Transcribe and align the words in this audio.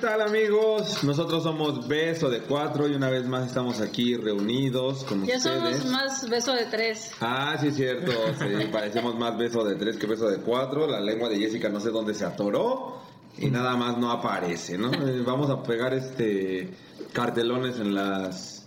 tal 0.00 0.20
amigos? 0.22 1.02
Nosotros 1.04 1.42
somos 1.42 1.86
Beso 1.88 2.28
de 2.30 2.40
Cuatro 2.40 2.88
y 2.88 2.94
una 2.94 3.10
vez 3.10 3.26
más 3.26 3.46
estamos 3.46 3.80
aquí 3.80 4.14
reunidos 4.16 5.04
con 5.04 5.24
Ya 5.26 5.36
ustedes. 5.36 5.78
somos 5.78 5.84
más 5.86 6.28
beso 6.28 6.52
de 6.52 6.66
tres. 6.66 7.10
Ah, 7.20 7.56
sí, 7.60 7.68
es 7.68 7.76
cierto. 7.76 8.12
Sí, 8.38 8.66
parecemos 8.72 9.16
más 9.18 9.36
beso 9.36 9.64
de 9.64 9.74
tres 9.76 9.96
que 9.96 10.06
beso 10.06 10.28
de 10.28 10.38
cuatro. 10.38 10.86
La 10.86 11.00
lengua 11.00 11.28
de 11.28 11.38
Jessica 11.38 11.68
no 11.68 11.80
sé 11.80 11.90
dónde 11.90 12.14
se 12.14 12.24
atoró 12.24 13.00
y 13.36 13.50
nada 13.50 13.76
más 13.76 13.98
no 13.98 14.10
aparece, 14.10 14.78
¿no? 14.78 14.90
Eh, 14.92 15.22
Vamos 15.24 15.50
a 15.50 15.62
pegar 15.62 15.94
este 15.94 16.70
cartelones 17.12 17.78
en 17.78 17.94
las 17.94 18.66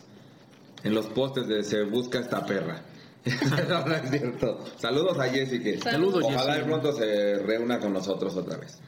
en 0.83 0.93
los 0.95 1.07
postes 1.07 1.47
de 1.47 1.63
se 1.63 1.83
busca 1.83 2.19
esta 2.19 2.45
perra. 2.45 2.81
no, 3.69 3.85
no 3.85 3.95
es 3.95 4.09
cierto. 4.09 4.63
Saludos 4.77 5.19
a 5.19 5.25
Jessica. 5.29 5.91
Saludos, 5.91 6.23
Ojalá 6.25 6.55
de 6.55 6.63
pronto 6.63 6.91
se 6.91 7.35
reúna 7.43 7.79
con 7.79 7.93
nosotros 7.93 8.35
otra 8.35 8.57
vez. 8.57 8.79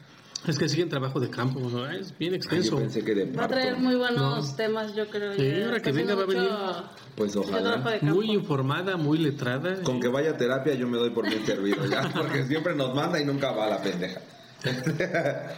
Es 0.46 0.58
que 0.58 0.68
siguen 0.68 0.88
trabajo 0.90 1.20
de 1.20 1.30
campo, 1.30 1.58
¿no? 1.60 1.90
Es 1.90 2.16
bien 2.18 2.34
Ay, 2.34 2.38
yo 2.40 2.44
extenso. 2.44 2.76
pensé 2.76 3.02
que 3.02 3.14
de 3.14 3.24
Va 3.32 3.44
a 3.44 3.48
traer 3.48 3.76
muy 3.78 3.94
buenos 3.96 4.50
No. 4.50 4.56
temas, 4.56 4.94
yo 4.94 5.08
creo. 5.08 5.32
Sí, 5.34 5.62
ahora 5.62 5.80
que 5.80 5.92
venga 5.92 6.14
va 6.14 6.24
a 6.24 6.26
mucho- 6.26 6.90
Pues 7.16 7.34
ojalá. 7.36 7.98
Muy 8.02 8.30
informada, 8.32 8.96
muy 8.98 9.18
letrada. 9.18 9.82
Con 9.82 10.00
que 10.00 10.08
vaya 10.08 10.32
a 10.32 10.36
terapia 10.36 10.74
yo 10.74 10.86
me 10.86 10.98
doy 10.98 11.10
por 11.10 11.26
bien 11.28 11.46
servido 11.46 11.86
ya, 11.86 12.10
porque 12.14 12.44
siempre 12.46 12.74
nos 12.74 12.94
manda 12.94 13.18
y 13.20 13.24
nunca 13.24 13.52
va 13.52 13.68
la 13.68 13.80
pendeja. 13.82 14.20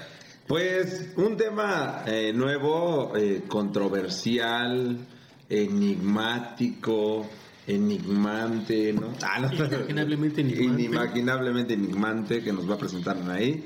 pues 0.47 1.13
un 1.17 1.37
tema 1.37 2.03
eh, 2.07 2.33
nuevo, 2.33 3.13
eh, 3.17 3.43
controversial, 3.49 4.99
enigmático, 5.49 7.27
enigmante, 7.67 8.93
¿no? 8.93 9.13
Ah, 9.23 9.41
no. 9.41 9.53
Inimaginablemente 9.53 10.41
enigmante. 10.43 10.83
Inimaginablemente 10.83 11.75
enigmante 11.75 12.43
que 12.43 12.53
nos 12.53 12.71
va 12.71 12.75
a 12.75 12.79
presentar 12.79 13.17
ahí. 13.31 13.65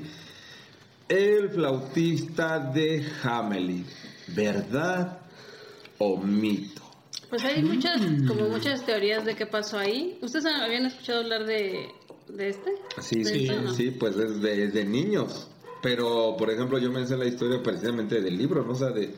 El 1.11 1.49
flautista 1.49 2.57
de 2.59 3.05
Hamelin, 3.23 3.85
¿verdad 4.33 5.19
o 5.97 6.17
mito? 6.17 6.81
Pues 7.29 7.43
hay 7.43 7.61
muchas, 7.63 7.99
Mm. 8.01 8.27
como 8.27 8.47
muchas 8.47 8.85
teorías 8.85 9.25
de 9.25 9.35
qué 9.35 9.45
pasó 9.45 9.77
ahí. 9.77 10.17
¿Ustedes 10.21 10.45
habían 10.45 10.85
escuchado 10.85 11.19
hablar 11.21 11.45
de, 11.45 11.87
de 12.29 12.49
este? 12.49 12.71
Sí, 13.01 13.23
¿De 13.23 13.25
sí, 13.25 13.47
no? 13.49 13.73
sí, 13.73 13.91
pues 13.91 14.15
es 14.15 14.41
de, 14.41 14.85
niños. 14.85 15.49
Pero, 15.81 16.35
por 16.37 16.49
ejemplo, 16.49 16.77
yo 16.79 16.89
me 16.91 17.05
sé 17.05 17.17
la 17.17 17.25
historia 17.25 17.61
precisamente 17.61 18.21
del 18.21 18.37
libro, 18.37 18.63
¿no? 18.63 18.71
O 18.71 18.75
sea, 18.75 18.91
de, 18.91 19.13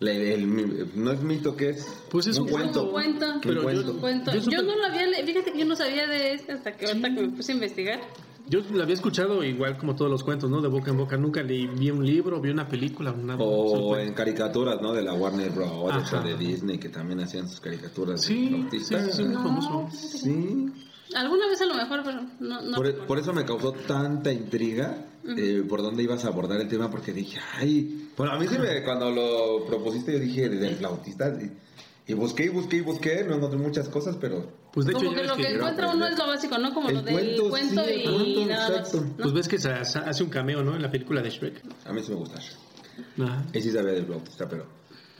le- 0.00 0.32
el 0.34 0.46
mi- 0.46 0.86
no 0.94 1.12
es 1.12 1.20
mito, 1.20 1.54
¿qué 1.56 1.70
es? 1.70 1.86
Pues 2.10 2.26
es 2.26 2.38
un 2.38 2.48
cuento. 2.48 2.90
cuento. 2.90 3.24
Un 3.24 3.30
cuento. 3.30 3.40
Pero 3.42 3.52
Un 3.52 3.56
yo- 3.58 3.62
cuento. 3.64 3.92
Un 3.92 4.00
cuento. 4.00 4.32
Yo 4.32 4.38
Yo, 4.38 4.60
supe- 4.60 4.66
no 4.66 4.76
lo 4.76 4.84
había 4.86 5.06
le- 5.08 5.24
fíjate 5.26 5.52
que 5.52 5.58
yo 5.58 5.66
no 5.66 5.76
sabía 5.76 6.06
de 6.06 6.32
este 6.34 6.52
hasta 6.52 6.72
que 6.72 6.86
ahorita 6.86 7.14
que 7.14 7.20
me 7.20 7.28
puse 7.36 7.52
a 7.52 7.54
investigar. 7.56 8.00
Yo 8.46 8.60
lo 8.72 8.82
había 8.82 8.94
escuchado 8.94 9.42
igual 9.42 9.78
como 9.78 9.96
todos 9.96 10.10
los 10.10 10.22
cuentos, 10.22 10.50
¿no? 10.50 10.60
De 10.60 10.68
boca 10.68 10.90
en 10.90 10.98
boca. 10.98 11.16
Nunca 11.16 11.42
leí, 11.42 11.66
vi 11.66 11.90
un 11.90 12.04
libro, 12.04 12.40
vi 12.40 12.50
una 12.50 12.68
película, 12.68 13.12
nada. 13.12 13.42
O 13.42 13.96
en 13.96 14.12
caricaturas, 14.12 14.82
¿no? 14.82 14.92
De 14.92 15.02
la 15.02 15.14
Warner 15.14 15.50
Bros. 15.50 15.70
o 15.72 15.90
Ajá. 15.90 16.20
de 16.20 16.36
Disney, 16.36 16.78
que 16.78 16.90
también 16.90 17.20
hacían 17.20 17.48
sus 17.48 17.60
caricaturas 17.60 18.20
Sí, 18.20 18.66
de 18.70 18.80
sí, 18.80 18.84
sí, 18.84 19.12
sí, 19.12 19.24
muy 19.24 19.34
famoso. 19.34 19.88
Sí. 19.90 20.66
Alguna 21.14 21.46
vez 21.48 21.60
a 21.62 21.66
lo 21.66 21.74
mejor, 21.74 22.02
pero 22.04 22.22
no. 22.40 22.62
no 22.62 22.76
Por, 22.76 22.86
e, 22.86 22.92
por 22.92 23.18
eso 23.18 23.32
me 23.32 23.44
causó 23.44 23.72
tanta 23.72 24.32
intriga 24.32 25.06
eh, 25.26 25.64
por 25.66 25.80
dónde 25.80 26.02
ibas 26.02 26.24
a 26.24 26.28
abordar 26.28 26.60
el 26.60 26.68
tema, 26.68 26.90
porque 26.90 27.12
dije, 27.12 27.38
ay, 27.58 28.10
bueno, 28.16 28.34
a 28.34 28.38
mí 28.38 28.46
sí 28.46 28.58
me, 28.58 28.82
cuando 28.82 29.10
lo 29.10 29.64
propusiste, 29.66 30.12
yo 30.12 30.18
dije, 30.18 30.48
del 30.50 30.74
flautista, 30.76 31.28
y, 31.40 32.12
y 32.12 32.14
busqué 32.14 32.44
y 32.46 32.48
busqué 32.48 32.76
y 32.76 32.80
busqué, 32.82 33.24
no 33.24 33.36
encontré 33.36 33.58
muchas 33.58 33.88
cosas, 33.88 34.16
pero 34.20 34.50
Pues 34.74 34.86
de 34.86 34.92
hecho, 34.92 35.04
Como 35.04 35.12
ya 35.12 35.22
que 35.22 35.28
lo 35.28 35.36
que, 35.36 35.48
encuentra 35.54 35.90
uno 35.90 36.06
es 36.08 36.18
lo 36.18 36.26
básico, 36.26 36.58
¿no? 36.58 36.74
Como 36.74 36.88
El 36.88 36.96
lo 36.96 37.02
del 37.02 37.14
cuento, 37.14 37.48
cuento, 37.48 37.84
sí, 37.84 37.92
y 37.94 38.02
cuento, 38.02 38.46
nada 38.46 38.68
más. 38.70 38.78
exacto. 38.78 39.00
¿no? 39.06 39.16
Pues 39.18 39.32
ves 39.32 39.48
que 39.48 39.58
se 39.58 39.70
hace 39.70 40.24
un 40.24 40.30
cameo, 40.30 40.64
¿no? 40.64 40.74
En 40.74 40.82
la 40.82 40.90
película 40.90 41.22
de 41.22 41.30
Shrek. 41.30 41.62
a 41.86 41.92
mí 41.92 42.02
sí 42.02 42.10
me 42.10 42.16
gusta. 42.16 42.40
Ajá. 43.22 43.44
Y 43.52 43.60
sí 43.60 43.70
sabía 43.70 43.92
del 43.92 44.06
flautista, 44.06 44.48
pero 44.48 44.66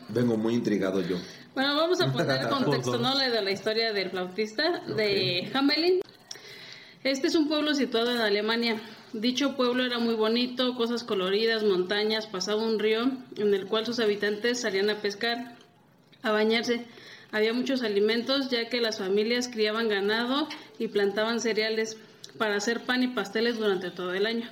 vengo 0.08 0.36
muy 0.36 0.54
intrigado 0.54 1.00
yo. 1.02 1.16
Bueno, 1.54 1.76
vamos 1.76 2.00
a 2.00 2.12
poner 2.12 2.48
contexto, 2.48 2.98
¿no? 2.98 3.16
de 3.16 3.42
la 3.42 3.50
historia 3.52 3.92
del 3.92 4.10
flautista 4.10 4.80
de 4.88 5.48
Hamelin. 5.54 6.00
Este 7.04 7.28
es 7.28 7.36
un 7.36 7.46
pueblo 7.46 7.74
situado 7.74 8.10
en 8.10 8.18
Alemania. 8.18 8.82
Dicho 9.12 9.54
pueblo 9.54 9.84
era 9.84 10.00
muy 10.00 10.16
bonito, 10.16 10.74
cosas 10.74 11.04
coloridas, 11.04 11.62
montañas, 11.62 12.26
pasaba 12.26 12.60
un 12.60 12.80
río 12.80 13.02
en 13.36 13.54
el 13.54 13.66
cual 13.66 13.86
sus 13.86 14.00
habitantes 14.00 14.62
salían 14.62 14.90
a 14.90 14.96
pescar, 14.96 15.56
a 16.22 16.32
bañarse. 16.32 16.86
Había 17.34 17.52
muchos 17.52 17.82
alimentos 17.82 18.48
ya 18.48 18.68
que 18.68 18.80
las 18.80 18.98
familias 18.98 19.48
criaban 19.48 19.88
ganado 19.88 20.46
y 20.78 20.86
plantaban 20.86 21.40
cereales 21.40 21.96
para 22.38 22.54
hacer 22.54 22.82
pan 22.82 23.02
y 23.02 23.08
pasteles 23.08 23.58
durante 23.58 23.90
todo 23.90 24.14
el 24.14 24.26
año. 24.26 24.48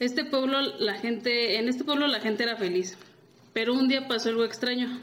Este 0.00 0.24
pueblo, 0.24 0.60
la 0.60 0.94
gente, 0.94 1.56
en 1.56 1.68
este 1.68 1.84
pueblo 1.84 2.08
la 2.08 2.18
gente 2.18 2.42
era 2.42 2.56
feliz, 2.56 2.98
pero 3.52 3.74
un 3.74 3.86
día 3.86 4.08
pasó 4.08 4.30
algo 4.30 4.42
extraño. 4.44 5.00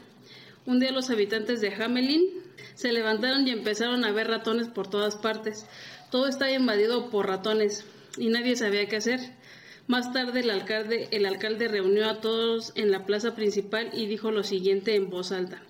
Un 0.66 0.80
día 0.80 0.92
los 0.92 1.08
habitantes 1.08 1.62
de 1.62 1.72
Hamelin 1.74 2.26
se 2.74 2.92
levantaron 2.92 3.48
y 3.48 3.52
empezaron 3.52 4.04
a 4.04 4.12
ver 4.12 4.28
ratones 4.28 4.68
por 4.68 4.90
todas 4.90 5.16
partes. 5.16 5.64
Todo 6.10 6.28
estaba 6.28 6.50
invadido 6.50 7.08
por 7.08 7.26
ratones 7.26 7.86
y 8.18 8.28
nadie 8.28 8.54
sabía 8.54 8.86
qué 8.86 8.96
hacer. 8.96 9.18
Más 9.86 10.12
tarde 10.12 10.40
el 10.40 10.50
alcalde, 10.50 11.08
el 11.10 11.24
alcalde 11.24 11.68
reunió 11.68 12.10
a 12.10 12.20
todos 12.20 12.72
en 12.74 12.90
la 12.90 13.06
plaza 13.06 13.34
principal 13.34 13.88
y 13.94 14.04
dijo 14.04 14.30
lo 14.30 14.42
siguiente 14.42 14.94
en 14.94 15.08
voz 15.08 15.32
alta. 15.32 15.62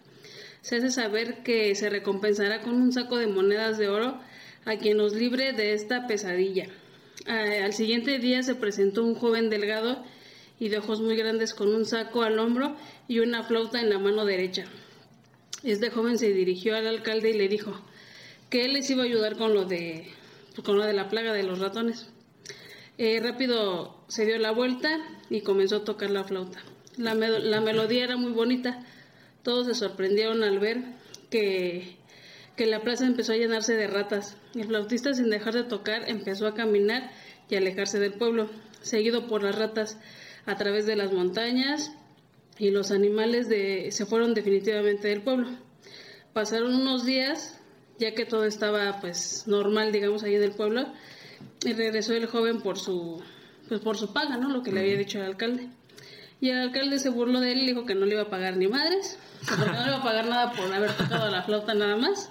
Se 0.63 0.77
hace 0.77 0.91
saber 0.91 1.43
que 1.43 1.75
se 1.75 1.91
recompensará 1.91 2.63
con 2.63 2.75
un 2.81 2.93
saco 2.93 3.19
de 3.19 3.27
monedas 3.27 3.79
de 3.79 3.89
oro 3.89 4.19
a 4.65 4.77
quien 4.77 4.97
nos 4.97 5.13
libre 5.13 5.53
de 5.53 5.75
esta 5.75 6.07
pesadilla. 6.07 6.69
Ah, 7.27 7.65
al 7.65 7.73
siguiente 7.73 8.19
día 8.19 8.43
se 8.43 8.55
presentó 8.55 9.03
un 9.03 9.15
joven 9.15 9.51
delgado 9.51 10.05
y 10.61 10.69
de 10.69 10.79
ojos 10.79 11.01
muy 11.01 11.17
grandes 11.17 11.55
con 11.55 11.75
un 11.75 11.85
saco 11.85 12.23
al 12.23 12.39
hombro 12.39 12.77
y 13.09 13.19
una 13.19 13.43
flauta 13.43 13.81
en 13.81 13.91
la 13.91 13.99
mano 13.99 14.25
derecha. 14.25 14.65
Este 15.65 15.91
joven 15.91 16.19
se 16.19 16.33
dirigió 16.33 16.77
al 16.77 16.87
alcalde 16.87 17.31
y 17.31 17.39
le 17.39 17.49
dijo 17.49 17.81
que 18.49 18.65
él 18.65 18.75
les 18.75 18.89
iba 18.91 19.03
a 19.03 19.07
ayudar 19.07 19.37
con 19.37 19.55
lo 19.55 19.65
de, 19.65 20.07
con 20.65 20.77
lo 20.77 20.85
de 20.85 20.93
la 20.93 21.09
plaga 21.09 21.33
de 21.33 21.43
los 21.43 21.59
ratones. 21.59 22.09
Eh, 22.99 23.21
rápido 23.21 24.05
se 24.07 24.27
dio 24.27 24.39
la 24.39 24.53
vuelta 24.53 24.99
y 25.29 25.41
comenzó 25.41 25.77
a 25.77 25.85
tocar 25.85 26.11
la 26.11 26.23
flauta. 26.23 26.61
La, 26.97 27.15
la 27.15 27.61
melodía 27.61 28.05
era 28.05 28.17
muy 28.17 28.33
bonita. 28.33 28.85
Todos 29.43 29.67
se 29.67 29.75
sorprendieron 29.75 30.43
al 30.43 30.59
ver 30.59 30.83
que, 31.31 31.97
que 32.57 32.67
la 32.67 32.81
plaza 32.81 33.07
empezó 33.07 33.33
a 33.33 33.37
llenarse 33.37 33.75
de 33.75 33.87
ratas. 33.87 34.37
El 34.55 34.67
flautista, 34.67 35.15
sin 35.15 35.31
dejar 35.31 35.55
de 35.55 35.65
tocar, 35.65 36.09
empezó 36.09 36.47
a 36.47 36.55
caminar 36.55 37.11
y 37.49 37.57
alejarse 37.57 37.99
del 37.99 38.15
pueblo, 38.15 38.49
seguido 38.81 39.27
por 39.27 39.43
las 39.43 39.59
ratas 39.59 39.99
a 40.47 40.57
través 40.57 40.87
de 40.87 40.97
las 40.97 41.13
montañas 41.13 41.93
y 42.59 42.71
los 42.71 42.91
animales 42.91 43.49
de, 43.49 43.91
se 43.93 44.07
fueron 44.07 44.35
definitivamente 44.35 45.09
del 45.09 45.23
pueblo. 45.23 45.49
Pasaron 46.33 46.75
unos 46.75 47.05
días, 47.05 47.59
ya 47.99 48.15
que 48.15 48.25
todo 48.25 48.45
estaba 48.45 49.01
pues 49.01 49.45
normal, 49.47 49.93
digamos, 49.93 50.23
ahí 50.23 50.35
en 50.35 50.43
el 50.43 50.53
pueblo, 50.53 50.87
y 51.65 51.73
regresó 51.73 52.15
el 52.15 52.27
joven 52.27 52.61
por 52.63 52.79
su 52.79 53.23
pues 53.69 53.81
por 53.81 53.97
su 53.97 54.13
paga, 54.13 54.37
¿no? 54.37 54.51
Lo 54.51 54.63
que 54.63 54.73
le 54.73 54.81
había 54.81 54.97
dicho 54.97 55.19
el 55.19 55.25
alcalde. 55.25 55.71
Y 56.43 56.51
el 56.51 56.59
alcalde 56.59 56.99
se 56.99 57.09
burló 57.09 57.39
de 57.39 57.53
él 57.53 57.61
y 57.61 57.67
dijo 57.69 57.87
que 57.87 57.95
no 57.95 58.05
le 58.05 58.15
iba 58.15 58.23
a 58.23 58.29
pagar 58.29 58.57
ni 58.57 58.67
madres, 58.67 59.17
que 59.49 59.55
porque 59.55 59.71
no 59.71 59.81
le 59.81 59.87
iba 59.87 59.99
a 59.99 60.03
pagar 60.03 60.27
nada 60.27 60.51
por 60.51 60.75
haber 60.75 60.91
tocado 60.91 61.31
la 61.31 61.45
flauta 61.45 61.73
nada 61.73 61.95
más. 61.95 62.31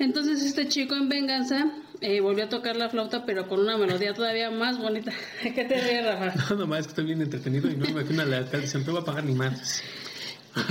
Entonces 0.00 0.42
este 0.42 0.66
chico 0.66 0.96
en 0.96 1.08
venganza 1.08 1.70
eh, 2.00 2.20
volvió 2.20 2.46
a 2.46 2.48
tocar 2.48 2.74
la 2.74 2.88
flauta, 2.88 3.24
pero 3.24 3.46
con 3.46 3.60
una 3.60 3.76
melodía 3.76 4.12
todavía 4.12 4.50
más 4.50 4.78
bonita. 4.78 5.12
¿Qué 5.42 5.64
te 5.64 5.80
ríes, 5.80 6.04
Rafa? 6.04 6.34
No, 6.50 6.56
nomás 6.56 6.86
que 6.86 6.90
estoy 6.90 7.04
bien 7.04 7.22
entretenido 7.22 7.70
y 7.70 7.76
no 7.76 7.84
me 7.84 7.90
imagino 7.92 8.22
al 8.22 8.34
alcalde. 8.34 8.66
Siempre 8.66 8.92
va 8.92 8.98
a 8.98 9.04
pagar 9.04 9.22
ni 9.22 9.34
más. 9.34 9.84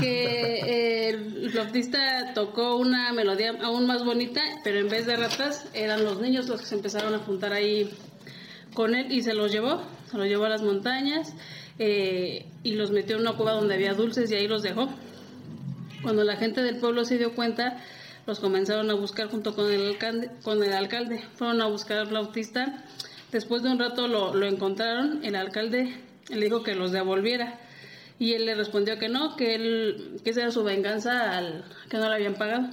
que 0.01 0.59
eh, 0.59 1.09
el 1.12 1.50
flautista 1.51 2.34
tocó 2.34 2.75
una 2.75 3.13
melodía 3.13 3.54
aún 3.63 3.88
más 3.88 4.04
bonita, 4.04 4.42
pero 4.66 4.80
en 4.80 4.89
vez 4.89 5.06
de 5.06 5.16
ratas 5.16 5.69
eran 5.74 6.04
los 6.04 6.19
niños 6.19 6.50
los 6.50 6.60
que 6.60 6.68
se 6.68 6.75
empezaron 6.75 7.13
a 7.13 7.19
juntar 7.19 7.54
ahí 7.54 7.89
con 8.74 8.94
él 8.94 9.10
y 9.10 9.21
se 9.21 9.33
los 9.33 9.54
llevó, 9.54 9.81
se 10.12 10.18
los 10.18 10.27
llevó 10.27 10.44
a 10.44 10.50
las 10.50 10.62
montañas 10.62 11.33
eh, 11.80 12.46
y 12.62 12.74
los 12.74 12.92
metió 12.92 13.16
en 13.16 13.22
una 13.22 13.34
cueva 13.34 13.54
donde 13.54 13.74
había 13.74 13.94
dulces 13.94 14.30
y 14.30 14.36
ahí 14.36 14.48
los 14.48 14.62
dejó. 14.62 14.90
Cuando 16.04 16.24
la 16.24 16.36
gente 16.36 16.62
del 16.62 16.78
pueblo 16.78 17.06
se 17.06 17.18
dio 17.18 17.34
cuenta, 17.34 17.81
los 18.28 18.40
comenzaron 18.40 18.90
a 18.92 18.94
buscar 18.94 19.28
junto 19.28 19.56
con 19.56 19.72
el 19.72 19.88
alcalde. 19.88 20.30
Con 20.44 20.62
el 20.64 20.74
alcalde. 20.74 21.24
Fueron 21.36 21.62
a 21.62 21.68
buscar 21.68 22.00
al 22.00 22.08
flautista. 22.08 22.84
Después 23.31 23.64
de 23.64 23.70
un 23.70 23.80
rato 23.80 24.08
lo, 24.08 24.36
lo 24.36 24.46
encontraron. 24.46 25.24
El 25.24 25.36
alcalde 25.36 25.96
le 26.30 26.46
dijo 26.46 26.64
que 26.64 26.76
los 26.76 26.92
devolviera. 26.92 27.60
Y 28.20 28.34
él 28.34 28.46
le 28.46 28.56
respondió 28.56 29.00
que 29.00 29.08
no, 29.08 29.38
que, 29.38 29.56
él, 29.56 30.20
que 30.24 30.31
esa 30.31 30.42
era 30.42 30.52
su 30.52 30.64
venganza 30.64 31.38
al 31.38 31.64
que 31.90 31.98
no 31.98 32.10
le 32.10 32.16
habían 32.16 32.36
pagado. 32.36 32.70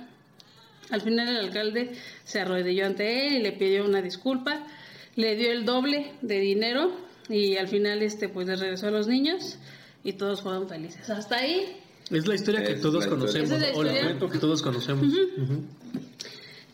Al 0.90 1.00
final 1.00 1.28
el 1.28 1.36
alcalde 1.36 1.92
se 2.24 2.40
arrodilló 2.40 2.86
ante 2.86 3.26
él 3.26 3.34
y 3.34 3.42
le 3.42 3.52
pidió 3.52 3.84
una 3.84 4.02
disculpa. 4.02 4.66
Le 5.14 5.36
dio 5.36 5.52
el 5.52 5.64
doble 5.64 6.12
de 6.22 6.40
dinero 6.40 7.05
y 7.28 7.56
al 7.56 7.68
final 7.68 8.02
este 8.02 8.28
pues 8.28 8.46
le 8.46 8.56
regresó 8.56 8.88
a 8.88 8.90
los 8.90 9.06
niños 9.08 9.58
y 10.04 10.12
todos 10.14 10.42
fueron 10.42 10.68
felices. 10.68 11.08
Hasta 11.10 11.36
ahí 11.38 11.76
Es 12.10 12.26
la 12.26 12.34
historia 12.34 12.62
que 12.64 12.74
todos 12.74 13.04
la 13.06 13.16
historia. 13.16 13.18
conocemos. 13.18 13.50
Es 13.50 13.60
la 13.60 13.66
O 13.66 13.70
historia. 13.82 14.02
cuento 14.02 14.28
que 14.30 14.38
todos 14.38 14.62
conocemos. 14.62 15.12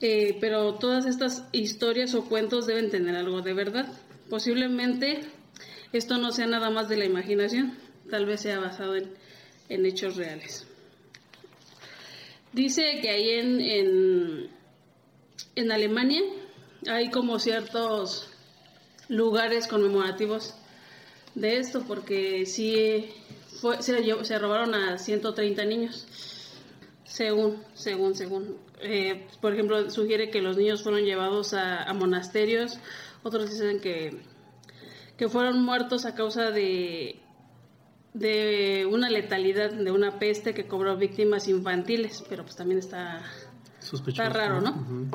Eh, 0.00 0.36
pero 0.40 0.74
todas 0.74 1.06
estas 1.06 1.44
historias 1.52 2.14
o 2.14 2.24
cuentos 2.24 2.66
deben 2.66 2.90
tener 2.90 3.14
algo 3.14 3.40
de 3.40 3.54
verdad. 3.54 3.86
Posiblemente 4.28 5.20
esto 5.92 6.18
no 6.18 6.32
sea 6.32 6.46
nada 6.46 6.70
más 6.70 6.88
de 6.88 6.96
la 6.96 7.04
imaginación. 7.04 7.78
tal 8.10 8.26
vez 8.26 8.40
sea 8.40 8.58
basado 8.58 8.96
en, 8.96 9.10
en 9.68 9.86
hechos 9.86 10.16
reales. 10.16 10.66
Dice 12.52 12.98
que 13.00 13.08
ahí 13.10 13.30
en, 13.30 13.60
en, 13.60 14.48
en 15.56 15.72
Alemania 15.72 16.20
hay 16.88 17.10
como 17.10 17.38
ciertos 17.38 18.28
lugares 19.12 19.66
conmemorativos 19.68 20.54
de 21.34 21.58
esto, 21.58 21.82
porque 21.86 22.44
sí 22.46 23.10
fue, 23.60 23.82
se, 23.82 24.02
llevó- 24.02 24.24
se 24.24 24.38
robaron 24.38 24.74
a 24.74 24.98
130 24.98 25.64
niños, 25.64 26.06
según, 27.04 27.58
según, 27.74 28.14
según. 28.14 28.56
Eh, 28.80 29.26
por 29.40 29.52
ejemplo, 29.52 29.90
sugiere 29.90 30.30
que 30.30 30.40
los 30.42 30.56
niños 30.56 30.82
fueron 30.82 31.02
llevados 31.04 31.54
a, 31.54 31.82
a 31.84 31.92
monasterios, 31.94 32.78
otros 33.22 33.50
dicen 33.50 33.80
que, 33.80 34.16
que 35.16 35.28
fueron 35.28 35.62
muertos 35.62 36.04
a 36.06 36.14
causa 36.14 36.50
de, 36.50 37.20
de 38.14 38.86
una 38.90 39.08
letalidad, 39.10 39.70
de 39.72 39.90
una 39.90 40.18
peste 40.18 40.54
que 40.54 40.66
cobró 40.66 40.96
víctimas 40.96 41.48
infantiles, 41.48 42.24
pero 42.28 42.42
pues 42.44 42.56
también 42.56 42.78
está 42.78 43.22
Sospechoso. 43.80 44.22
Está 44.22 44.38
raro, 44.38 44.60
¿no? 44.60 45.10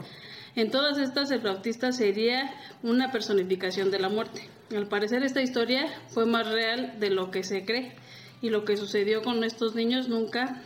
En 0.57 0.71
todas 0.71 0.97
estas, 0.97 1.29
el 1.29 1.41
flautista 1.41 1.91
sería 1.91 2.51
una 2.81 3.11
personificación 3.11 3.91
de 3.91 3.99
la 3.99 4.09
muerte. 4.09 4.49
Al 4.75 4.87
parecer, 4.87 5.21
esta 5.23 5.41
historia 5.41 5.85
fue 6.09 6.25
más 6.25 6.51
real 6.51 6.99
de 6.99 7.11
lo 7.11 7.29
que 7.29 7.43
se 7.43 7.63
cree 7.63 7.95
y 8.41 8.49
lo 8.49 8.65
que 8.65 8.75
sucedió 8.75 9.21
con 9.21 9.43
estos 9.43 9.75
niños 9.75 10.09
nunca 10.09 10.63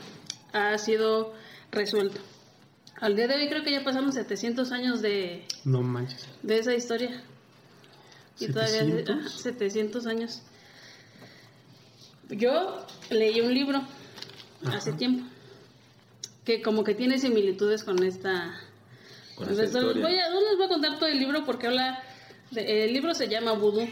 ha 0.53 0.77
sido 0.77 1.33
resuelto. 1.71 2.21
Al 3.01 3.17
día 3.17 3.27
de 3.27 3.35
hoy 3.35 3.49
creo 3.49 3.63
que 3.63 3.71
ya 3.71 3.83
pasaron 3.83 4.13
700 4.13 4.71
años 4.71 5.01
de, 5.01 5.45
No 5.65 5.81
manches. 5.81 6.25
de 6.41 6.59
esa 6.59 6.73
historia. 6.73 7.21
Y 8.39 8.47
todavía 8.47 8.85
¿700? 8.85 9.21
ah, 9.25 9.29
700 9.29 10.07
años. 10.07 10.41
Yo 12.29 12.85
leí 13.09 13.41
un 13.41 13.53
libro 13.53 13.81
hace 14.67 14.93
tiempo 14.93 15.25
que 16.45 16.61
como 16.61 16.85
que 16.85 16.95
tiene 16.95 17.19
similitudes 17.19 17.83
con 17.83 18.01
esta 18.03 18.57
Con 19.41 19.49
Entonces, 19.49 19.67
esta 19.67 19.79
no 19.81 19.87
les 19.87 19.95
historia. 19.97 20.15
voy 20.17 20.19
a, 20.19 20.29
no 20.29 20.47
les 20.49 20.57
voy 20.57 20.65
a 20.65 20.69
contar 20.69 20.99
todo 20.99 21.09
el 21.09 21.19
libro 21.19 21.43
porque 21.45 21.67
habla 21.67 22.03
de- 22.51 22.85
el 22.85 22.93
libro 22.93 23.13
se 23.13 23.27
llama 23.27 23.53
Vudú. 23.53 23.87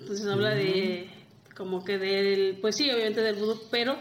Entonces 0.00 0.26
habla 0.26 0.54
de 0.54 1.10
como 1.56 1.84
que 1.84 1.98
del 1.98 2.58
pues 2.60 2.76
sí, 2.76 2.90
obviamente 2.90 3.22
del 3.22 3.36
vudú, 3.36 3.60
pero 3.70 3.96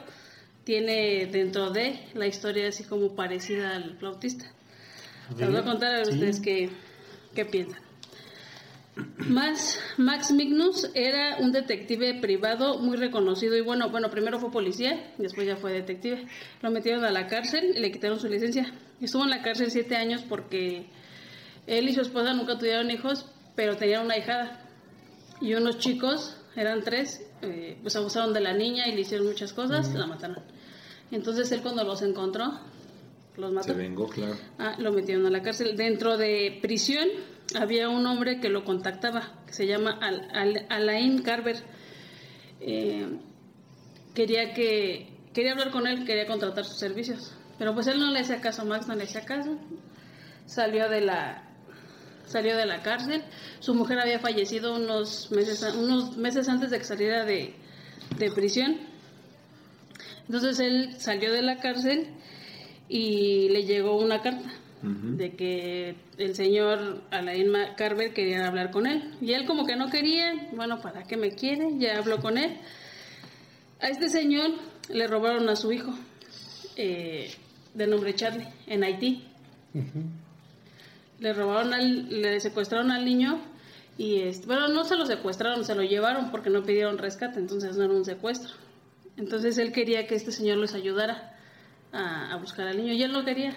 tiene 0.64 1.26
dentro 1.28 1.72
de 1.72 2.00
la 2.14 2.28
historia 2.28 2.68
así 2.68 2.84
como 2.84 3.16
parecida 3.16 3.76
al 3.76 3.98
flautista. 3.98 4.46
Les 5.38 5.50
voy 5.50 5.58
a 5.60 5.64
contar 5.64 5.96
a 5.96 6.06
Sí. 6.06 6.12
ustedes 6.14 6.40
qué, 6.40 6.70
qué 7.34 7.46
piensan. 7.46 7.82
Max, 9.18 9.80
Max 9.98 10.32
Mignus 10.32 10.90
era 10.94 11.38
un 11.40 11.52
detective 11.52 12.20
privado 12.22 12.80
muy 12.80 12.96
reconocido 12.96 13.58
y 13.58 13.62
bueno, 13.62 13.90
bueno, 13.90 14.10
primero 14.10 14.40
fue 14.40 14.52
policía, 14.52 15.14
después 15.18 15.46
ya 15.46 15.58
fue 15.58 15.74
detective. 15.74 16.26
Lo 16.62 16.72
metieron 16.72 17.04
a 17.04 17.12
la 17.12 17.28
cárcel 17.28 17.74
y 17.76 17.80
le 17.80 17.92
quitaron 17.92 18.20
su 18.20 18.28
licencia. 18.28 18.74
Estuvo 19.02 19.24
en 19.24 19.32
la 19.32 19.42
cárcel 19.42 19.72
siete 19.72 19.98
años 19.98 20.24
porque 20.28 20.86
él 21.68 21.90
y 21.90 21.94
su 21.94 22.02
esposa 22.02 22.34
nunca 22.34 22.58
tuvieron 22.58 22.90
hijos, 22.90 23.26
pero 23.56 23.76
tenían 23.76 24.06
una 24.06 24.18
hijada. 24.18 24.62
Y 25.42 25.54
unos 25.56 25.80
chicos, 25.80 26.38
eran 26.56 26.82
tres, 26.84 27.22
eh, 27.42 27.78
pues 27.82 27.96
abusaron 27.98 28.34
de 28.34 28.40
la 28.40 28.54
niña 28.54 28.88
y 28.88 28.94
le 28.94 29.02
hicieron 29.02 29.28
muchas 29.28 29.52
cosas, 29.52 29.94
la 29.94 30.08
mataron. 30.08 30.40
Entonces 31.12 31.52
él 31.52 31.62
cuando 31.62 31.84
los 31.84 32.02
encontró, 32.02 32.60
los 33.36 33.52
mató. 33.52 33.68
Se 33.68 33.74
vengó, 33.74 34.08
claro. 34.08 34.38
Ah, 34.58 34.76
lo 34.80 34.94
metieron 34.94 35.26
a 35.26 35.30
la 35.30 35.42
cárcel. 35.42 35.76
Dentro 35.76 36.18
de 36.18 36.60
prisión 36.62 37.10
había 37.54 37.90
un 37.90 38.06
hombre 38.08 38.40
que 38.40 38.50
lo 38.50 38.64
contactaba, 38.66 39.34
que 39.46 39.54
se 39.54 39.68
llama 39.68 39.98
Al- 40.02 40.28
Al- 40.34 40.66
Alain 40.70 41.22
Carver. 41.22 41.58
Eh, 42.62 43.20
quería 44.14 44.54
que 44.54 45.10
quería 45.34 45.52
hablar 45.52 45.72
con 45.72 45.86
él, 45.88 46.06
quería 46.06 46.26
contratar 46.26 46.64
sus 46.66 46.78
servicios, 46.80 47.34
pero 47.60 47.74
pues 47.74 47.88
él 47.88 48.00
no 48.00 48.12
le 48.12 48.20
hacía 48.22 48.40
caso, 48.42 48.66
Max 48.66 48.88
no 48.88 48.96
le 48.96 49.04
hacía 49.04 49.22
caso. 49.26 49.58
Salió 50.46 50.90
de 50.90 51.02
la 51.02 51.44
salió 52.26 52.56
de 52.58 52.66
la 52.66 52.82
cárcel. 52.82 53.24
Su 53.60 53.76
mujer 53.76 54.00
había 54.00 54.20
fallecido 54.20 54.76
unos 54.76 55.30
meses 55.32 55.62
unos 55.76 56.18
meses 56.18 56.48
antes 56.50 56.72
de 56.72 56.78
que 56.80 56.84
saliera 56.86 57.26
de, 57.26 57.54
de 58.18 58.32
prisión. 58.32 58.78
Entonces 60.28 60.60
él 60.60 60.96
salió 61.00 61.32
de 61.32 61.42
la 61.44 61.58
cárcel 61.58 62.08
y 62.90 63.50
le 63.50 63.64
llegó 63.66 63.98
una 63.98 64.22
carta 64.22 64.50
De 64.86 65.36
que 65.36 65.96
el 66.18 66.36
señor 66.36 67.02
Alain 67.10 67.52
Carver 67.76 68.14
quería 68.14 68.46
hablar 68.46 68.70
con 68.70 68.86
él. 68.86 69.16
Y 69.20 69.34
él 69.34 69.46
como 69.46 69.66
que 69.66 69.76
no 69.76 69.90
quería, 69.90 70.50
bueno, 70.54 70.80
¿para 70.80 71.04
qué 71.04 71.18
me 71.18 71.32
quiere? 71.32 71.70
Ya 71.80 71.98
habló 71.98 72.20
con 72.20 72.38
él. 72.38 72.58
A 73.82 73.88
este 73.88 74.10
señor 74.10 74.52
le 74.90 75.08
robaron 75.08 75.50
a 75.50 75.56
su 75.56 75.72
hijo, 75.72 75.92
eh, 76.76 77.34
de 77.74 77.88
nombre 77.88 78.14
Charlie, 78.14 78.48
en 78.68 78.84
Haití. 78.84 79.24
Le 81.20 81.34
robaron 81.34 81.74
al, 81.74 82.22
le 82.22 82.40
secuestraron 82.40 82.92
al 82.92 83.06
niño 83.06 83.42
y, 83.98 84.22
bueno, 84.46 84.68
no 84.68 84.84
se 84.84 84.98
lo 84.98 85.06
secuestraron, 85.06 85.66
se 85.66 85.74
lo 85.74 85.82
llevaron 85.82 86.30
porque 86.30 86.50
no 86.50 86.64
pidieron 86.64 86.98
rescate, 86.98 87.40
entonces 87.40 87.76
no 87.76 87.86
era 87.86 87.94
un 87.94 88.06
secuestro. 88.06 88.54
Entonces 89.18 89.58
él 89.58 89.72
quería 89.72 90.06
que 90.06 90.16
este 90.16 90.32
señor 90.32 90.58
les 90.58 90.74
ayudara 90.74 91.38
a, 91.92 92.34
a 92.34 92.38
buscar 92.38 92.68
al 92.68 92.78
niño 92.78 92.94
y 92.94 93.02
él 93.02 93.14
lo 93.14 93.26
quería. 93.26 93.56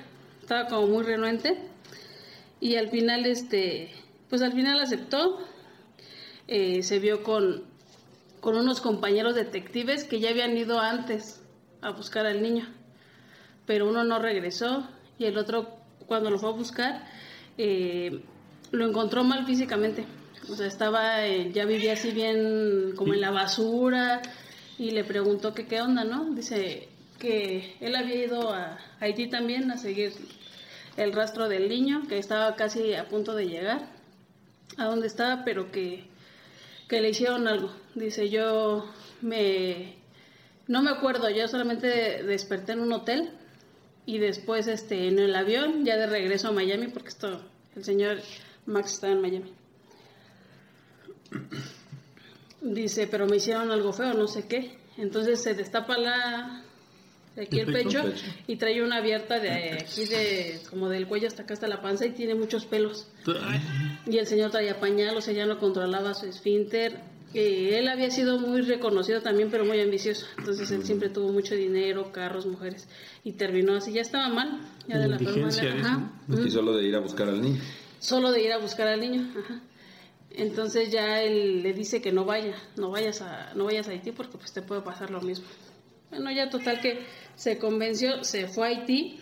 Estaba 0.48 0.66
como 0.66 0.86
muy 0.86 1.04
renuente 1.04 1.58
y 2.58 2.76
al 2.76 2.88
final, 2.88 3.26
este, 3.26 3.90
pues 4.30 4.40
al 4.40 4.54
final 4.54 4.80
aceptó. 4.80 5.40
Eh, 6.46 6.82
se 6.82 6.98
vio 7.00 7.22
con, 7.22 7.64
con 8.40 8.56
unos 8.56 8.80
compañeros 8.80 9.34
detectives 9.34 10.04
que 10.04 10.20
ya 10.20 10.30
habían 10.30 10.56
ido 10.56 10.80
antes 10.80 11.42
a 11.82 11.90
buscar 11.90 12.24
al 12.24 12.40
niño, 12.40 12.66
pero 13.66 13.86
uno 13.86 14.04
no 14.04 14.20
regresó 14.20 14.88
y 15.18 15.26
el 15.26 15.36
otro 15.36 15.68
cuando 16.06 16.30
lo 16.30 16.38
fue 16.38 16.48
a 16.48 16.52
buscar 16.52 17.04
eh, 17.58 18.22
lo 18.70 18.88
encontró 18.88 19.24
mal 19.24 19.44
físicamente. 19.44 20.06
O 20.50 20.56
sea, 20.56 20.66
estaba, 20.66 21.26
eh, 21.26 21.52
ya 21.52 21.66
vivía 21.66 21.92
así 21.92 22.10
bien 22.10 22.94
como 22.96 23.12
en 23.12 23.20
la 23.20 23.32
basura 23.32 24.22
y 24.78 24.92
le 24.92 25.04
preguntó 25.04 25.52
que 25.52 25.66
qué 25.66 25.82
onda, 25.82 26.04
¿no? 26.04 26.30
Dice 26.30 26.88
que 27.18 27.76
él 27.80 27.94
había 27.96 28.24
ido 28.24 28.54
a 28.54 28.78
Haití 28.98 29.28
también 29.28 29.70
a 29.70 29.76
seguir 29.76 30.12
el 30.98 31.12
rastro 31.12 31.48
del 31.48 31.68
niño, 31.68 32.02
que 32.08 32.18
estaba 32.18 32.56
casi 32.56 32.94
a 32.94 33.08
punto 33.08 33.34
de 33.34 33.46
llegar 33.46 33.88
a 34.76 34.84
donde 34.86 35.06
estaba, 35.06 35.44
pero 35.44 35.70
que, 35.70 36.08
que 36.88 37.00
le 37.00 37.10
hicieron 37.10 37.46
algo. 37.46 37.70
Dice, 37.94 38.28
yo 38.28 38.84
me... 39.22 39.96
No 40.66 40.82
me 40.82 40.90
acuerdo, 40.90 41.30
yo 41.30 41.48
solamente 41.48 42.22
desperté 42.24 42.72
en 42.72 42.80
un 42.80 42.92
hotel 42.92 43.30
y 44.04 44.18
después 44.18 44.66
este 44.66 45.08
en 45.08 45.18
el 45.18 45.34
avión, 45.34 45.84
ya 45.84 45.96
de 45.96 46.06
regreso 46.06 46.48
a 46.48 46.52
Miami, 46.52 46.88
porque 46.88 47.08
esto, 47.08 47.42
el 47.74 47.84
señor 47.84 48.18
Max 48.66 48.94
estaba 48.94 49.12
en 49.12 49.22
Miami. 49.22 49.52
Dice, 52.60 53.06
pero 53.06 53.26
me 53.26 53.36
hicieron 53.36 53.70
algo 53.70 53.92
feo, 53.92 54.12
no 54.14 54.26
sé 54.26 54.46
qué. 54.46 54.78
Entonces 54.98 55.40
se 55.40 55.54
destapa 55.54 55.96
la 55.96 56.64
aquí 57.36 57.60
el 57.60 57.68
El 57.68 57.74
pecho. 57.74 58.02
pecho, 58.02 58.24
y 58.46 58.56
trae 58.56 58.82
una 58.82 58.96
abierta 58.96 59.38
de 59.38 59.72
aquí 59.72 60.06
de 60.06 60.60
como 60.70 60.88
del 60.88 61.06
cuello 61.06 61.28
hasta 61.28 61.42
acá 61.42 61.54
hasta 61.54 61.68
la 61.68 61.82
panza 61.82 62.06
y 62.06 62.10
tiene 62.10 62.34
muchos 62.34 62.64
pelos. 62.64 63.08
Ay, 63.42 63.60
Y 64.06 64.18
el 64.18 64.26
señor 64.26 64.50
traía 64.50 64.80
pañal, 64.80 65.16
o 65.16 65.20
sea, 65.20 65.34
ya 65.34 65.46
no 65.46 65.58
controlaba 65.58 66.14
su 66.14 66.26
esfínter. 66.26 67.00
Eh, 67.34 67.78
él 67.78 67.88
había 67.88 68.10
sido 68.10 68.38
muy 68.38 68.62
reconocido 68.62 69.20
también, 69.20 69.50
pero 69.50 69.64
muy 69.64 69.80
ambicioso. 69.80 70.26
Entonces 70.38 70.70
él 70.70 70.84
siempre 70.84 71.10
tuvo 71.10 71.30
mucho 71.30 71.54
dinero, 71.54 72.10
carros, 72.10 72.46
mujeres. 72.46 72.88
Y 73.22 73.32
terminó 73.32 73.74
así, 73.74 73.92
ya 73.92 74.00
estaba 74.00 74.28
mal. 74.30 74.60
Ya 74.86 74.98
de 74.98 75.08
la 75.08 75.18
de 75.18 75.26
Ajá. 75.26 76.10
Y 76.46 76.50
solo 76.50 76.74
de 76.74 76.84
ir 76.84 76.96
a 76.96 77.00
buscar 77.00 77.28
al 77.28 77.42
niño. 77.42 77.60
Solo 77.98 78.32
de 78.32 78.42
ir 78.42 78.52
a 78.52 78.58
buscar 78.58 78.88
al 78.88 79.00
niño. 79.00 79.30
Ajá. 79.38 79.60
Entonces 80.30 80.90
ya 80.90 81.22
él 81.22 81.62
le 81.62 81.72
dice 81.72 82.00
que 82.00 82.12
no 82.12 82.24
vaya, 82.24 82.54
no 82.76 82.90
vayas 82.90 83.22
a, 83.22 83.52
no 83.54 83.64
vayas 83.64 83.88
a 83.88 83.92
Haití 83.92 84.12
porque 84.12 84.38
pues 84.38 84.52
te 84.52 84.62
puede 84.62 84.82
pasar 84.82 85.10
lo 85.10 85.20
mismo. 85.20 85.46
Bueno, 86.10 86.30
ya 86.30 86.48
total 86.48 86.80
que 86.80 87.04
se 87.36 87.58
convenció, 87.58 88.24
se 88.24 88.48
fue 88.48 88.66
a 88.66 88.70
Haití 88.70 89.20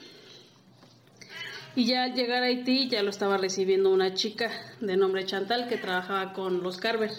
y 1.74 1.84
ya 1.84 2.04
al 2.04 2.14
llegar 2.14 2.42
a 2.42 2.46
Haití 2.46 2.88
ya 2.88 3.02
lo 3.02 3.10
estaba 3.10 3.36
recibiendo 3.36 3.90
una 3.90 4.14
chica 4.14 4.50
de 4.80 4.96
nombre 4.96 5.26
Chantal 5.26 5.68
que 5.68 5.76
trabajaba 5.76 6.32
con 6.32 6.62
los 6.62 6.78
Carver, 6.78 7.10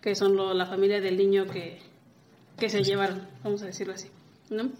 que 0.00 0.14
son 0.14 0.36
la 0.36 0.66
familia 0.66 1.00
del 1.00 1.16
niño 1.16 1.46
que, 1.46 1.78
que 2.58 2.68
se 2.68 2.82
llevaron, 2.82 3.26
vamos 3.42 3.62
a 3.62 3.66
decirlo 3.66 3.94
así. 3.94 4.08
¿no? 4.50 4.70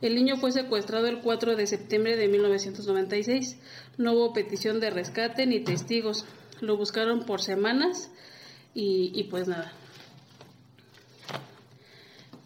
El 0.00 0.14
niño 0.14 0.36
fue 0.36 0.52
secuestrado 0.52 1.06
el 1.06 1.18
4 1.18 1.56
de 1.56 1.66
septiembre 1.66 2.16
de 2.16 2.28
1996. 2.28 3.58
No 3.98 4.12
hubo 4.12 4.32
petición 4.32 4.80
de 4.80 4.90
rescate 4.90 5.46
ni 5.46 5.60
testigos. 5.60 6.24
Lo 6.60 6.76
buscaron 6.76 7.26
por 7.26 7.42
semanas 7.42 8.10
y 8.74 9.24
pues 9.24 9.48
nada. 9.48 9.72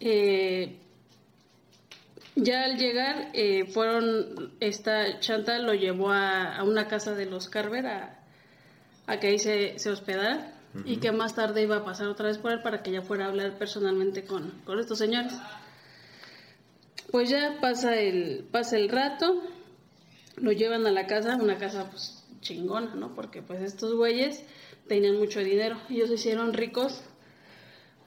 Eh, 0.05 0.75
ya 2.35 2.65
al 2.65 2.77
llegar, 2.77 3.29
eh, 3.33 3.65
fueron, 3.67 4.51
esta 4.59 5.19
Chantal 5.21 5.65
lo 5.65 5.73
llevó 5.73 6.11
a, 6.11 6.57
a 6.57 6.63
una 6.63 6.89
casa 6.89 7.15
de 7.15 7.25
los 7.25 7.47
Carver 7.47 7.87
a, 7.87 8.19
a 9.07 9.19
que 9.19 9.27
ahí 9.27 9.39
se, 9.39 9.79
se 9.79 9.89
hospedara. 9.89 10.51
y 10.85 10.97
que 10.97 11.11
más 11.11 11.35
tarde 11.35 11.61
iba 11.61 11.77
a 11.77 11.85
pasar 11.85 12.07
otra 12.07 12.27
vez 12.27 12.37
por 12.39 12.51
él 12.51 12.61
para 12.61 12.81
que 12.81 12.91
ya 12.91 13.01
fuera 13.03 13.25
a 13.25 13.27
hablar 13.29 13.57
personalmente 13.57 14.25
con, 14.25 14.49
con 14.65 14.79
estos 14.79 14.97
señores. 14.97 15.33
Pues 17.11 17.29
ya 17.29 17.59
pasa 17.61 17.95
el, 17.95 18.43
pasa 18.51 18.75
el 18.77 18.89
rato, 18.89 19.41
lo 20.35 20.51
llevan 20.51 20.85
a 20.85 20.91
la 20.91 21.05
casa, 21.05 21.37
una 21.37 21.57
casa 21.59 21.89
pues 21.91 22.25
chingona, 22.41 22.95
¿no? 22.95 23.13
Porque 23.13 23.41
pues 23.41 23.61
estos 23.61 23.93
güeyes 23.93 24.43
tenían 24.87 25.17
mucho 25.17 25.39
dinero, 25.39 25.79
ellos 25.89 26.09
se 26.09 26.15
hicieron 26.15 26.53
ricos 26.53 27.03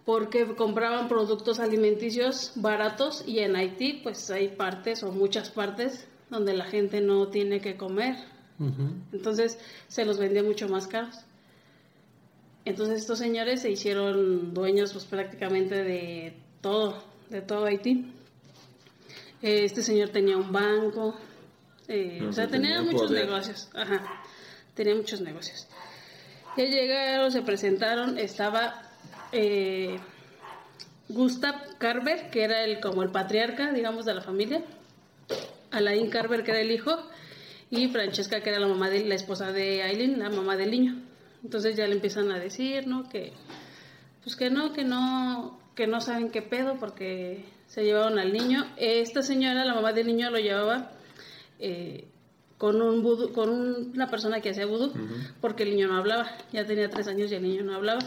porque 0.06 0.46
compraban 0.54 1.08
productos 1.08 1.58
alimenticios 1.58 2.52
baratos 2.54 3.24
y 3.26 3.40
en 3.40 3.56
Haití 3.56 4.00
pues 4.04 4.30
hay 4.30 4.48
partes 4.48 5.02
o 5.02 5.10
muchas 5.10 5.50
partes 5.50 6.06
donde 6.30 6.54
la 6.54 6.64
gente 6.64 7.00
no 7.00 7.28
tiene 7.28 7.60
que 7.60 7.76
comer. 7.76 8.14
Entonces 9.12 9.58
se 9.88 10.04
los 10.04 10.16
vendía 10.18 10.44
mucho 10.44 10.68
más 10.68 10.86
caros. 10.86 11.16
Entonces 12.64 13.00
estos 13.00 13.18
señores 13.18 13.62
se 13.62 13.70
hicieron 13.70 14.54
dueños 14.54 14.92
pues 14.92 15.04
prácticamente 15.04 15.82
de 15.82 16.36
todo, 16.60 17.02
de 17.28 17.42
todo 17.42 17.64
Haití. 17.66 18.12
Este 19.42 19.82
señor 19.82 20.10
tenía 20.10 20.36
un 20.36 20.52
banco, 20.52 21.16
eh, 21.88 22.20
No, 22.22 22.30
o 22.30 22.32
sea, 22.32 22.46
tenía, 22.48 22.76
tenía 22.76 22.92
muchos 22.92 23.08
poder. 23.08 23.26
negocios. 23.26 23.68
Ajá, 23.74 24.22
tenía 24.74 24.94
muchos 24.94 25.20
negocios. 25.20 25.66
Ya 26.56 26.64
llegaron, 26.64 27.30
se 27.30 27.42
presentaron, 27.42 28.18
estaba 28.18 28.85
eh, 29.32 29.98
Gustav 31.08 31.54
Carver, 31.78 32.30
que 32.30 32.42
era 32.44 32.64
el 32.64 32.80
como 32.80 33.02
el 33.02 33.10
patriarca, 33.10 33.72
digamos, 33.72 34.04
de 34.06 34.14
la 34.14 34.22
familia, 34.22 34.62
Alain 35.70 36.10
Carver, 36.10 36.42
que 36.42 36.50
era 36.52 36.60
el 36.60 36.70
hijo, 36.70 36.96
y 37.70 37.88
Francesca, 37.88 38.40
que 38.42 38.50
era 38.50 38.60
la 38.60 38.68
mamá 38.68 38.90
de 38.90 39.04
la 39.04 39.14
esposa 39.14 39.52
de 39.52 39.82
Aileen, 39.82 40.18
la 40.18 40.30
mamá 40.30 40.56
del 40.56 40.70
niño. 40.70 41.00
Entonces 41.44 41.76
ya 41.76 41.86
le 41.86 41.94
empiezan 41.94 42.30
a 42.32 42.38
decir, 42.38 42.86
¿no? 42.86 43.08
Que 43.08 43.32
pues 44.24 44.34
que 44.34 44.50
no, 44.50 44.72
que 44.72 44.82
no, 44.84 45.60
que 45.76 45.86
no 45.86 46.00
saben 46.00 46.30
qué 46.30 46.42
pedo 46.42 46.76
porque 46.80 47.44
se 47.68 47.84
llevaron 47.84 48.18
al 48.18 48.32
niño. 48.32 48.64
Esta 48.76 49.22
señora, 49.22 49.64
la 49.64 49.74
mamá 49.74 49.92
del 49.92 50.08
niño, 50.08 50.30
lo 50.30 50.38
llevaba 50.38 50.90
eh, 51.60 52.06
con 52.58 52.80
un 52.82 53.02
vudú- 53.04 53.32
con 53.32 53.50
un- 53.50 53.92
una 53.94 54.08
persona 54.08 54.40
que 54.40 54.50
hacía 54.50 54.66
vudú, 54.66 54.92
porque 55.40 55.62
el 55.62 55.70
niño 55.70 55.86
no 55.88 55.96
hablaba. 55.98 56.28
Ya 56.52 56.64
tenía 56.66 56.88
tres 56.90 57.06
años 57.06 57.30
y 57.30 57.34
el 57.36 57.42
niño 57.42 57.62
no 57.62 57.74
hablaba. 57.74 58.00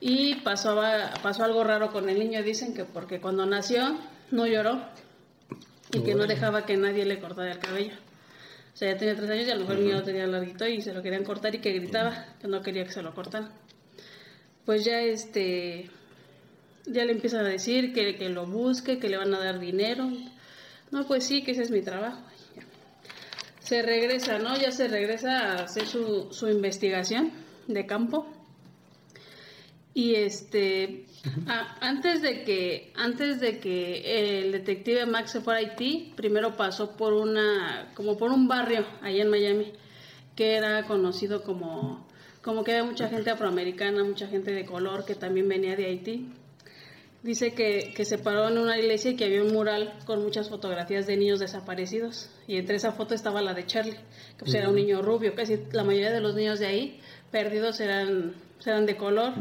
Y 0.00 0.36
pasaba, 0.36 1.12
pasó 1.22 1.44
algo 1.44 1.62
raro 1.62 1.92
con 1.92 2.08
el 2.08 2.18
niño, 2.18 2.42
dicen 2.42 2.74
que 2.74 2.84
porque 2.84 3.20
cuando 3.20 3.44
nació 3.44 3.98
no 4.30 4.46
lloró 4.46 4.82
y 5.92 6.00
que 6.00 6.14
no 6.14 6.26
dejaba 6.26 6.64
que 6.64 6.76
nadie 6.76 7.04
le 7.04 7.20
cortara 7.20 7.52
el 7.52 7.58
cabello. 7.58 7.94
O 8.72 8.76
sea, 8.76 8.92
ya 8.92 8.98
tenía 8.98 9.16
tres 9.16 9.28
años 9.30 9.46
y 9.46 9.50
a 9.50 9.54
lo 9.56 9.62
mejor 9.62 9.76
el 9.76 9.84
niño 9.84 9.96
lo 9.96 10.02
tenía 10.02 10.26
larguito 10.26 10.66
y 10.66 10.80
se 10.80 10.94
lo 10.94 11.02
querían 11.02 11.24
cortar 11.24 11.54
y 11.54 11.58
que 11.58 11.72
gritaba, 11.72 12.36
que 12.40 12.48
no 12.48 12.62
quería 12.62 12.84
que 12.84 12.92
se 12.92 13.02
lo 13.02 13.14
cortaran. 13.14 13.50
Pues 14.64 14.84
ya 14.84 15.00
este, 15.00 15.90
ya 16.86 17.04
le 17.04 17.12
empiezan 17.12 17.44
a 17.44 17.48
decir 17.48 17.92
que, 17.92 18.16
que 18.16 18.28
lo 18.28 18.46
busque, 18.46 18.98
que 18.98 19.08
le 19.08 19.16
van 19.16 19.34
a 19.34 19.38
dar 19.38 19.58
dinero. 19.58 20.10
No, 20.90 21.06
pues 21.06 21.24
sí, 21.24 21.42
que 21.42 21.52
ese 21.52 21.62
es 21.62 21.70
mi 21.70 21.82
trabajo. 21.82 22.20
Se 23.60 23.82
regresa, 23.82 24.38
¿no? 24.38 24.56
Ya 24.56 24.70
se 24.70 24.88
regresa 24.88 25.38
a 25.38 25.64
hacer 25.64 25.86
su, 25.86 26.32
su 26.32 26.48
investigación 26.48 27.32
de 27.66 27.86
campo. 27.86 28.26
Y 29.92 30.14
este, 30.14 31.06
a- 31.48 31.76
antes 31.80 32.22
de 32.22 32.44
que 32.44 32.92
antes 32.94 33.40
de 33.40 33.58
que 33.58 34.40
el 34.42 34.52
detective 34.52 35.04
Max 35.06 35.32
se 35.32 35.40
fuera 35.40 35.58
a 35.58 35.62
Haití, 35.62 36.12
primero 36.16 36.56
pasó 36.56 36.96
por 36.96 37.12
una 37.12 37.90
como 37.94 38.16
por 38.16 38.30
un 38.30 38.46
barrio 38.46 38.86
allá 39.02 39.22
en 39.22 39.28
Miami 39.30 39.72
que 40.36 40.54
era 40.54 40.84
conocido 40.84 41.42
como 41.42 42.06
como 42.40 42.62
que 42.64 42.70
había 42.72 42.84
mucha 42.84 43.08
gente 43.08 43.30
afroamericana, 43.30 44.02
mucha 44.04 44.26
gente 44.28 44.52
de 44.52 44.64
color 44.64 45.04
que 45.04 45.14
también 45.14 45.48
venía 45.48 45.76
de 45.76 45.86
Haití. 45.86 46.28
Dice 47.22 47.52
que, 47.52 47.92
que 47.94 48.06
se 48.06 48.16
paró 48.16 48.48
en 48.48 48.56
una 48.56 48.78
iglesia 48.78 49.10
y 49.10 49.16
que 49.16 49.26
había 49.26 49.42
un 49.42 49.52
mural 49.52 49.92
con 50.06 50.22
muchas 50.22 50.48
fotografías 50.48 51.06
de 51.06 51.18
niños 51.18 51.38
desaparecidos. 51.38 52.30
Y 52.46 52.56
entre 52.56 52.76
esa 52.76 52.92
foto 52.92 53.14
estaba 53.14 53.42
la 53.42 53.52
de 53.52 53.66
Charlie, 53.66 53.92
que 53.92 54.38
pues 54.38 54.54
era 54.54 54.70
un 54.70 54.76
niño 54.76 55.02
rubio. 55.02 55.34
Casi 55.34 55.58
la 55.72 55.84
mayoría 55.84 56.12
de 56.12 56.20
los 56.22 56.34
niños 56.34 56.60
de 56.60 56.66
ahí 56.66 57.00
perdidos 57.30 57.80
eran, 57.80 58.34
eran 58.64 58.86
de 58.86 58.96
color. 58.96 59.32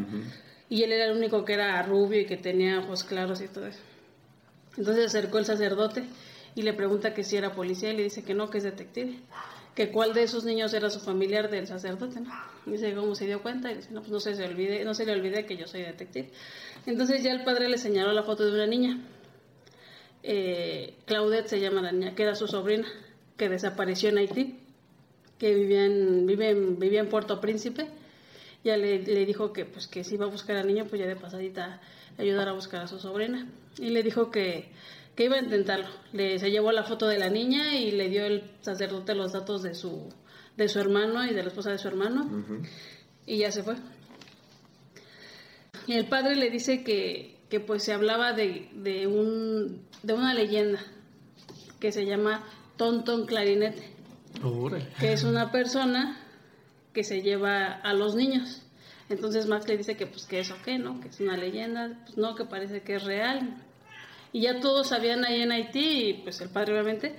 Y 0.69 0.83
él 0.83 0.91
era 0.91 1.05
el 1.05 1.17
único 1.17 1.45
que 1.45 1.53
era 1.53 1.81
rubio 1.81 2.21
y 2.21 2.25
que 2.25 2.37
tenía 2.37 2.79
ojos 2.79 3.03
claros 3.03 3.41
y 3.41 3.47
todo 3.47 3.65
eso. 3.65 3.79
Entonces 4.77 5.11
se 5.11 5.17
acercó 5.17 5.39
el 5.39 5.45
sacerdote 5.45 6.03
y 6.55 6.61
le 6.61 6.73
pregunta 6.73 7.13
que 7.13 7.23
si 7.23 7.37
era 7.37 7.53
policía 7.53 7.91
y 7.91 7.97
le 7.97 8.03
dice 8.03 8.23
que 8.23 8.33
no, 8.33 8.49
que 8.49 8.59
es 8.59 8.63
detective. 8.63 9.19
Que 9.75 9.91
cuál 9.91 10.13
de 10.13 10.23
esos 10.23 10.43
niños 10.43 10.73
era 10.73 10.89
su 10.89 10.99
familiar 10.99 11.49
del 11.49 11.67
sacerdote, 11.67 12.19
¿no? 12.19 12.31
Y 12.65 12.71
dice 12.71 12.93
cómo 12.93 13.15
se 13.15 13.25
dio 13.25 13.41
cuenta 13.41 13.71
y 13.71 13.75
dice, 13.75 13.91
no, 13.91 14.01
pues 14.01 14.11
no 14.11 14.19
se, 14.19 14.35
se 14.35 14.43
olvide, 14.43 14.83
no 14.83 14.93
se 14.93 15.05
le 15.05 15.13
olvide 15.13 15.45
que 15.45 15.57
yo 15.57 15.67
soy 15.67 15.81
detective. 15.81 16.29
Entonces 16.85 17.23
ya 17.23 17.31
el 17.31 17.43
padre 17.43 17.69
le 17.69 17.77
señaló 17.77 18.11
la 18.11 18.23
foto 18.23 18.45
de 18.45 18.51
una 18.51 18.67
niña. 18.67 18.99
Eh, 20.21 20.95
Claudette 21.05 21.47
se 21.47 21.59
llama 21.59 21.81
la 21.81 21.91
niña, 21.91 22.13
que 22.13 22.23
era 22.23 22.35
su 22.35 22.47
sobrina, 22.47 22.87
que 23.37 23.47
desapareció 23.47 24.09
en 24.09 24.17
Haití, 24.17 24.59
que 25.39 25.55
vivía 25.55 25.85
en, 25.85 26.25
vive 26.25 26.49
en, 26.49 26.77
vivía 26.77 26.99
en 26.99 27.09
Puerto 27.09 27.39
Príncipe. 27.41 27.87
Ya 28.63 28.75
le, 28.75 28.99
le 29.01 29.25
dijo 29.25 29.53
que 29.53 29.65
pues 29.65 29.87
que 29.87 30.03
si 30.03 30.15
iba 30.15 30.25
a 30.25 30.29
buscar 30.29 30.57
al 30.57 30.67
niño, 30.67 30.85
pues 30.87 31.01
ya 31.01 31.07
de 31.07 31.15
pasadita 31.15 31.81
ayudar 32.17 32.49
a 32.49 32.53
buscar 32.53 32.81
a 32.81 32.87
su 32.87 32.99
sobrina. 32.99 33.47
Y 33.77 33.89
le 33.89 34.03
dijo 34.03 34.29
que, 34.29 34.69
que 35.15 35.25
iba 35.25 35.37
a 35.37 35.43
intentarlo. 35.43 35.87
Le, 36.11 36.37
se 36.39 36.51
llevó 36.51 36.71
la 36.71 36.83
foto 36.83 37.07
de 37.07 37.17
la 37.17 37.29
niña 37.29 37.75
y 37.77 37.91
le 37.91 38.09
dio 38.09 38.25
el 38.25 38.43
sacerdote 38.61 39.15
los 39.15 39.31
datos 39.31 39.63
de 39.63 39.73
su, 39.73 40.09
de 40.57 40.67
su 40.67 40.79
hermano 40.79 41.25
y 41.25 41.33
de 41.33 41.41
la 41.41 41.47
esposa 41.47 41.71
de 41.71 41.77
su 41.77 41.87
hermano. 41.87 42.45
Y 43.25 43.37
ya 43.37 43.51
se 43.51 43.63
fue. 43.63 43.75
Y 45.87 45.93
el 45.93 46.07
padre 46.07 46.35
le 46.35 46.49
dice 46.49 46.83
que, 46.83 47.37
que 47.49 47.59
pues 47.59 47.83
se 47.83 47.93
hablaba 47.93 48.33
de, 48.33 48.69
de, 48.73 49.07
un, 49.07 49.85
de 50.03 50.13
una 50.13 50.33
leyenda 50.33 50.79
que 51.79 51.91
se 51.91 52.05
llama 52.05 52.45
Tonton 52.77 53.25
Clarinete, 53.25 53.98
Que 54.99 55.13
es 55.13 55.23
una 55.23 55.51
persona 55.51 56.17
que 56.93 57.03
se 57.03 57.21
lleva 57.21 57.67
a 57.67 57.93
los 57.93 58.15
niños. 58.15 58.61
Entonces 59.09 59.47
Max 59.47 59.67
le 59.67 59.77
dice 59.77 59.97
que 59.97 60.05
pues 60.05 60.25
que 60.25 60.39
eso 60.39 60.55
qué, 60.63 60.77
¿no? 60.77 60.99
Que 61.01 61.07
es 61.07 61.19
una 61.19 61.35
leyenda, 61.35 61.99
pues 62.05 62.17
no, 62.17 62.35
que 62.35 62.45
parece 62.45 62.81
que 62.81 62.95
es 62.95 63.03
real. 63.03 63.57
Y 64.31 64.41
ya 64.41 64.59
todos 64.59 64.89
sabían 64.89 65.25
ahí 65.25 65.41
en 65.41 65.51
Haití, 65.51 66.09
y 66.09 66.13
pues 66.21 66.39
el 66.41 66.49
padre 66.49 66.73
obviamente, 66.73 67.15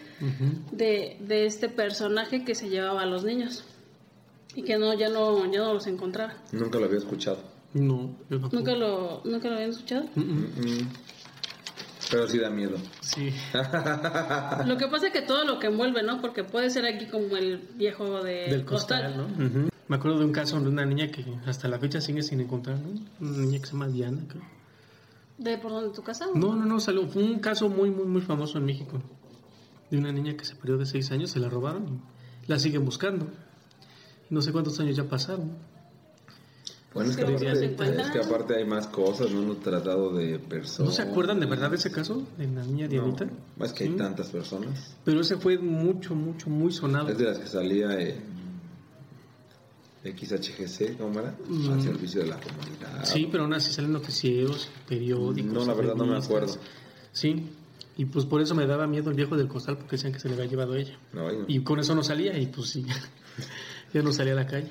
de, 0.70 1.16
de 1.20 1.46
este 1.46 1.68
personaje 1.68 2.44
que 2.44 2.54
se 2.54 2.68
llevaba 2.68 3.02
a 3.02 3.06
los 3.06 3.24
niños. 3.24 3.64
Y 4.54 4.62
que 4.62 4.78
no, 4.78 4.94
ya 4.94 5.08
no, 5.08 5.50
ya 5.50 5.58
no 5.58 5.74
los 5.74 5.86
encontraba. 5.88 6.34
Nunca 6.52 6.78
lo 6.78 6.86
había 6.86 6.98
escuchado. 6.98 7.42
No, 7.74 8.16
yo 8.28 8.38
no. 8.38 8.48
¿Nunca 8.52 8.74
lo, 8.74 9.22
¿Nunca 9.24 9.48
lo 9.48 9.54
habían 9.54 9.70
escuchado? 9.70 10.04
Pero 12.10 12.28
sí 12.28 12.38
da 12.38 12.50
miedo. 12.50 12.76
Sí. 13.00 13.32
Lo 14.66 14.76
que 14.76 14.88
pasa 14.88 15.06
es 15.06 15.12
que 15.12 15.22
todo 15.22 15.44
lo 15.44 15.58
que 15.58 15.68
envuelve, 15.68 16.02
¿no? 16.02 16.20
Porque 16.20 16.42
puede 16.42 16.70
ser 16.70 16.84
aquí 16.84 17.06
como 17.06 17.36
el 17.36 17.68
viejo 17.74 18.22
de 18.22 18.48
Del 18.48 18.64
costal. 18.64 19.28
Me 19.86 19.96
acuerdo 19.96 20.18
de 20.18 20.24
un 20.24 20.32
caso 20.32 20.60
de 20.60 20.68
una 20.68 20.84
niña 20.84 21.08
que 21.08 21.24
hasta 21.46 21.68
la 21.68 21.78
fecha 21.78 22.00
sigue 22.00 22.22
sin 22.22 22.40
encontrar, 22.40 22.78
¿no? 22.78 23.00
Una 23.20 23.38
niña 23.38 23.58
que 23.60 23.66
se 23.66 23.72
llama 23.72 23.88
Diana, 23.88 24.22
creo. 24.28 24.42
¿De 25.38 25.56
por 25.56 25.70
dónde 25.70 25.94
tu 25.94 26.02
casa? 26.02 26.26
No, 26.34 26.54
no, 26.54 26.64
no, 26.66 26.80
salió. 26.80 27.08
Fue 27.08 27.22
un 27.22 27.38
caso 27.38 27.68
muy, 27.68 27.90
muy, 27.90 28.04
muy 28.04 28.20
famoso 28.20 28.58
en 28.58 28.66
México. 28.66 29.00
De 29.90 29.98
una 29.98 30.12
niña 30.12 30.36
que 30.36 30.44
se 30.44 30.54
perdió 30.54 30.76
de 30.78 30.86
seis 30.86 31.10
años, 31.12 31.30
se 31.30 31.40
la 31.40 31.48
robaron 31.48 32.02
y 32.44 32.46
la 32.46 32.58
siguen 32.58 32.84
buscando. 32.84 33.26
No 34.28 34.42
sé 34.42 34.52
cuántos 34.52 34.78
años 34.80 34.96
ya 34.96 35.04
pasaron. 35.04 35.56
Bueno, 36.92 37.10
es 37.10 37.16
que, 37.16 37.22
aparte, 37.22 38.00
es 38.02 38.10
que 38.10 38.18
aparte 38.18 38.56
hay 38.56 38.64
más 38.64 38.88
cosas, 38.88 39.30
no 39.30 39.42
hemos 39.42 39.60
tratado 39.60 40.12
de 40.12 40.32
¿No 40.38 40.48
personas. 40.48 40.96
se 40.96 41.02
acuerdan 41.02 41.38
de 41.38 41.46
verdad 41.46 41.70
de 41.70 41.76
ese 41.76 41.92
caso? 41.92 42.26
De 42.36 42.48
la 42.48 42.64
niña 42.64 42.88
Dianita. 42.88 43.28
No, 43.56 43.64
es 43.64 43.72
que 43.72 43.84
hay 43.84 43.90
Sí. 43.90 43.96
tantas 43.96 44.28
personas. 44.30 44.96
Pero 45.04 45.20
ese 45.20 45.36
fue 45.36 45.56
mucho, 45.58 46.16
mucho, 46.16 46.50
muy 46.50 46.72
sonado. 46.72 47.08
Es 47.10 47.18
de 47.18 47.24
las 47.26 47.38
que 47.38 47.46
salía 47.46 47.92
en 48.00 48.16
XHGC, 50.04 50.96
¿cómo 50.98 51.20
era? 51.20 51.34
Mm. 51.46 51.70
Al 51.72 51.82
servicio 51.82 52.22
de 52.22 52.28
la 52.28 52.40
comunidad. 52.40 53.04
Sí, 53.04 53.28
pero 53.30 53.44
aún 53.44 53.52
así 53.54 53.70
salen 53.72 53.92
noticieros, 53.92 54.68
periódicos. 54.88 55.52
No, 55.52 55.64
la 55.64 55.74
verdad 55.74 55.94
no 55.94 56.06
me 56.06 56.16
acuerdo. 56.16 56.56
Sí, 57.12 57.50
y 57.98 58.06
pues 58.06 58.24
por 58.24 58.40
eso 58.40 58.54
me 58.54 58.66
daba 58.66 58.86
miedo 58.86 59.10
el 59.10 59.16
viejo 59.16 59.36
del 59.36 59.46
costal 59.46 59.76
porque 59.76 59.92
decían 59.96 60.12
que 60.12 60.18
se 60.20 60.28
le 60.28 60.34
había 60.34 60.46
llevado 60.46 60.72
a 60.72 60.78
ella. 60.78 60.98
No, 61.12 61.30
no. 61.30 61.44
Y 61.46 61.60
con 61.62 61.78
eso 61.78 61.94
no 61.94 62.02
salía 62.02 62.36
y 62.38 62.46
pues 62.46 62.70
sí, 62.70 62.84
ya 63.94 64.02
no 64.02 64.12
salía 64.12 64.32
a 64.32 64.36
la 64.36 64.46
calle. 64.46 64.70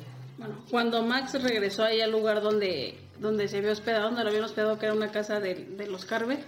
Cuando 0.69 1.03
Max 1.03 1.41
regresó 1.41 1.83
ahí 1.83 2.01
al 2.01 2.11
lugar 2.11 2.41
donde, 2.41 2.95
donde 3.19 3.47
se 3.47 3.57
había 3.57 3.71
hospedado, 3.71 4.05
donde 4.05 4.23
lo 4.23 4.29
habían 4.29 4.43
hospedado, 4.45 4.77
que 4.79 4.85
era 4.85 4.95
una 4.95 5.11
casa 5.11 5.39
de, 5.39 5.55
de 5.55 5.87
los 5.87 6.05
Carver, 6.05 6.39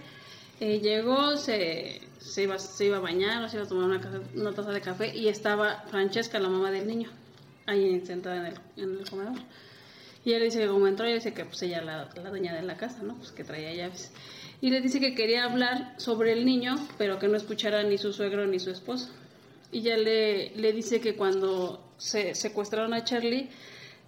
eh, 0.60 0.80
llegó, 0.80 1.36
se, 1.36 2.00
se, 2.18 2.44
iba, 2.44 2.58
se 2.58 2.86
iba 2.86 2.98
a 2.98 3.00
bañar, 3.00 3.48
se 3.50 3.56
iba 3.56 3.64
a 3.64 3.68
tomar 3.68 3.84
una, 3.86 4.00
casa- 4.00 4.20
una 4.34 4.52
taza 4.52 4.70
de 4.70 4.80
café 4.80 5.14
y 5.14 5.28
estaba 5.28 5.84
Francesca, 5.90 6.38
la 6.38 6.48
mamá 6.48 6.70
del 6.70 6.86
niño, 6.86 7.10
ahí 7.66 8.00
sentada 8.06 8.36
en 8.36 8.46
el, 8.46 8.54
en 8.76 8.98
el 9.00 9.10
comedor. 9.10 9.38
Y 10.24 10.32
él 10.34 10.42
dice 10.44 10.60
que 10.60 10.68
como 10.68 10.86
entró, 10.86 11.04
ella 11.04 11.16
dice 11.16 11.34
que 11.34 11.44
pues 11.44 11.60
ella 11.62 11.82
la, 11.82 12.08
la 12.14 12.30
dueña 12.30 12.54
de 12.54 12.62
la 12.62 12.76
casa, 12.76 13.02
¿no? 13.02 13.16
Pues 13.16 13.32
que 13.32 13.42
traía 13.42 13.74
llaves. 13.74 14.12
Y 14.60 14.70
le 14.70 14.80
dice 14.80 15.00
que 15.00 15.16
quería 15.16 15.44
hablar 15.44 15.94
sobre 15.98 16.32
el 16.32 16.44
niño, 16.46 16.76
pero 16.96 17.18
que 17.18 17.26
no 17.26 17.36
escuchara 17.36 17.82
ni 17.82 17.98
su 17.98 18.12
suegro 18.12 18.46
ni 18.46 18.60
su 18.60 18.70
esposo. 18.70 19.10
Y 19.72 19.80
ya 19.82 19.96
le, 19.96 20.50
le 20.54 20.72
dice 20.72 21.00
que 21.00 21.16
cuando 21.16 21.92
se 21.98 22.36
secuestraron 22.36 22.94
a 22.94 23.02
Charlie, 23.02 23.48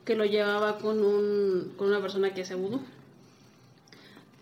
que 0.05 0.15
lo 0.15 0.25
llevaba 0.25 0.79
con, 0.79 1.03
un, 1.03 1.75
con 1.77 1.89
una 1.89 2.01
persona 2.01 2.33
que 2.35 2.43
hace 2.43 2.55
vudú. 2.55 2.81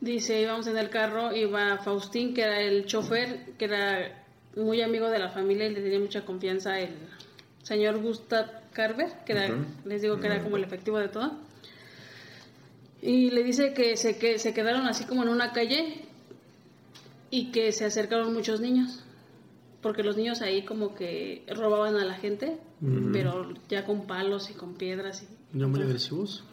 Dice, 0.00 0.40
íbamos 0.40 0.66
en 0.66 0.76
el 0.78 0.90
carro, 0.90 1.34
iba 1.34 1.78
Faustín, 1.78 2.34
que 2.34 2.42
era 2.42 2.60
el 2.60 2.86
chofer, 2.86 3.52
que 3.56 3.66
era 3.66 4.24
muy 4.56 4.82
amigo 4.82 5.08
de 5.08 5.18
la 5.18 5.30
familia 5.30 5.66
y 5.66 5.74
le 5.74 5.80
tenía 5.80 6.00
mucha 6.00 6.24
confianza 6.24 6.78
el 6.78 6.90
señor 7.62 8.02
Gustav 8.02 8.46
Carver, 8.72 9.10
que 9.24 9.32
era, 9.32 9.54
les 9.84 10.02
digo 10.02 10.18
que 10.18 10.26
era 10.26 10.42
como 10.42 10.56
el 10.56 10.64
efectivo 10.64 10.98
de 10.98 11.08
todo. 11.08 11.32
Y 13.00 13.30
le 13.30 13.42
dice 13.42 13.74
que 13.74 13.96
se, 13.96 14.18
que 14.18 14.38
se 14.38 14.54
quedaron 14.54 14.86
así 14.86 15.04
como 15.04 15.22
en 15.22 15.28
una 15.28 15.52
calle 15.52 16.02
y 17.30 17.50
que 17.50 17.72
se 17.72 17.84
acercaron 17.84 18.32
muchos 18.32 18.60
niños. 18.60 19.04
Porque 19.80 20.04
los 20.04 20.16
niños 20.16 20.42
ahí 20.42 20.64
como 20.64 20.94
que 20.94 21.44
robaban 21.48 21.96
a 21.96 22.04
la 22.04 22.14
gente, 22.14 22.58
pero 23.12 23.52
ya 23.68 23.84
con 23.84 24.06
palos 24.06 24.48
y 24.50 24.54
con 24.54 24.74
piedras. 24.74 25.24
Y, 25.24 25.41
Ya 25.54 25.66
muy 25.66 25.82
agresivos. 25.82 26.44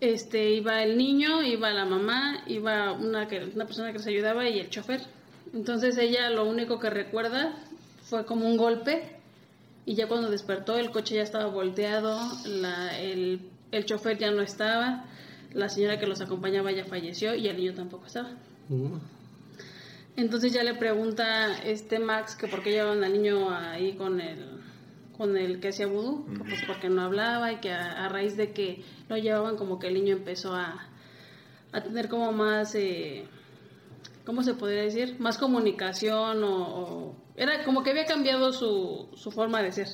este, 0.00 0.50
iba 0.50 0.82
el 0.82 0.96
niño, 0.96 1.42
iba 1.42 1.70
la 1.70 1.84
mamá, 1.84 2.42
iba 2.46 2.92
una, 2.92 3.26
que, 3.28 3.44
una 3.54 3.66
persona 3.66 3.92
que 3.92 3.98
les 3.98 4.06
ayudaba 4.06 4.48
y 4.48 4.58
el 4.60 4.70
chofer. 4.70 5.00
Entonces 5.54 5.96
ella 5.98 6.30
lo 6.30 6.44
único 6.44 6.78
que 6.78 6.90
recuerda 6.90 7.54
fue 8.04 8.24
como 8.24 8.46
un 8.46 8.56
golpe 8.56 9.16
y 9.86 9.94
ya 9.94 10.06
cuando 10.06 10.30
despertó 10.30 10.76
el 10.76 10.90
coche 10.90 11.16
ya 11.16 11.22
estaba 11.22 11.46
volteado, 11.46 12.18
la- 12.46 12.98
el, 13.00 13.40
el 13.72 13.84
chofer 13.86 14.18
ya 14.18 14.30
no 14.30 14.42
estaba, 14.42 15.04
la 15.52 15.68
señora 15.68 15.98
que 15.98 16.06
los 16.06 16.20
acompañaba 16.20 16.70
ya 16.72 16.84
falleció 16.84 17.34
y 17.34 17.48
el 17.48 17.56
niño 17.56 17.74
tampoco 17.74 18.06
estaba. 18.06 18.30
Uh, 18.68 18.98
Entonces 20.16 20.52
ya 20.52 20.62
le 20.62 20.74
pregunta 20.74 21.58
este 21.64 21.98
Max 21.98 22.36
que 22.36 22.46
por 22.48 22.62
qué 22.62 22.70
llevaban 22.72 23.02
al 23.02 23.12
niño 23.14 23.50
ahí 23.50 23.94
con 23.94 24.20
el 24.20 24.57
con 25.18 25.36
el 25.36 25.60
que 25.60 25.68
hacía 25.68 25.86
vudú, 25.88 26.24
pues 26.48 26.62
porque 26.66 26.88
no 26.88 27.02
hablaba 27.02 27.52
y 27.52 27.56
que 27.56 27.70
a, 27.72 28.04
a 28.06 28.08
raíz 28.08 28.36
de 28.36 28.52
que 28.52 28.82
lo 29.08 29.16
llevaban 29.16 29.56
como 29.56 29.78
que 29.78 29.88
el 29.88 29.94
niño 29.94 30.16
empezó 30.16 30.54
a, 30.54 30.88
a 31.72 31.82
tener 31.82 32.08
como 32.08 32.32
más, 32.32 32.74
eh, 32.76 33.24
¿cómo 34.24 34.42
se 34.42 34.54
podría 34.54 34.82
decir? 34.82 35.16
Más 35.18 35.36
comunicación 35.36 36.42
o, 36.44 36.56
o- 36.56 37.16
era 37.36 37.64
como 37.64 37.82
que 37.82 37.90
había 37.90 38.04
cambiado 38.06 38.52
su, 38.52 39.08
su 39.16 39.30
forma 39.30 39.60
de 39.62 39.72
ser, 39.72 39.88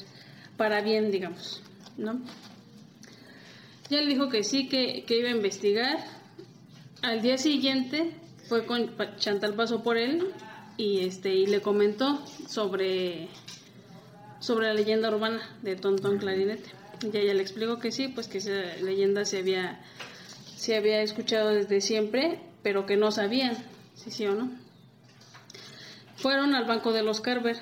para 0.56 0.80
bien, 0.82 1.10
digamos, 1.10 1.62
¿no? 1.96 2.20
Ya 3.90 4.00
le 4.00 4.06
dijo 4.06 4.28
que 4.28 4.42
sí, 4.44 4.68
que, 4.68 5.04
que 5.06 5.18
iba 5.18 5.28
a 5.28 5.32
investigar. 5.32 5.98
Al 7.02 7.20
día 7.20 7.36
siguiente 7.36 8.12
fue 8.48 8.64
con 8.66 8.90
Chantal 9.16 9.54
pasó 9.54 9.82
por 9.82 9.98
él 9.98 10.32
y 10.78 11.00
este 11.00 11.34
y 11.34 11.46
le 11.46 11.60
comentó 11.60 12.24
sobre 12.48 13.28
sobre 14.44 14.66
la 14.66 14.74
leyenda 14.74 15.08
urbana 15.08 15.40
de 15.62 15.74
Tontón 15.76 16.18
Clarinete. 16.18 16.70
Y 17.02 17.16
ella 17.16 17.32
le 17.34 17.42
explicó 17.42 17.78
que 17.78 17.90
sí, 17.92 18.08
pues 18.08 18.28
que 18.28 18.38
esa 18.38 18.50
leyenda 18.82 19.24
se 19.24 19.38
había 19.38 19.80
se 20.56 20.76
había 20.76 21.02
escuchado 21.02 21.48
desde 21.50 21.80
siempre, 21.80 22.40
pero 22.62 22.86
que 22.86 22.96
no 22.96 23.10
sabían 23.10 23.56
si 23.94 24.10
sí 24.10 24.26
o 24.26 24.34
no. 24.34 24.50
Fueron 26.16 26.54
al 26.54 26.64
banco 26.64 26.92
de 26.92 27.02
los 27.02 27.20
Carver 27.20 27.56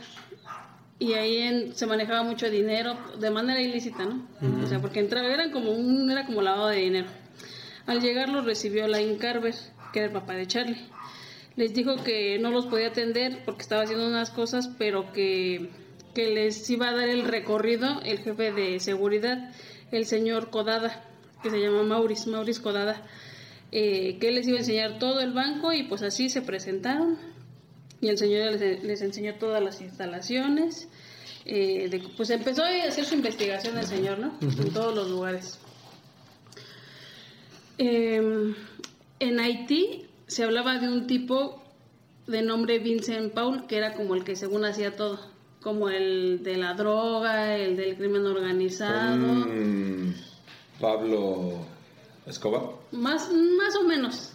y 0.98 1.14
ahí 1.14 1.38
en- 1.38 1.74
se 1.74 1.86
manejaba 1.86 2.22
mucho 2.22 2.48
dinero 2.50 2.96
de 3.18 3.30
manera 3.30 3.60
ilícita, 3.60 4.04
¿no? 4.04 4.26
O 4.62 4.66
sea, 4.66 4.80
porque 4.80 5.00
entraba, 5.00 5.28
eran 5.32 5.50
como 5.50 5.72
un, 5.72 6.10
era 6.10 6.26
como 6.26 6.42
lavado 6.42 6.68
de 6.68 6.76
dinero. 6.76 7.08
Al 7.86 8.00
llegar 8.00 8.28
los 8.28 8.44
recibió 8.44 8.86
Lain 8.86 9.18
Carver, 9.18 9.54
que 9.92 9.98
era 10.00 10.06
el 10.06 10.12
papá 10.12 10.34
de 10.34 10.46
Charlie. 10.46 10.78
Les 11.56 11.74
dijo 11.74 11.96
que 12.04 12.38
no 12.38 12.50
los 12.50 12.66
podía 12.66 12.88
atender 12.88 13.40
porque 13.44 13.62
estaba 13.62 13.82
haciendo 13.82 14.06
unas 14.06 14.30
cosas, 14.30 14.68
pero 14.78 15.12
que, 15.12 15.70
que 16.14 16.28
les 16.34 16.68
iba 16.70 16.88
a 16.88 16.94
dar 16.94 17.08
el 17.08 17.24
recorrido 17.24 18.00
el 18.04 18.18
jefe 18.18 18.52
de 18.52 18.78
seguridad, 18.80 19.50
el 19.90 20.06
señor 20.06 20.50
Codada, 20.50 21.04
que 21.42 21.50
se 21.50 21.58
llama 21.58 21.82
Maurice, 21.82 22.28
Maurice 22.30 22.60
Codada, 22.62 23.02
eh, 23.72 24.18
que 24.20 24.30
les 24.30 24.46
iba 24.46 24.56
a 24.58 24.60
enseñar 24.60 24.98
todo 24.98 25.20
el 25.20 25.32
banco 25.32 25.72
y 25.72 25.84
pues 25.84 26.02
así 26.02 26.28
se 26.28 26.42
presentaron 26.42 27.18
y 28.00 28.08
el 28.08 28.18
señor 28.18 28.52
les, 28.52 28.82
les 28.84 29.00
enseñó 29.02 29.34
todas 29.36 29.62
las 29.62 29.80
instalaciones. 29.80 30.88
eh, 31.44 31.88
de- 31.90 31.98
pues 32.16 32.30
empezó 32.30 32.62
a 32.62 32.68
hacer 32.86 33.04
su 33.04 33.14
investigación 33.16 33.76
el 33.76 33.86
señor, 33.86 34.18
¿no? 34.20 34.32
En 34.40 34.70
todos 34.72 34.94
los 34.94 35.08
lugares. 35.10 35.58
Eh, 37.78 38.54
en 39.18 39.40
Haití 39.40 40.06
se 40.26 40.44
hablaba 40.44 40.78
de 40.78 40.88
un 40.88 41.06
tipo 41.06 41.62
de 42.26 42.42
nombre 42.42 42.78
Vincent 42.78 43.32
Paul, 43.32 43.66
que 43.66 43.76
era 43.76 43.94
como 43.94 44.14
el 44.14 44.22
que 44.24 44.36
según 44.36 44.64
hacía 44.64 44.94
todo, 44.94 45.18
como 45.62 45.88
el 45.88 46.42
de 46.42 46.56
la 46.56 46.74
droga, 46.74 47.56
el 47.56 47.76
del 47.76 47.96
crimen 47.96 48.26
organizado, 48.26 49.16
Mm, 49.46 50.12
Pablo 50.80 51.64
Escobar. 52.26 52.62
más, 52.92 53.30
más 53.30 53.76
o 53.76 53.84
menos. 53.84 54.32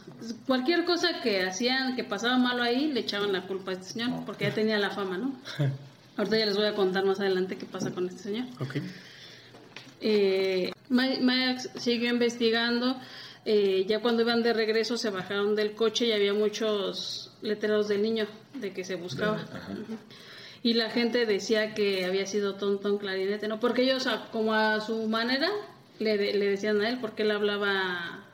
Cualquier 0.48 0.86
cosa 0.86 1.22
que 1.22 1.44
hacían, 1.44 1.96
que 1.96 2.04
pasaba 2.04 2.38
malo 2.38 2.64
ahí, 2.64 2.92
le 2.92 3.02
echaban 3.02 3.32
la 3.32 3.46
culpa 3.46 3.72
a 3.72 3.74
este 3.76 3.86
señor, 3.94 4.26
porque 4.26 4.46
ya 4.46 4.54
tenía 4.54 4.78
la 4.80 4.90
fama, 4.90 5.18
¿no? 5.18 5.34
Ahorita 6.18 6.38
ya 6.40 6.46
les 6.48 6.58
voy 6.58 6.66
a 6.66 6.74
contar 6.74 7.06
más 7.06 7.20
adelante 7.20 7.58
qué 7.58 7.66
pasa 7.66 7.92
con 7.92 8.08
este 8.08 8.24
señor. 8.24 8.46
ok. 8.60 8.78
Eh, 10.02 10.72
Ma- 10.90 11.20
Max 11.22 11.70
siguió 11.76 12.10
investigando. 12.10 12.96
eh, 13.50 13.86
ya 13.88 14.02
cuando 14.02 14.24
iban 14.24 14.44
de 14.44 14.52
regreso 14.52 14.98
se 14.98 15.10
bajaron 15.10 15.56
del 15.56 15.72
coche 15.74 16.06
y 16.08 16.12
había 16.12 16.34
muchos 16.34 17.32
letreros 17.42 17.88
del 17.88 18.02
niño 18.02 18.28
de 18.56 18.74
que 18.74 18.84
se 18.84 18.96
buscaba. 18.96 19.36
Ujú. 19.38 19.96
Y 20.68 20.74
la 20.74 20.90
gente 20.90 21.26
decía 21.26 21.74
que 21.74 22.04
había 22.04 22.26
sido 22.26 22.56
Tontón 22.56 22.98
Clarinete, 22.98 23.48
¿no? 23.48 23.58
Porque 23.60 23.84
ellos, 23.84 24.06
a- 24.06 24.30
como 24.32 24.54
a 24.54 24.82
su 24.82 25.08
manera, 25.08 25.48
le, 26.00 26.18
de- 26.18 26.34
le 26.34 26.46
decían 26.50 26.82
a 26.82 26.90
él, 26.90 26.98
porque 27.00 27.24
él 27.24 27.32
hablaba 27.32 28.26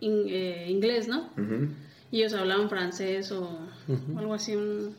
in- 0.00 0.26
eh, 0.26 0.66
inglés, 0.68 1.06
¿no? 1.06 1.30
Y 2.10 2.18
ellos 2.22 2.34
hablaban 2.34 2.68
francés 2.68 3.30
o 3.30 3.60
algo 4.16 4.34
así. 4.34 4.56
un- 4.56 4.96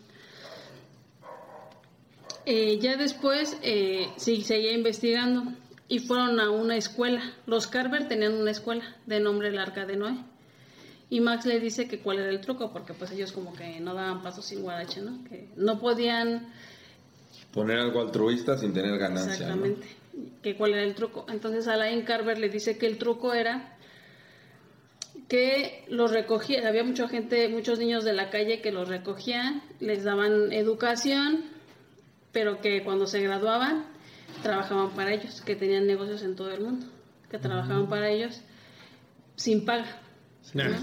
Eh, 2.46 2.80
ya 2.80 2.96
después 2.96 3.58
eh, 3.64 4.08
sí, 4.16 4.42
seguía 4.44 4.72
investigando 4.72 5.44
y 5.90 6.00
fueron 6.00 6.40
a 6.40 6.50
una 6.52 6.78
escuela. 6.78 7.22
Los 7.46 7.68
Carver 7.68 8.08
tenían 8.08 8.34
una 8.36 8.52
escuela 8.52 8.96
de 9.06 9.20
nombre 9.20 9.50
el 9.50 9.58
Arca 9.60 9.86
de 9.86 9.98
Noé. 9.98 10.16
Y 11.10 11.20
Max 11.20 11.46
le 11.46 11.60
dice 11.60 11.88
que 11.90 12.00
cuál 12.00 12.20
era 12.20 12.30
el 12.30 12.40
truco, 12.42 12.72
porque 12.72 12.94
pues 12.94 13.12
ellos 13.12 13.32
como 13.34 13.54
que 13.54 13.80
no 13.82 13.94
daban 13.94 14.22
pasos 14.22 14.46
sin 14.46 14.62
guarache, 14.62 15.02
¿no? 15.02 15.24
Que 15.26 15.50
no 15.58 15.80
podían 15.80 16.48
Poner 17.58 17.80
algo 17.80 18.02
altruista 18.02 18.56
sin 18.56 18.72
tener 18.72 19.00
ganancia. 19.00 19.48
¿no? 19.48 19.66
Exactamente. 19.66 19.88
Que 20.44 20.56
cuál 20.56 20.74
era 20.74 20.84
el 20.84 20.94
truco. 20.94 21.26
Entonces 21.28 21.68
Alain 21.68 22.04
Carver 22.04 22.38
le 22.38 22.50
dice 22.50 22.78
que 22.78 22.86
el 22.86 23.00
truco 23.00 23.34
era 23.34 23.76
que 25.28 25.84
los 25.90 26.12
recogía, 26.12 26.68
había 26.68 26.84
mucha 26.84 27.08
gente, 27.08 27.50
muchos 27.50 27.80
niños 27.80 28.04
de 28.04 28.14
la 28.14 28.30
calle 28.30 28.62
que 28.62 28.72
los 28.72 28.88
recogían, 28.88 29.64
les 29.80 30.04
daban 30.04 30.54
educación, 30.54 31.46
pero 32.32 32.62
que 32.62 32.84
cuando 32.84 33.08
se 33.08 33.22
graduaban 33.22 33.86
trabajaban 34.44 34.92
para 34.92 35.12
ellos, 35.12 35.42
que 35.42 35.56
tenían 35.56 35.88
negocios 35.88 36.22
en 36.22 36.36
todo 36.36 36.52
el 36.52 36.62
mundo, 36.62 36.86
que 37.32 37.40
trabajaban 37.40 37.90
para 37.90 38.12
ellos 38.12 38.40
sin 39.36 39.66
paga. 39.66 40.00
Nah. 40.54 40.78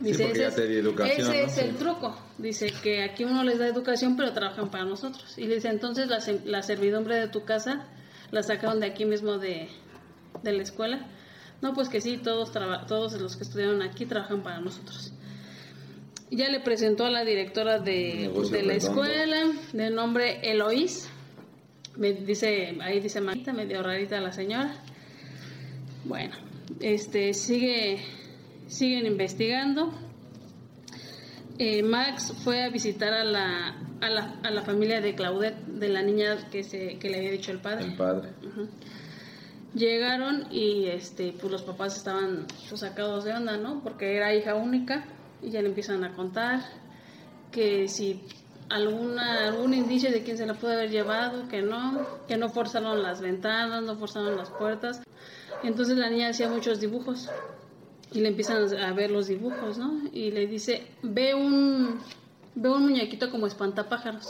Dice, 0.00 0.32
ya 0.34 0.46
ese, 0.48 0.56
te 0.56 0.62
es, 0.64 0.68
di 0.68 0.76
educación, 0.76 1.20
ese 1.20 1.40
¿no? 1.40 1.46
es 1.46 1.58
el 1.58 1.70
Sí. 1.72 1.76
truco. 1.78 2.16
Dice 2.38 2.72
que 2.82 3.02
aquí 3.02 3.24
uno 3.24 3.42
les 3.42 3.58
da 3.58 3.66
educación, 3.66 4.16
pero 4.16 4.32
trabajan 4.32 4.70
para 4.70 4.84
nosotros. 4.84 5.36
Y 5.36 5.46
dice, 5.48 5.68
entonces 5.68 6.08
la, 6.08 6.18
la 6.44 6.62
servidumbre 6.62 7.16
de 7.16 7.28
tu 7.28 7.44
casa 7.44 7.86
la 8.30 8.42
sacaron 8.42 8.78
de 8.80 8.86
aquí 8.86 9.04
mismo 9.04 9.38
de, 9.38 9.68
de 10.42 10.52
la 10.52 10.62
escuela. 10.62 11.06
No, 11.60 11.74
pues 11.74 11.88
que 11.88 12.00
sí, 12.00 12.16
todos, 12.18 12.52
traba- 12.52 12.86
todos 12.86 13.20
los 13.20 13.36
que 13.36 13.42
estudiaron 13.42 13.82
aquí 13.82 14.06
trabajan 14.06 14.42
para 14.44 14.60
nosotros. 14.60 15.12
Ya 16.30 16.48
le 16.50 16.60
presentó 16.60 17.06
a 17.06 17.10
la 17.10 17.24
directora 17.24 17.78
de, 17.80 18.30
de 18.52 18.62
la 18.62 18.74
escuela, 18.74 19.44
de 19.72 19.90
nombre 19.90 20.38
Eloís. 20.48 21.08
Me 21.96 22.12
dice, 22.12 22.76
ahí 22.82 23.00
dice 23.00 23.20
Manita, 23.20 23.52
medio 23.52 23.82
rarita 23.82 24.20
la 24.20 24.30
señora. 24.32 24.72
Bueno, 26.04 26.36
este 26.80 27.34
sigue, 27.34 27.98
siguen 28.68 29.06
investigando. 29.06 29.92
Eh, 31.58 31.82
Max 31.82 32.32
fue 32.44 32.62
a 32.62 32.68
visitar 32.68 33.12
a 33.12 33.24
la, 33.24 33.74
a 34.00 34.08
la, 34.08 34.38
a 34.44 34.50
la 34.50 34.62
familia 34.62 35.00
de 35.00 35.16
Claudette, 35.16 35.66
de 35.66 35.88
la 35.88 36.02
niña 36.02 36.36
que, 36.50 36.62
se, 36.62 36.98
que 36.98 37.10
le 37.10 37.18
había 37.18 37.32
dicho 37.32 37.50
el 37.50 37.58
padre. 37.58 37.84
El 37.84 37.96
padre. 37.96 38.28
Llegaron 39.74 40.46
y 40.52 40.86
este, 40.86 41.32
pues 41.32 41.50
los 41.50 41.62
papás 41.62 41.96
estaban 41.96 42.46
pues, 42.68 42.80
sacados 42.80 43.24
de 43.24 43.32
onda, 43.32 43.56
¿no? 43.56 43.82
Porque 43.82 44.16
era 44.16 44.34
hija 44.34 44.54
única 44.54 45.04
y 45.42 45.50
ya 45.50 45.60
le 45.60 45.68
empiezan 45.68 46.04
a 46.04 46.12
contar 46.14 46.60
que 47.50 47.88
si 47.88 48.22
alguna 48.68 49.48
algún 49.48 49.74
indicio 49.74 50.10
de 50.10 50.22
quién 50.22 50.36
se 50.36 50.46
la 50.46 50.54
puede 50.54 50.74
haber 50.74 50.90
llevado, 50.90 51.48
que 51.48 51.62
no, 51.62 52.06
que 52.28 52.36
no 52.36 52.50
forzaron 52.50 53.02
las 53.02 53.20
ventanas, 53.20 53.82
no 53.82 53.96
forzaron 53.96 54.36
las 54.36 54.50
puertas. 54.50 55.02
Entonces 55.64 55.96
la 55.96 56.08
niña 56.08 56.28
hacía 56.28 56.48
muchos 56.48 56.80
dibujos 56.80 57.28
y 58.12 58.20
le 58.20 58.28
empiezan 58.28 58.74
a 58.78 58.92
ver 58.92 59.10
los 59.10 59.28
dibujos, 59.28 59.78
¿no? 59.78 60.08
Y 60.12 60.30
le 60.30 60.46
dice, 60.46 60.86
ve 61.02 61.34
un, 61.34 62.00
ve 62.54 62.68
un 62.68 62.82
muñequito 62.82 63.30
como 63.30 63.46
espantapájaros 63.46 64.28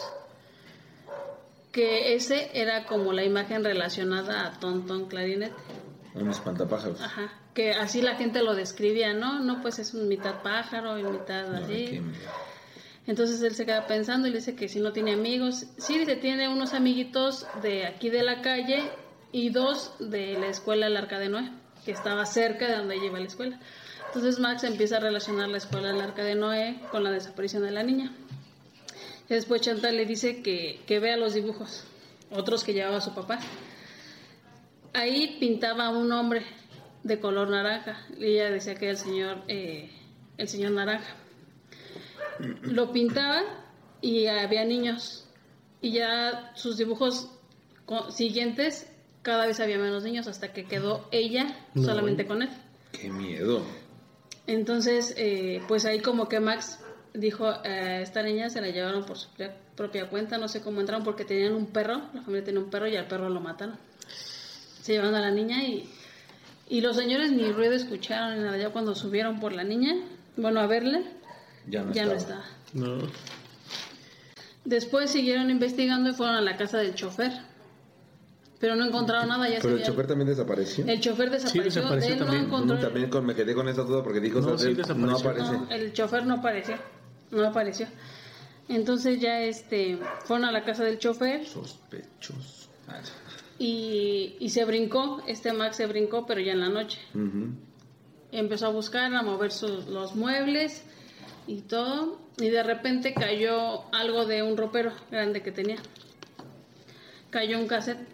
que 1.72 2.14
ese 2.14 2.50
era 2.54 2.86
como 2.86 3.12
la 3.12 3.24
imagen 3.24 3.62
relacionada 3.62 4.46
a 4.46 4.58
Tonton 4.58 5.06
Clarinete. 5.06 5.54
Un 6.14 6.30
espantapájaros. 6.30 7.00
Ajá, 7.00 7.32
que 7.54 7.72
así 7.72 8.02
la 8.02 8.16
gente 8.16 8.42
lo 8.42 8.54
describía, 8.54 9.14
¿no? 9.14 9.40
No, 9.40 9.60
pues 9.62 9.78
es 9.78 9.94
un 9.94 10.08
mitad 10.08 10.42
pájaro 10.42 10.98
y 10.98 11.04
mitad 11.04 11.54
Ay, 11.54 11.62
así. 11.62 12.02
Entonces 13.06 13.42
él 13.42 13.54
se 13.54 13.64
queda 13.64 13.86
pensando 13.86 14.26
y 14.26 14.30
le 14.30 14.38
dice 14.38 14.56
que 14.56 14.68
si 14.68 14.80
no 14.80 14.92
tiene 14.92 15.12
amigos. 15.12 15.66
Sí, 15.76 15.98
dice, 15.98 16.16
tiene 16.16 16.48
unos 16.48 16.74
amiguitos 16.74 17.46
de 17.62 17.86
aquí 17.86 18.10
de 18.10 18.22
la 18.22 18.42
calle 18.42 18.82
y 19.30 19.50
dos 19.50 19.94
de 20.00 20.38
la 20.38 20.48
escuela 20.48 20.88
El 20.88 20.96
Arca 20.96 21.18
de 21.18 21.28
Noé, 21.28 21.50
que 21.84 21.92
estaba 21.92 22.26
cerca 22.26 22.66
de 22.66 22.76
donde 22.76 22.98
lleva 22.98 23.18
la 23.18 23.26
escuela. 23.26 23.58
Entonces 24.06 24.38
Max 24.38 24.64
empieza 24.64 24.96
a 24.96 25.00
relacionar 25.00 25.48
la 25.48 25.58
escuela 25.58 25.90
El 25.90 26.00
Arca 26.00 26.22
de 26.24 26.34
Noé 26.34 26.80
con 26.90 27.04
la 27.04 27.10
desaparición 27.10 27.62
de 27.62 27.70
la 27.70 27.82
niña. 27.82 28.12
Y 29.28 29.34
después 29.34 29.60
Chantal 29.60 29.96
le 29.96 30.06
dice 30.06 30.42
que, 30.42 30.80
que 30.86 30.98
vea 30.98 31.16
los 31.16 31.34
dibujos, 31.34 31.84
otros 32.30 32.64
que 32.64 32.72
llevaba 32.72 33.00
su 33.00 33.14
papá. 33.14 33.38
Ahí 34.94 35.36
pintaba 35.38 35.90
un 35.90 36.10
hombre 36.12 36.46
de 37.02 37.20
color 37.20 37.50
naranja. 37.50 38.06
Y 38.18 38.26
ella 38.26 38.50
decía 38.50 38.74
que 38.74 38.86
era 38.86 38.92
el 38.92 38.98
señor, 38.98 39.42
eh, 39.48 39.90
el 40.38 40.48
señor 40.48 40.72
naranja 40.72 41.14
lo 42.38 42.92
pintaba 42.92 43.42
y 44.00 44.26
había 44.26 44.64
niños. 44.64 45.24
Y 45.80 45.92
ya 45.92 46.52
sus 46.54 46.76
dibujos 46.76 47.30
siguientes, 48.10 48.90
cada 49.28 49.44
vez 49.46 49.60
había 49.60 49.76
menos 49.78 50.02
niños 50.04 50.26
hasta 50.26 50.54
que 50.54 50.64
quedó 50.64 51.06
ella 51.10 51.54
No, 51.74 51.84
solamente 51.84 52.24
bueno. 52.24 52.46
con 52.46 52.54
él. 52.54 52.62
Qué 52.92 53.10
miedo. 53.10 53.62
Entonces, 54.46 55.12
eh, 55.18 55.60
pues 55.68 55.84
ahí 55.84 56.00
como 56.00 56.30
que 56.30 56.40
Max 56.40 56.78
dijo, 57.12 57.52
eh, 57.62 58.00
esta 58.02 58.22
niña 58.22 58.48
se 58.48 58.62
la 58.62 58.68
llevaron 58.68 59.04
por 59.04 59.18
su 59.18 59.28
propia- 59.76 60.08
cuenta, 60.08 60.38
no 60.38 60.48
sé 60.48 60.62
cómo 60.62 60.80
entraron 60.80 61.04
porque 61.04 61.26
tenían 61.26 61.52
un 61.52 61.66
perro, 61.66 62.00
la 62.14 62.22
familia 62.22 62.42
tenía 62.44 62.60
un 62.60 62.70
perro 62.70 62.88
y 62.88 62.96
al 62.96 63.06
perro 63.06 63.28
lo 63.28 63.40
mataron. 63.42 63.76
Se 64.82 64.92
llevaron 64.92 65.14
a 65.14 65.20
la 65.20 65.30
niña 65.30 65.62
y, 65.62 65.90
y 66.70 66.80
los 66.80 66.96
señores 66.96 67.30
ni 67.30 67.52
ruido 67.52 67.74
escucharon 67.74 68.38
ni 68.38 68.44
nada. 68.44 68.56
Ya 68.56 68.70
cuando 68.70 68.94
subieron 68.94 69.40
por 69.40 69.52
la 69.52 69.64
niña, 69.64 69.94
bueno, 70.38 70.60
a 70.60 70.66
verla, 70.66 71.02
Ya 71.68 71.82
no 71.82 71.92
ya 71.92 72.06
no 72.06 72.12
estaba. 72.12 72.42
estaba. 72.72 72.96
No. 72.96 73.06
Después 74.64 75.10
siguieron 75.10 75.50
investigando 75.50 76.10
y 76.10 76.14
fueron 76.14 76.36
a 76.36 76.40
la 76.40 76.56
casa 76.56 76.78
del 76.78 76.94
chofer. 76.94 77.32
Pero 78.60 78.74
no 78.74 78.84
encontraron 78.84 79.28
nada. 79.28 79.48
Ya 79.48 79.58
Pero 79.62 79.76
el 79.76 79.82
chofer 79.84 80.06
también 80.08 80.28
desapareció. 80.28 80.84
el 80.86 81.00
chofer 81.00 81.30
desapareció. 81.30 81.62
desapareció 81.62 82.08
de 82.08 82.12
él 82.14 82.18
también. 82.18 82.42
no 82.42 82.46
encontró. 82.48 82.78
También 82.80 83.08
con- 83.10 83.24
me 83.26 83.34
quedé 83.34 83.54
con 83.54 83.68
esa 83.68 83.82
duda 83.82 84.02
porque 84.02 84.20
dijo 84.20 84.40
No, 84.40 84.48
o 84.54 84.58
sea, 84.58 84.68
sí 84.68 84.80
él 84.80 84.96
no 84.98 85.12
desapareció. 85.12 85.46
aparece. 85.46 85.52
No, 85.58 85.70
el 85.70 85.92
chofer 85.92 86.26
no 86.26 86.34
apareció. 86.34 86.76
No 87.30 87.46
apareció. 87.46 87.86
Entonces 88.68 89.20
ya 89.20 89.40
este 89.42 89.98
fueron 90.24 90.44
a 90.44 90.52
la 90.52 90.64
casa 90.64 90.84
del 90.84 90.98
chofer 90.98 91.46
Sospechoso. 91.46 92.68
Y, 93.58 94.36
y 94.40 94.50
se 94.50 94.64
brincó. 94.64 95.22
Este 95.26 95.52
Max 95.52 95.76
se 95.76 95.86
brincó, 95.86 96.26
pero 96.26 96.40
ya 96.40 96.52
en 96.52 96.60
la 96.60 96.68
noche. 96.68 96.98
ujú. 97.14 97.50
Empezó 98.30 98.66
a 98.66 98.70
buscar, 98.70 99.14
a 99.14 99.22
mover 99.22 99.52
sus, 99.52 99.86
los 99.88 100.14
muebles 100.16 100.82
y 101.46 101.62
todo. 101.62 102.18
Y 102.38 102.50
de 102.50 102.62
repente 102.62 103.14
cayó 103.14 103.84
algo 103.94 104.26
de 104.26 104.42
un 104.42 104.56
ropero 104.56 104.92
grande 105.10 105.42
que 105.42 105.50
tenía. 105.52 105.76
Cayó 107.30 107.58
un 107.58 107.66
cassette 107.66 108.06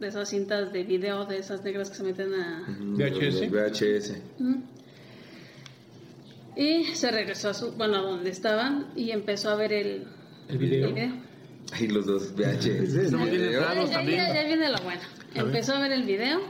de 0.00 0.08
esas 0.08 0.28
cintas 0.28 0.72
de 0.72 0.84
video, 0.84 1.24
de 1.26 1.38
esas 1.38 1.62
negras 1.64 1.90
que 1.90 1.96
se 1.96 2.02
meten 2.04 2.32
a... 2.34 2.64
VHS. 2.78 3.50
VHS. 3.50 4.12
Y 6.56 6.84
se 6.94 7.10
regresó 7.10 7.50
a 7.50 7.54
su, 7.54 7.72
bueno, 7.72 7.96
a 7.96 8.00
donde 8.02 8.30
estaban 8.30 8.86
y 8.96 9.10
empezó 9.12 9.50
a 9.50 9.54
ver 9.56 9.72
el, 9.72 10.06
El 10.48 10.58
video. 10.58 10.88
el 10.88 10.94
video. 10.94 11.12
Ay, 11.72 11.88
los 11.88 12.06
dos 12.06 12.32
VHS. 12.34 12.66
Eh, 12.66 12.88
Ya, 13.10 13.24
entrados 13.24 13.90
ya- 13.90 14.00
viene 14.02 14.68
lo 14.70 14.78
bueno. 14.78 15.00
A 15.32 15.34
ver. 15.34 15.46
Empezó 15.46 15.74
a 15.74 15.80
ver 15.80 15.92
el 15.92 16.04
video 16.04 16.40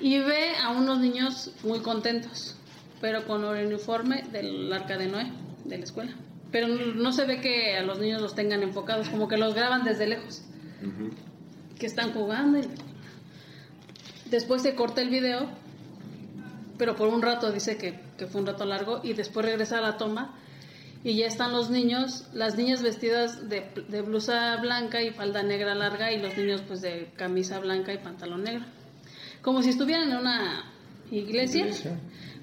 y 0.00 0.18
ve 0.18 0.56
a 0.62 0.70
unos 0.70 1.00
niños 1.00 1.52
muy 1.64 1.80
contentos, 1.80 2.56
pero 3.00 3.26
con 3.26 3.44
el 3.44 3.66
uniforme 3.66 4.22
del 4.32 4.72
arca 4.72 4.96
de 4.96 5.06
Noé, 5.08 5.30
de 5.64 5.78
la 5.78 5.84
escuela. 5.84 6.12
Pero 6.50 6.68
no, 6.68 6.86
no 6.94 7.12
se 7.12 7.24
ve 7.26 7.40
que 7.40 7.76
a 7.76 7.82
los 7.82 7.98
niños 7.98 8.20
los 8.22 8.34
tengan 8.34 8.62
enfocados, 8.62 9.08
como 9.08 9.26
que 9.28 9.36
los 9.36 9.54
graban 9.54 9.84
desde 9.84 10.06
lejos, 10.06 10.42
Ujú. 10.82 11.10
Que 11.82 11.86
están 11.88 12.12
jugando. 12.12 12.60
y- 12.60 12.68
Después 14.30 14.62
se 14.62 14.76
corta 14.76 15.02
el 15.02 15.10
video, 15.10 15.48
pero 16.78 16.94
por 16.94 17.08
un 17.08 17.20
rato 17.20 17.50
dice 17.50 17.76
que, 17.76 17.98
que 18.16 18.26
fue 18.28 18.40
un 18.40 18.46
rato 18.46 18.64
largo, 18.64 19.00
y 19.02 19.14
después 19.14 19.44
regresa 19.44 19.78
a 19.78 19.80
la 19.80 19.96
toma 19.96 20.38
y 21.04 21.16
ya 21.16 21.26
están 21.26 21.50
los 21.52 21.70
niños, 21.70 22.28
las 22.32 22.56
niñas 22.56 22.80
vestidas 22.82 23.48
de, 23.48 23.66
de 23.88 24.02
blusa 24.02 24.56
blanca 24.58 25.02
y 25.02 25.10
falda 25.10 25.42
negra 25.42 25.74
larga 25.74 26.12
y 26.12 26.22
los 26.22 26.36
niños 26.38 26.62
pues 26.68 26.80
de 26.80 27.10
camisa 27.16 27.58
blanca 27.58 27.92
y 27.92 27.98
pantalón 27.98 28.44
negro. 28.44 28.64
Como 29.42 29.60
si 29.64 29.70
estuvieran 29.70 30.12
en 30.12 30.18
una 30.18 30.64
iglesia, 31.10 31.62
Iglesia. 31.62 31.98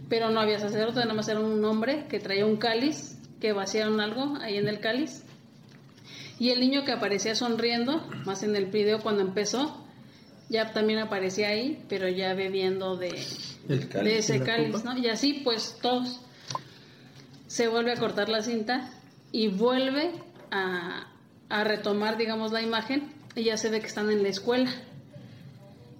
pero 0.09 0.29
no 0.31 0.41
había 0.41 0.59
sacerdote, 0.59 0.99
nada 0.99 1.13
más 1.13 1.29
era 1.29 1.39
un 1.39 1.63
hombre 1.63 2.07
que 2.09 2.19
traía 2.19 2.45
un 2.45 2.57
cáliz, 2.57 3.17
que 3.39 3.53
vaciaron 3.53 4.01
algo 4.01 4.35
ahí 4.41 4.57
en 4.57 4.67
el 4.67 4.81
cáliz. 4.81 5.23
Y 6.39 6.51
el 6.51 6.61
niño 6.61 6.85
que 6.85 6.93
aparecía 6.93 7.35
sonriendo, 7.35 8.01
más 8.25 8.43
en 8.43 8.55
el 8.55 8.67
video 8.67 9.01
cuando 9.01 9.21
empezó, 9.21 9.85
ya 10.49 10.71
también 10.71 10.99
aparecía 10.99 11.49
ahí, 11.49 11.83
pero 11.89 12.07
ya 12.07 12.33
bebiendo 12.33 12.95
de, 12.95 13.09
El 13.67 13.89
de 13.89 14.17
ese 14.17 14.41
cáliz. 14.41 14.83
¿no? 14.83 14.97
Y 14.97 15.07
así 15.09 15.41
pues 15.43 15.77
todos. 15.81 16.21
Se 17.47 17.67
vuelve 17.67 17.91
a 17.91 17.97
cortar 17.97 18.29
la 18.29 18.41
cinta 18.41 18.89
y 19.31 19.47
vuelve 19.49 20.11
a, 20.51 21.07
a 21.49 21.63
retomar, 21.63 22.17
digamos, 22.17 22.51
la 22.51 22.61
imagen 22.61 23.11
y 23.35 23.43
ya 23.43 23.57
se 23.57 23.69
ve 23.69 23.79
que 23.81 23.87
están 23.87 24.09
en 24.09 24.23
la 24.23 24.29
escuela. 24.29 24.71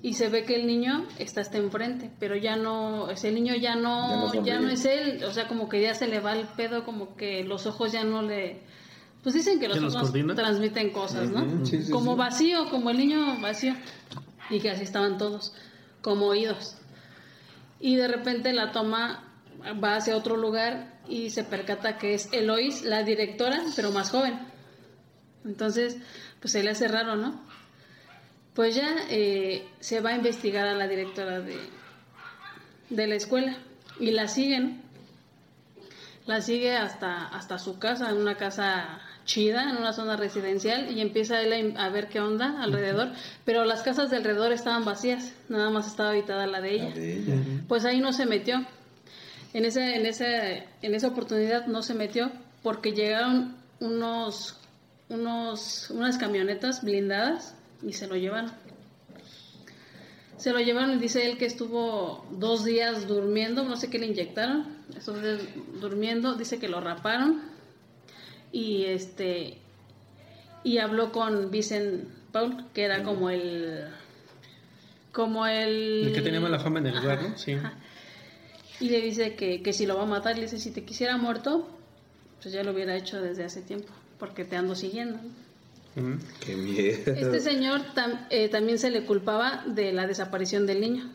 Y 0.02 0.14
se 0.14 0.30
ve 0.30 0.46
que 0.46 0.56
el 0.56 0.66
niño 0.66 1.06
está 1.18 1.42
hasta 1.42 1.58
enfrente, 1.58 2.10
pero 2.20 2.38
ya 2.38 2.56
no, 2.56 3.10
ese 3.10 3.32
niño 3.32 3.54
ya 3.56 3.74
Ya 3.74 3.76
no 3.76 4.22
no, 4.22 4.30
sonríe. 4.30 4.54
ya 4.54 4.60
no 4.62 4.70
es 4.70 4.86
él, 4.86 5.22
o 5.26 5.32
sea, 5.34 5.48
como 5.50 5.68
que 5.68 5.82
ya 5.82 5.94
se 5.94 6.08
le 6.08 6.22
va 6.22 6.32
el 6.34 6.48
pedo, 6.48 6.86
como 6.86 7.18
que 7.18 7.44
los 7.44 7.66
ojos 7.66 7.92
ya 7.92 8.06
no 8.06 8.22
le... 8.22 8.62
Pues 9.24 9.36
dicen 9.36 9.60
que 9.60 9.68
los 9.68 9.76
¿Ya 9.78 9.82
los 9.84 9.96
ojos 9.96 10.08
coordina? 10.10 10.34
transmiten 10.36 10.92
cosas, 10.92 11.30
¿no? 11.30 11.44
Ujú, 11.44 11.66
sí, 11.66 11.84
sí, 11.84 11.92
como 11.92 12.14
sí. 12.14 12.18
vacío, 12.18 12.70
como 12.70 12.90
el 12.90 12.98
niño 12.98 13.40
vacío. 13.42 13.76
Y 14.50 14.60
que 14.60 14.72
así 14.72 14.84
estaban 14.84 15.18
todos, 15.18 15.54
como 16.02 16.28
oídos. 16.28 16.76
Y 17.80 17.96
de 17.96 18.08
repente 18.08 18.54
la 18.54 18.72
toma 18.72 19.24
va 19.84 19.96
hacia 19.96 20.16
otro 20.16 20.38
lugar 20.38 21.00
y 21.08 21.32
se 21.32 21.44
percata 21.44 21.98
que 21.98 22.14
es 22.14 22.30
Eloís, 22.32 22.84
la 22.84 23.04
directora, 23.04 23.62
pero 23.76 23.92
más 23.92 24.10
joven. 24.12 24.40
Entonces, 25.46 25.98
pues 26.40 26.52
se 26.54 26.64
le 26.64 26.72
hace 26.72 26.88
raro, 26.88 27.16
¿no? 27.16 27.40
Pues 28.54 28.76
ya 28.76 28.90
eh, 29.10 29.68
se 29.80 30.00
va 30.02 30.12
a 30.12 30.16
investigar 30.16 30.66
a 30.68 30.76
la 30.76 30.88
directora 30.88 31.42
de, 31.42 31.58
de 32.90 33.08
la 33.08 33.16
escuela 33.16 33.58
y 34.00 34.12
la 34.12 34.28
siguen. 34.28 34.82
La 36.26 36.42
sigue 36.42 36.76
hasta, 36.76 37.28
hasta 37.28 37.58
su 37.60 37.80
casa, 37.80 38.10
en 38.10 38.18
una 38.18 38.36
casa 38.36 39.00
chida, 39.30 39.70
en 39.70 39.78
una 39.78 39.94
zona 39.94 40.18
residencial, 40.18 40.92
y 40.92 41.02
empieza 41.02 41.40
él 41.40 41.76
a, 41.78 41.86
a 41.86 41.90
ver 41.90 42.10
qué 42.10 42.20
onda 42.20 42.62
alrededor. 42.64 43.10
Pero 43.46 43.64
las 43.64 43.84
casas 43.84 44.10
de 44.10 44.18
alrededor 44.18 44.52
estaban 44.52 44.86
vacías, 44.86 45.34
nada 45.50 45.70
más 45.70 45.86
estaba 45.86 46.10
habitada 46.10 46.48
la 46.48 46.62
de 46.62 46.72
ella. 46.72 46.90
La 46.90 46.96
de 46.96 47.18
ella. 47.18 47.36
Pues 47.68 47.86
ahí 47.86 48.00
no 48.02 48.12
se 48.12 48.26
metió. 48.26 48.66
En 49.54 49.66
esa, 49.66 49.96
en 49.96 50.08
esa, 50.08 50.26
en 50.82 50.96
esa 50.96 51.10
oportunidad 51.10 51.68
no 51.68 51.84
se 51.84 51.94
metió 51.94 52.32
porque 52.64 52.92
llegaron 52.92 53.56
unos, 53.80 54.58
unos, 55.10 55.92
unas 55.92 56.18
camionetas 56.18 56.84
blindadas 56.84 57.56
y 57.84 57.94
se 57.94 58.08
lo 58.08 58.16
llevaron. 58.16 58.52
Se 60.38 60.54
lo 60.54 60.60
llevaron 60.60 60.98
y 60.98 61.00
dice 61.00 61.30
él 61.30 61.38
que 61.38 61.46
estuvo 61.46 62.26
dos 62.32 62.66
días 62.66 63.08
durmiendo, 63.08 63.64
no 63.64 63.76
sé 63.76 63.92
qué 63.92 64.00
le 64.00 64.08
inyectaron, 64.08 64.66
estuvo 64.98 65.20
días 65.20 65.42
durmiendo, 65.80 66.34
dice 66.34 66.58
que 66.58 66.68
lo 66.68 66.82
raparon 66.82 67.59
y 68.52 68.86
este 68.86 69.58
y 70.64 70.78
habló 70.80 71.12
con 71.12 71.52
Vicent 71.52 72.06
Paul, 72.32 72.66
que 72.74 72.84
era 72.84 73.04
como 73.04 73.30
el 73.30 73.86
como 75.12 75.46
el 75.48 76.08
El 76.08 76.14
que 76.14 76.22
tenía 76.22 76.40
mala 76.40 76.60
fama 76.60 76.80
en 76.80 76.88
el 76.88 76.96
lugar, 76.96 77.22
¿no? 77.24 77.38
Sí. 77.38 77.54
Ajá. 77.54 77.74
Y 78.80 78.90
le 78.90 79.02
dice 79.02 79.36
que, 79.36 79.62
que 79.62 79.74
si 79.74 79.86
lo 79.86 79.98
va 79.98 80.04
a 80.04 80.06
matar, 80.06 80.36
le 80.36 80.44
dice, 80.44 80.58
si 80.60 80.72
te 80.72 80.84
quisiera 80.86 81.18
muerto, 81.18 81.68
pues 82.42 82.54
ya 82.54 82.64
lo 82.64 82.72
hubiera 82.72 82.96
hecho 82.96 83.22
desde 83.22 83.44
hace 83.44 83.62
tiempo, 83.62 83.90
porque 84.20 84.46
te 84.46 84.56
ando 84.56 84.74
siguiendo. 84.76 85.18
Ujú. 85.98 86.18
Qué 86.40 86.56
miedo. 86.56 87.12
Este 87.14 87.40
señor 87.42 87.82
tam- 87.94 88.26
eh, 88.30 88.48
también 88.48 88.80
se 88.80 88.90
le 88.90 89.04
culpaba 89.06 89.64
de 89.68 89.92
la 89.92 90.08
desaparición 90.08 90.66
del 90.66 90.80
niño, 90.80 91.10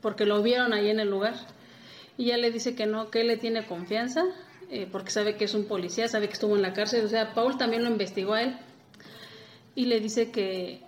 porque 0.00 0.24
lo 0.24 0.42
vieron 0.42 0.72
ahí 0.72 0.88
en 0.88 1.00
el 1.00 1.10
lugar. 1.10 1.34
Y 2.16 2.26
ya 2.26 2.36
le 2.38 2.50
dice 2.50 2.74
que 2.74 2.86
no, 2.86 3.10
que 3.10 3.20
él 3.22 3.26
le 3.26 3.36
tiene 3.36 3.66
confianza, 3.66 4.24
eh, 4.72 4.88
porque 4.90 5.10
sabe 5.10 5.36
que 5.36 5.44
es 5.44 5.54
un 5.54 5.66
policía, 5.66 6.08
sabe 6.08 6.26
que 6.28 6.32
estuvo 6.32 6.56
en 6.56 6.62
la 6.62 6.72
cárcel. 6.72 7.04
O 7.04 7.08
sea, 7.08 7.34
Paul 7.34 7.58
también 7.58 7.84
lo 7.84 7.90
investigó 7.90 8.32
a 8.32 8.42
él. 8.42 8.56
Y 9.74 9.84
le 9.84 10.00
dice 10.00 10.30
que, 10.30 10.80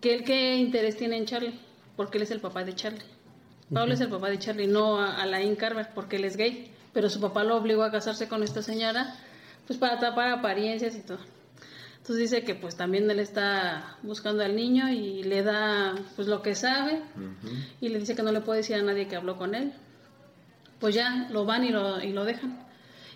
que 0.00 0.14
él 0.14 0.24
qué 0.24 0.56
interés 0.56 0.96
tiene 0.96 1.16
en 1.16 1.26
Charlie, 1.26 1.60
porque 1.96 2.18
él 2.18 2.22
es 2.24 2.30
el 2.30 2.40
papá 2.40 2.64
de 2.64 2.74
Charlie. 2.74 3.04
Paul 3.72 3.92
es 3.92 4.00
el 4.00 4.08
papá 4.08 4.30
de 4.30 4.38
Charlie, 4.38 4.66
no 4.66 4.98
a, 4.98 5.20
a 5.22 5.26
Laín 5.26 5.54
Carver, 5.56 5.88
porque 5.94 6.16
él 6.16 6.24
es 6.24 6.36
gay. 6.36 6.70
Pero 6.92 7.10
su 7.10 7.20
papá 7.20 7.44
lo 7.44 7.56
obligó 7.56 7.82
a 7.82 7.90
casarse 7.90 8.28
con 8.28 8.42
esta 8.42 8.62
señora, 8.62 9.16
pues 9.66 9.78
para 9.78 9.98
tapar 9.98 10.28
apariencias 10.30 10.96
y 10.96 11.00
todo. 11.00 11.18
Entonces 12.04 12.30
dice 12.30 12.44
que 12.44 12.54
pues 12.54 12.76
también 12.76 13.10
él 13.10 13.18
está 13.18 13.96
buscando 14.02 14.44
al 14.44 14.54
niño 14.54 14.90
y 14.90 15.22
le 15.22 15.42
da 15.42 15.94
pues 16.16 16.28
lo 16.28 16.42
que 16.42 16.54
sabe 16.54 17.00
y 17.80 17.88
le 17.88 17.98
dice 17.98 18.14
que 18.14 18.22
no 18.22 18.30
le 18.30 18.42
puede 18.42 18.58
decir 18.58 18.76
a 18.76 18.82
nadie 18.82 19.08
que 19.08 19.16
habló 19.16 19.38
con 19.38 19.54
él. 19.54 19.72
Pues 20.80 20.94
ya 20.94 21.28
lo 21.30 21.46
van 21.46 21.64
y 21.64 21.70
lo, 21.70 22.02
y 22.02 22.12
lo 22.12 22.26
dejan. 22.26 22.62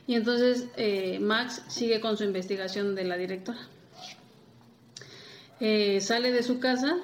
Y 0.09 0.14
entonces 0.16 0.66
eh, 0.77 1.18
Max 1.21 1.62
sigue 1.68 2.01
con 2.01 2.16
su 2.16 2.25
investigación 2.25 2.97
de 2.97 3.05
la 3.05 3.16
directora. 3.16 3.59
Eh, 5.61 6.01
sale 6.01 6.33
de 6.33 6.42
su 6.42 6.61
casa 6.61 6.97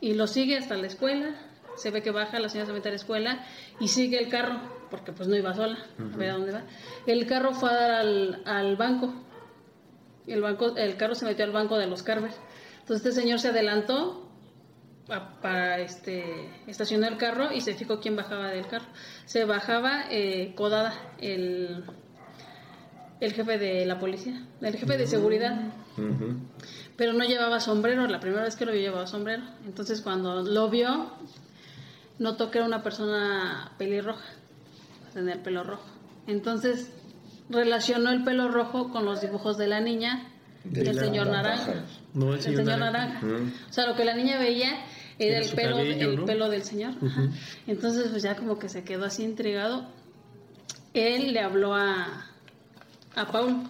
y 0.00 0.14
lo 0.14 0.26
sigue 0.26 0.56
hasta 0.58 0.76
la 0.76 0.86
escuela. 0.86 1.34
Se 1.76 1.90
ve 1.90 2.02
que 2.02 2.10
baja, 2.10 2.38
la 2.38 2.48
señora 2.48 2.66
se 2.66 2.72
mete 2.72 2.88
a 2.88 2.92
la 2.92 2.96
escuela 2.96 3.44
y 3.80 3.88
sigue 3.88 4.18
el 4.18 4.28
carro, 4.28 4.60
porque 4.90 5.12
pues 5.12 5.28
no 5.28 5.36
iba 5.36 5.54
sola, 5.54 5.78
a 5.98 6.16
ver 6.16 6.30
a 6.30 6.32
dónde 6.34 6.52
va. 6.52 6.62
El 7.06 7.26
carro 7.26 7.52
fue 7.52 7.70
a 7.70 7.74
dar 7.74 7.90
al, 7.92 8.42
al 8.46 8.76
banco. 8.76 9.12
El, 10.26 10.40
banco. 10.40 10.76
el 10.76 10.96
carro 10.96 11.14
se 11.14 11.24
metió 11.26 11.44
al 11.44 11.52
banco 11.52 11.76
de 11.78 11.86
los 11.86 12.02
Carver. 12.02 12.32
Entonces 12.80 13.06
este 13.06 13.20
señor 13.20 13.38
se 13.40 13.48
adelantó 13.48 14.28
pa- 15.06 15.38
para 15.40 15.78
este 15.80 16.48
estacionar 16.66 17.12
el 17.12 17.18
carro 17.18 17.52
y 17.52 17.60
se 17.60 17.74
fijó 17.74 18.00
quién 18.00 18.16
bajaba 18.16 18.48
del 18.50 18.66
carro. 18.66 18.86
Se 19.26 19.44
bajaba 19.44 20.04
eh, 20.10 20.52
Codada, 20.56 20.94
el, 21.20 21.84
el 23.20 23.32
jefe 23.32 23.58
de 23.58 23.86
la 23.86 23.98
policía, 23.98 24.42
el 24.60 24.76
jefe 24.76 24.96
de 24.98 25.06
seguridad 25.06 25.58
Ujú. 25.96 26.36
pero 26.96 27.12
no 27.14 27.24
llevaba 27.24 27.60
sombrero, 27.60 28.06
la 28.06 28.20
primera 28.20 28.42
vez 28.42 28.56
que 28.56 28.66
lo 28.66 28.72
vio 28.72 28.80
llevaba 28.82 29.06
sombrero. 29.06 29.42
Entonces 29.66 30.00
cuando 30.02 30.42
lo 30.42 30.68
vio, 30.70 31.10
notó 32.18 32.50
que 32.50 32.58
era 32.58 32.66
una 32.66 32.82
persona 32.82 33.72
pelirroja, 33.78 34.24
tenía 35.14 35.34
el 35.34 35.40
pelo 35.40 35.64
rojo. 35.64 35.84
Entonces 36.26 36.90
relacionó 37.48 38.10
el 38.10 38.24
pelo 38.24 38.48
rojo 38.48 38.90
con 38.90 39.04
los 39.04 39.20
dibujos 39.20 39.56
de 39.58 39.66
la 39.68 39.80
niña, 39.80 40.28
De 40.64 40.82
del 40.82 40.96
la 40.96 41.02
señor 41.04 41.26
Naranja. 41.28 41.66
naranja. 41.66 41.86
No, 42.14 42.28
el 42.30 42.34
El 42.34 42.42
señor 42.42 42.64
señor 42.64 42.78
naranja. 42.80 43.20
O 43.70 43.72
sea, 43.72 43.86
lo 43.86 43.94
que 43.96 44.04
la 44.04 44.14
niña 44.14 44.38
veía 44.38 44.84
era 45.18 45.38
Era 45.38 45.46
el 45.46 45.54
pelo, 45.54 45.76
cabello, 45.76 46.10
el 46.10 46.16
¿no? 46.16 46.24
pelo 46.26 46.48
del 46.50 46.62
señor. 46.64 46.92
Entonces, 47.66 48.08
pues 48.10 48.22
ya 48.22 48.36
como 48.36 48.58
que 48.58 48.68
se 48.68 48.84
quedó 48.84 49.04
así 49.06 49.22
intrigado. 49.24 49.86
Él 50.94 51.32
le 51.32 51.40
habló 51.40 51.74
a, 51.74 52.26
a 53.16 53.32
Paul, 53.32 53.62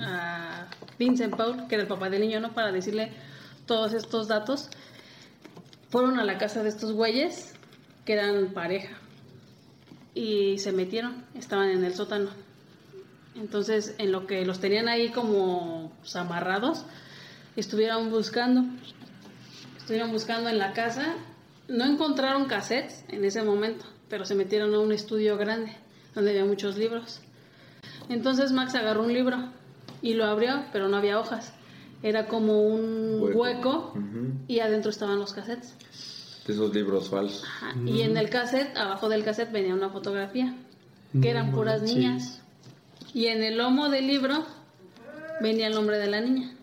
a 0.00 0.66
Vincent 0.98 1.36
Paul, 1.36 1.68
que 1.68 1.76
era 1.76 1.82
el 1.82 1.88
papá 1.88 2.10
del 2.10 2.20
niño, 2.20 2.40
¿no? 2.40 2.52
Para 2.52 2.72
decirle 2.72 3.12
todos 3.64 3.94
estos 3.94 4.28
datos. 4.28 4.68
Fueron 5.90 6.18
a 6.18 6.24
la 6.24 6.36
casa 6.36 6.62
de 6.62 6.68
estos 6.68 6.92
güeyes, 6.92 7.54
que 8.04 8.14
eran 8.14 8.52
pareja. 8.52 8.98
Y 10.14 10.58
se 10.58 10.72
metieron, 10.72 11.24
estaban 11.34 11.70
en 11.70 11.84
el 11.84 11.94
sótano. 11.94 12.30
Entonces, 13.36 13.94
en 13.98 14.10
lo 14.10 14.26
que 14.26 14.44
los 14.44 14.58
tenían 14.58 14.88
ahí 14.88 15.10
como 15.10 15.92
pues, 16.00 16.16
amarrados, 16.16 16.84
estuvieron 17.54 18.10
buscando. 18.10 18.64
Estuvieron 19.78 20.10
buscando 20.10 20.50
en 20.50 20.58
la 20.58 20.72
casa. 20.72 21.14
No 21.68 21.84
encontraron 21.84 22.46
cassettes 22.46 23.04
en 23.08 23.24
ese 23.24 23.42
momento, 23.42 23.84
pero 24.08 24.24
se 24.24 24.34
metieron 24.34 24.74
a 24.74 24.80
un 24.80 24.90
estudio 24.90 25.36
grande 25.36 25.76
donde 26.14 26.30
había 26.30 26.44
muchos 26.44 26.76
libros. 26.76 27.20
Entonces 28.08 28.52
Max 28.52 28.74
agarró 28.74 29.02
un 29.02 29.12
libro 29.12 29.36
y 30.02 30.14
lo 30.14 30.24
abrió, 30.24 30.64
pero 30.72 30.88
no 30.88 30.96
había 30.96 31.18
hojas. 31.18 31.52
Era 32.02 32.26
como 32.26 32.62
un 32.62 33.30
Hueco. 33.34 33.92
y 34.46 34.60
adentro 34.60 34.90
estaban 34.90 35.18
los 35.18 35.32
cassettes. 35.32 35.74
De 36.46 36.54
esos 36.54 36.72
libros 36.74 37.10
falsos. 37.10 37.44
Ajá, 37.44 37.74
Y 37.84 38.02
en 38.02 38.16
el 38.16 38.30
cassette, 38.30 38.76
abajo 38.76 39.08
del 39.08 39.24
cassette 39.24 39.52
venía 39.52 39.74
una 39.74 39.90
fotografía, 39.90 40.54
que 41.20 41.28
eran 41.30 41.52
puras 41.52 41.82
niñas. 41.82 42.40
Y 43.12 43.26
en 43.26 43.42
el 43.42 43.58
lomo 43.58 43.88
del 43.88 44.06
libro 44.06 44.44
venía 45.40 45.66
el 45.66 45.74
nombre 45.74 45.98
de 45.98 46.06
la 46.06 46.20
niña. 46.20 46.54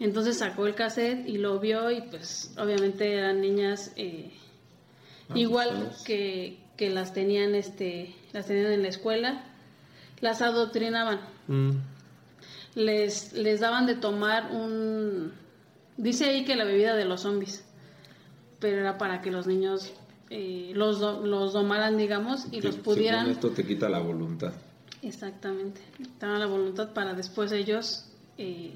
Entonces 0.00 0.38
sacó 0.38 0.66
el 0.66 0.74
cassette 0.74 1.28
y 1.28 1.38
lo 1.38 1.60
vio 1.60 1.90
y 1.90 2.00
pues 2.02 2.52
obviamente 2.58 3.14
eran 3.14 3.40
niñas 3.40 3.92
eh, 3.96 4.32
Ah, 5.28 5.38
igual 5.38 5.90
que, 6.04 6.58
que 6.76 6.90
las 6.90 7.14
tenían 7.14 7.54
este 7.54 8.14
las 8.32 8.46
tenían 8.46 8.72
en 8.72 8.82
la 8.82 8.88
escuela, 8.88 9.42
las 10.20 10.40
adoctrinaban, 10.42 11.20
Mm. 11.48 11.70
les 12.74 13.32
les 13.34 13.60
daban 13.60 13.86
de 13.86 13.94
tomar 13.94 14.50
un 14.52 15.32
dice 15.96 16.24
ahí 16.26 16.44
que 16.44 16.56
la 16.56 16.64
bebida 16.64 16.94
de 16.96 17.04
los 17.04 17.20
zombies, 17.22 17.64
pero 18.58 18.78
era 18.80 18.98
para 18.98 19.20
que 19.22 19.30
los 19.30 19.46
niños 19.46 19.92
eh, 20.30 20.72
los 20.74 20.98
do- 21.00 21.24
los 21.24 21.52
domaran 21.52 21.96
digamos 21.96 22.46
y 22.50 22.60
Que 22.60 22.68
los 22.68 22.76
pudieran 22.76 23.30
esto 23.30 23.50
te 23.50 23.64
quita 23.66 23.88
la 23.88 23.98
voluntad. 24.00 24.52
Exactamente. 25.02 25.82
Estaban 26.00 26.40
la 26.40 26.46
voluntad 26.46 26.94
para 26.94 27.12
después 27.12 27.52
ellos, 27.52 28.06
eh, 28.38 28.72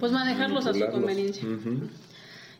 pues 0.00 0.10
manejarlos 0.12 0.66
a 0.66 0.74
su 0.74 0.86
conveniencia. 0.90 1.44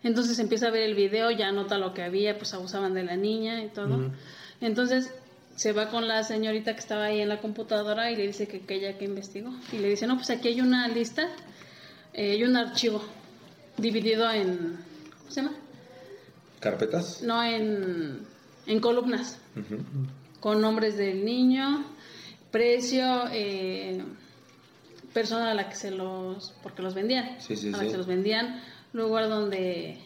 Entonces 0.04 0.38
empieza 0.38 0.68
a 0.68 0.70
ver 0.70 0.82
el 0.84 0.94
video, 0.94 1.30
ya 1.32 1.50
nota 1.50 1.76
lo 1.76 1.92
que 1.92 2.02
había, 2.04 2.38
pues 2.38 2.54
abusaban 2.54 2.94
de 2.94 3.02
la 3.02 3.16
niña 3.16 3.64
y 3.64 3.68
todo. 3.68 4.12
Entonces 4.60 5.12
se 5.58 5.72
va 5.72 5.90
con 5.90 6.06
la 6.06 6.22
señorita 6.22 6.72
que 6.74 6.78
estaba 6.78 7.06
ahí 7.06 7.20
en 7.20 7.28
la 7.28 7.40
computadora 7.40 8.12
y 8.12 8.16
le 8.16 8.28
dice 8.28 8.46
que, 8.46 8.60
que 8.60 8.76
ella 8.76 8.96
que 8.96 9.06
investigó. 9.06 9.50
Y 9.72 9.78
le 9.78 9.88
dice, 9.88 10.06
no, 10.06 10.14
pues 10.14 10.30
aquí 10.30 10.46
hay 10.46 10.60
una 10.60 10.86
lista, 10.86 11.28
eh, 12.14 12.30
hay 12.30 12.44
un 12.44 12.56
archivo 12.56 13.02
dividido 13.76 14.30
en, 14.30 14.78
¿cómo 15.18 15.30
se 15.30 15.42
llama? 15.42 15.56
¿Carpetas? 16.60 17.22
No, 17.22 17.42
en, 17.42 18.20
en 18.66 18.80
columnas 18.80 19.40
con 20.38 20.60
nombres 20.60 20.96
del 20.96 21.24
niño, 21.24 21.84
precio, 22.52 23.24
eh, 23.32 24.00
persona 25.12 25.50
a 25.50 25.54
la 25.54 25.68
que 25.68 25.74
se 25.74 25.90
los, 25.90 26.54
porque 26.62 26.82
los 26.82 26.94
vendían, 26.94 27.40
Sí, 27.40 27.56
sí, 27.56 27.68
a 27.68 27.72
la 27.72 27.78
sí. 27.78 27.84
que 27.86 27.90
se 27.90 27.96
los 27.96 28.06
vendían, 28.06 28.62
lugar 28.92 29.28
donde 29.28 29.98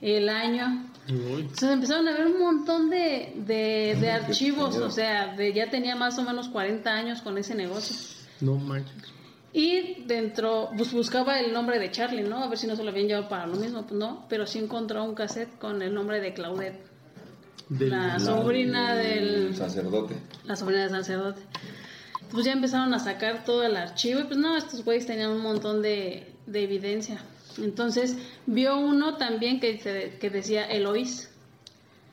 el 0.00 0.28
año. 0.28 0.87
Uy. 1.08 1.40
Entonces 1.42 1.70
empezaron 1.70 2.06
a 2.08 2.12
ver 2.12 2.26
un 2.26 2.38
montón 2.38 2.90
de, 2.90 3.32
de, 3.36 3.96
de 3.98 4.10
Ay, 4.10 4.20
archivos, 4.24 4.76
o 4.76 4.90
sea, 4.90 5.34
de, 5.34 5.52
ya 5.54 5.70
tenía 5.70 5.96
más 5.96 6.18
o 6.18 6.22
menos 6.22 6.48
40 6.48 6.90
años 6.90 7.22
con 7.22 7.38
ese 7.38 7.54
negocio. 7.54 7.96
No 8.40 8.56
manches. 8.56 8.92
Y 9.52 10.02
dentro, 10.04 10.70
pues 10.76 10.92
buscaba 10.92 11.40
el 11.40 11.52
nombre 11.54 11.78
de 11.78 11.90
Charlie, 11.90 12.22
¿no? 12.22 12.44
A 12.44 12.48
ver 12.48 12.58
si 12.58 12.66
no 12.66 12.76
se 12.76 12.84
lo 12.84 12.90
habían 12.90 13.06
llevado 13.08 13.28
para 13.28 13.46
lo 13.46 13.56
mismo, 13.56 13.82
pues 13.86 13.94
no, 13.98 14.26
pero 14.28 14.46
sí 14.46 14.58
encontró 14.58 15.02
un 15.02 15.14
cassette 15.14 15.58
con 15.58 15.80
el 15.80 15.94
nombre 15.94 16.20
de 16.20 16.34
Claudette, 16.34 16.86
Del- 17.70 17.90
La- 17.90 18.18
sobrina 18.20 18.94
del- 18.94 19.56
sacerdote. 19.56 20.14
la 20.44 20.56
sobrina 20.56 20.82
del 20.82 20.90
sacerdote. 20.90 21.40
Pues 22.30 22.44
ya 22.44 22.52
empezaron 22.52 22.92
a 22.92 22.98
sacar 22.98 23.44
todo 23.44 23.62
el 23.64 23.74
archivo 23.76 24.20
y 24.20 24.24
pues 24.24 24.36
no, 24.36 24.54
estos 24.56 24.84
güeyes 24.84 25.06
tenían 25.06 25.30
un 25.30 25.40
montón 25.40 25.80
de, 25.80 26.30
de 26.46 26.62
evidencia. 26.62 27.18
Entonces 27.62 28.16
vio 28.46 28.78
uno 28.78 29.16
también 29.16 29.60
que, 29.60 29.78
se- 29.78 30.18
que 30.18 30.30
decía 30.30 30.64
Eloís, 30.66 31.30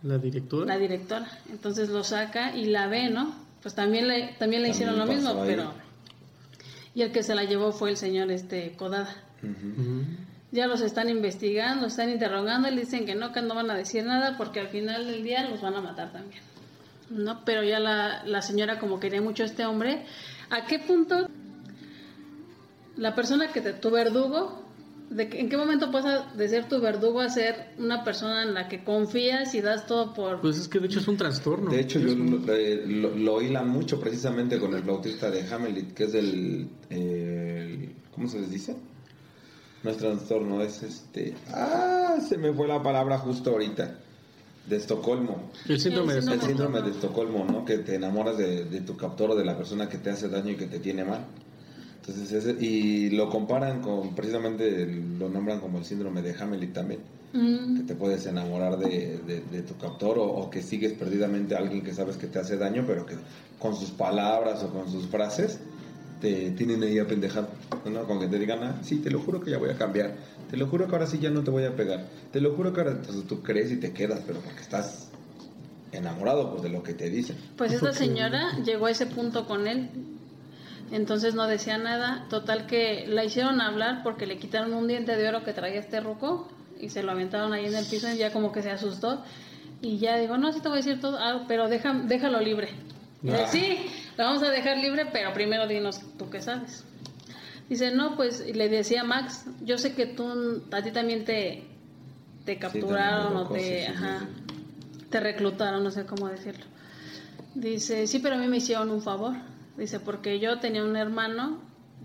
La 0.03 0.17
directora. 0.17 0.65
la 0.65 0.77
directora. 0.79 1.27
Entonces 1.49 1.89
lo 1.89 2.03
saca 2.03 2.55
y 2.55 2.65
la 2.65 2.87
ve, 2.87 3.09
¿no? 3.09 3.35
Pues 3.61 3.73
también 3.75 4.07
le, 4.07 4.33
también 4.39 4.61
le 4.63 4.69
También 4.69 4.71
hicieron 4.71 4.97
lo 4.99 5.05
mismo, 5.05 5.29
ahí. 5.41 5.47
pero... 5.47 5.73
Y 6.93 7.01
el 7.01 7.11
que 7.11 7.23
se 7.23 7.35
la 7.35 7.43
llevó 7.43 7.71
fue 7.73 7.89
el 7.89 7.97
señor 7.97 8.31
este 8.31 8.71
Codada. 8.77 9.13
Ya 10.51 10.67
los 10.67 10.79
están 10.81 11.09
investigando, 11.09 11.87
están 11.87 12.09
interrogando 12.09 12.69
le 12.71 12.81
dicen 12.81 13.05
que 13.05 13.13
no, 13.15 13.33
que 13.33 13.41
no 13.41 13.53
van 13.55 13.69
a 13.69 13.75
decir 13.75 14.05
nada 14.05 14.37
porque 14.37 14.61
al 14.61 14.69
final 14.69 15.05
del 15.05 15.21
día 15.23 15.49
los 15.49 15.61
van 15.61 15.75
a 15.75 15.81
matar 15.81 16.11
también. 16.13 16.41
¿No? 17.09 17.43
Pero 17.43 17.63
ya 17.63 17.79
la, 17.79 18.23
la 18.25 18.41
señora 18.41 18.79
como 18.79 18.99
quería 18.99 19.21
mucho 19.21 19.43
a 19.43 19.47
este 19.47 19.65
hombre, 19.65 20.05
¿a 20.49 20.65
qué 20.65 20.79
punto 20.79 21.27
la 22.95 23.13
persona 23.13 23.51
que 23.51 23.59
te, 23.61 23.73
tu 23.73 23.91
verdugo, 23.91 24.63
de, 25.09 25.29
que- 25.29 25.39
en 25.39 25.49
qué 25.49 25.57
momento 25.57 25.91
pasa 25.91 26.31
de 26.35 26.47
ser 26.49 26.67
tu 26.67 26.79
verdugo 26.81 27.21
a 27.21 27.29
ser 27.29 27.67
una 27.77 28.03
persona 28.03 28.43
en 28.43 28.53
la 28.53 28.67
que 28.67 28.83
confías 28.83 29.53
y 29.55 29.61
das 29.61 29.85
todo 29.87 30.13
por... 30.13 30.41
Pues 30.41 30.57
es 30.57 30.67
que 30.67 30.79
de 30.79 30.87
hecho 30.87 30.99
es 30.99 31.07
un 31.07 31.17
trastorno. 31.17 31.71
De 31.71 31.79
hecho, 31.81 31.99
yo 31.99 32.13
un- 32.13 32.45
lo, 32.45 32.53
eh, 32.53 32.83
lo- 32.87 33.15
lo 33.15 33.41
hilan 33.41 33.69
mucho 33.69 33.99
precisamente 33.99 34.59
con 34.59 34.73
el 34.73 34.83
flautista 34.83 35.29
de 35.31 35.41
Hamelin, 35.53 35.91
que 35.93 36.03
es 36.05 36.13
el, 36.15 36.67
el- 36.89 37.95
¿Cómo 38.13 38.27
se 38.27 38.39
les 38.39 38.49
dice? 38.49 38.75
No 39.83 39.91
es 39.91 39.97
trastorno, 39.97 40.61
es 40.63 40.81
este. 40.83 41.35
¡Ah! 41.53 42.15
Se 42.27 42.37
me 42.37 42.51
fue 42.53 42.67
la 42.67 42.81
palabra 42.81 43.17
justo 43.19 43.51
ahorita. 43.51 43.99
De 44.67 44.77
Estocolmo. 44.77 45.51
El 45.69 45.79
síndrome 45.79 46.13
El 46.13 46.25
de 46.25 46.31
El 46.33 46.39
síndrome. 46.39 46.47
síndrome 46.47 46.81
de 46.81 46.89
Estocolmo, 46.89 47.45
¿no? 47.45 47.63
Que 47.65 47.77
te 47.77 47.93
enamoras 47.95 48.35
de, 48.35 48.65
de 48.65 48.81
tu 48.81 48.97
captor 48.97 49.29
o 49.29 49.35
de 49.35 49.45
la 49.45 49.55
persona 49.55 49.87
que 49.87 49.99
te 49.99 50.09
hace 50.09 50.27
daño 50.27 50.53
y 50.53 50.55
que 50.55 50.65
te 50.65 50.79
tiene 50.79 51.05
mal. 51.05 51.23
Entonces, 52.07 52.31
ese- 52.45 52.63
y 52.63 53.09
lo 53.11 53.29
comparan 53.29 53.81
con, 53.81 54.13
precisamente 54.13 54.85
lo 55.17 55.27
nombran 55.29 55.59
como 55.59 55.79
el 55.79 55.85
síndrome 55.85 56.21
de 56.21 56.35
Hamelin 56.39 56.71
también 56.73 56.99
Mm, 57.33 57.77
que 57.77 57.83
te 57.83 57.95
puedes 57.95 58.25
enamorar 58.27 58.77
de, 58.77 59.17
de- 59.27 59.41
de 59.41 59.61
tu 59.63 59.75
captor 59.77 60.17
o, 60.19 60.23
o 60.25 60.49
que 60.49 60.61
sigues 60.61 60.93
perdidamente 60.93 61.53
a 61.55 61.57
alguien 61.57 61.81
que 61.83 61.93
sabes 61.93 62.15
que 62.15 62.27
te 62.27 62.39
hace 62.39 62.55
daño, 62.57 62.85
pero 62.87 63.05
que 63.05 63.15
con 63.59 63.75
sus 63.75 63.89
palabras 63.91 64.63
o 64.63 64.69
con 64.71 64.89
sus 64.89 65.07
frases 65.07 65.59
te 66.21 66.51
tienen 66.51 66.81
ahí 66.83 66.97
apendejado, 66.99 67.49
¿no? 67.91 68.03
Con 68.05 68.19
que 68.21 68.27
te 68.27 68.39
digan, 68.39 68.63
ah, 68.63 68.79
sí, 68.83 68.97
te 68.99 69.09
lo 69.11 69.19
juro 69.19 69.41
que 69.41 69.51
ya 69.51 69.57
voy 69.57 69.69
a 69.69 69.75
cambiar, 69.77 70.15
te 70.49 70.55
lo 70.55 70.67
juro 70.67 70.87
que 70.87 70.93
ahora 70.93 71.07
sí 71.07 71.19
ya 71.19 71.29
no 71.29 71.43
te 71.43 71.51
voy 71.51 71.65
a 71.65 71.75
pegar, 71.75 72.07
te 72.31 72.39
lo 72.39 72.55
juro 72.55 72.71
que 72.71 72.79
ahora 72.81 72.93
entonces 72.93 73.25
tú 73.27 73.41
crees 73.43 73.69
y 73.71 73.77
te 73.77 73.91
quedas, 73.91 74.21
pero 74.25 74.39
porque 74.39 74.61
estás 74.61 75.09
enamorado 75.91 76.51
pues, 76.51 76.63
de 76.63 76.69
lo 76.69 76.83
que 76.83 76.93
te 76.93 77.09
dicen. 77.09 77.35
Pues 77.57 77.73
esta 77.73 77.91
señora 77.93 78.51
llegó 78.63 78.85
a 78.85 78.91
ese 78.91 79.07
punto 79.07 79.45
con 79.45 79.67
él. 79.67 79.89
Entonces 80.91 81.33
no 81.35 81.47
decía 81.47 81.77
nada. 81.77 82.25
Total 82.29 82.67
que 82.67 83.05
la 83.07 83.23
hicieron 83.23 83.61
hablar 83.61 84.01
porque 84.03 84.25
le 84.25 84.37
quitaron 84.37 84.73
un 84.73 84.87
diente 84.87 85.15
de 85.17 85.27
oro 85.27 85.43
que 85.43 85.53
traía 85.53 85.79
este 85.79 85.99
ruco 85.99 86.47
y 86.79 86.89
se 86.89 87.03
lo 87.03 87.11
aventaron 87.11 87.53
ahí 87.53 87.65
en 87.65 87.75
el 87.75 87.85
piso 87.85 88.09
y 88.11 88.17
ya 88.17 88.31
como 88.31 88.51
que 88.51 88.61
se 88.61 88.71
asustó. 88.71 89.23
Y 89.81 89.97
ya 89.97 90.17
digo, 90.17 90.37
no, 90.37 90.51
sí 90.53 90.61
te 90.61 90.69
voy 90.69 90.77
a 90.79 90.81
decir 90.81 90.99
todo, 90.99 91.17
ah, 91.19 91.45
pero 91.47 91.67
deja, 91.67 91.93
déjalo 91.93 92.39
libre. 92.39 92.69
Dice, 93.21 93.41
Ah. 93.43 93.47
sí, 93.47 93.77
lo 94.17 94.23
vamos 94.25 94.43
a 94.43 94.49
dejar 94.51 94.77
libre, 94.77 95.07
pero 95.11 95.33
primero 95.33 95.67
dinos 95.67 96.01
tú 96.17 96.29
qué 96.29 96.41
sabes. 96.41 96.83
Dice, 97.69 97.91
no, 97.91 98.15
pues 98.15 98.43
y 98.47 98.53
le 98.53 98.69
decía 98.69 99.01
a 99.01 99.03
Max, 99.03 99.45
yo 99.61 99.77
sé 99.79 99.95
que 99.95 100.05
tú, 100.05 100.61
a 100.71 100.81
ti 100.83 100.91
también 100.91 101.25
te, 101.25 101.63
te 102.45 102.57
capturaron 102.59 103.35
o 103.37 103.47
te, 103.49 103.59
sí, 103.59 103.65
sí, 103.65 103.79
sí, 103.79 103.85
ajá, 103.91 104.19
sí. 104.19 105.05
te 105.09 105.19
reclutaron, 105.19 105.83
no 105.83 105.89
sé 105.91 106.05
cómo 106.05 106.27
decirlo. 106.29 106.63
Dice, 107.55 108.05
sí, 108.05 108.19
pero 108.19 108.35
a 108.35 108.37
mí 108.37 108.47
me 108.47 108.57
hicieron 108.57 108.91
un 108.91 109.01
favor. 109.01 109.33
Dice, 109.77 109.99
porque 109.99 110.39
yo 110.39 110.59
tenía 110.59 110.83
un 110.83 110.95
hermano 110.95 111.59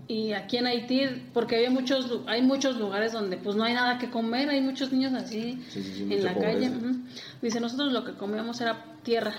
y 0.07 0.33
aquí 0.33 0.57
en 0.57 0.67
Haití, 0.67 1.03
porque 1.33 1.55
había 1.55 1.69
muchos, 1.69 2.21
hay 2.27 2.41
muchos 2.41 2.77
lugares 2.77 3.13
donde 3.13 3.37
pues 3.37 3.55
no 3.55 3.63
hay 3.63 3.73
nada 3.73 3.97
que 3.97 4.09
comer, 4.09 4.49
hay 4.49 4.61
muchos 4.61 4.91
niños 4.91 5.13
así 5.13 5.63
Sí, 5.69 5.83
sí, 5.83 5.93
sí, 5.93 6.13
en 6.13 6.23
la 6.23 6.33
calle. 6.33 6.71
Dice, 7.41 7.61
nosotros 7.61 7.93
lo 7.93 8.03
que 8.03 8.13
comíamos 8.13 8.59
era 8.59 8.83
tierra. 9.03 9.33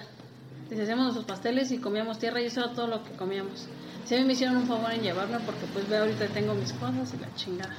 Dice, 0.71 0.83
hacíamos 0.83 1.05
nuestros 1.05 1.27
pasteles 1.27 1.71
y 1.73 1.79
comíamos 1.79 2.19
tierra 2.19 2.41
y 2.41 2.47
eso 2.47 2.61
era 2.61 2.73
todo 2.73 2.87
lo 2.87 3.05
que 3.05 3.11
comíamos. 3.13 3.69
Si 4.07 4.15
a 4.15 4.19
mí 4.19 4.25
me 4.25 4.33
hicieron 4.33 4.57
un 4.57 4.67
favor 4.67 4.93
en 4.93 5.03
llevarme 5.03 5.39
porque 5.41 5.67
pues 5.73 5.89
ve 5.89 5.99
ahorita 5.99 6.27
tengo 6.29 6.55
mis 6.55 6.73
cosas 6.73 7.13
y 7.15 7.21
la 7.21 7.35
chingada. 7.35 7.77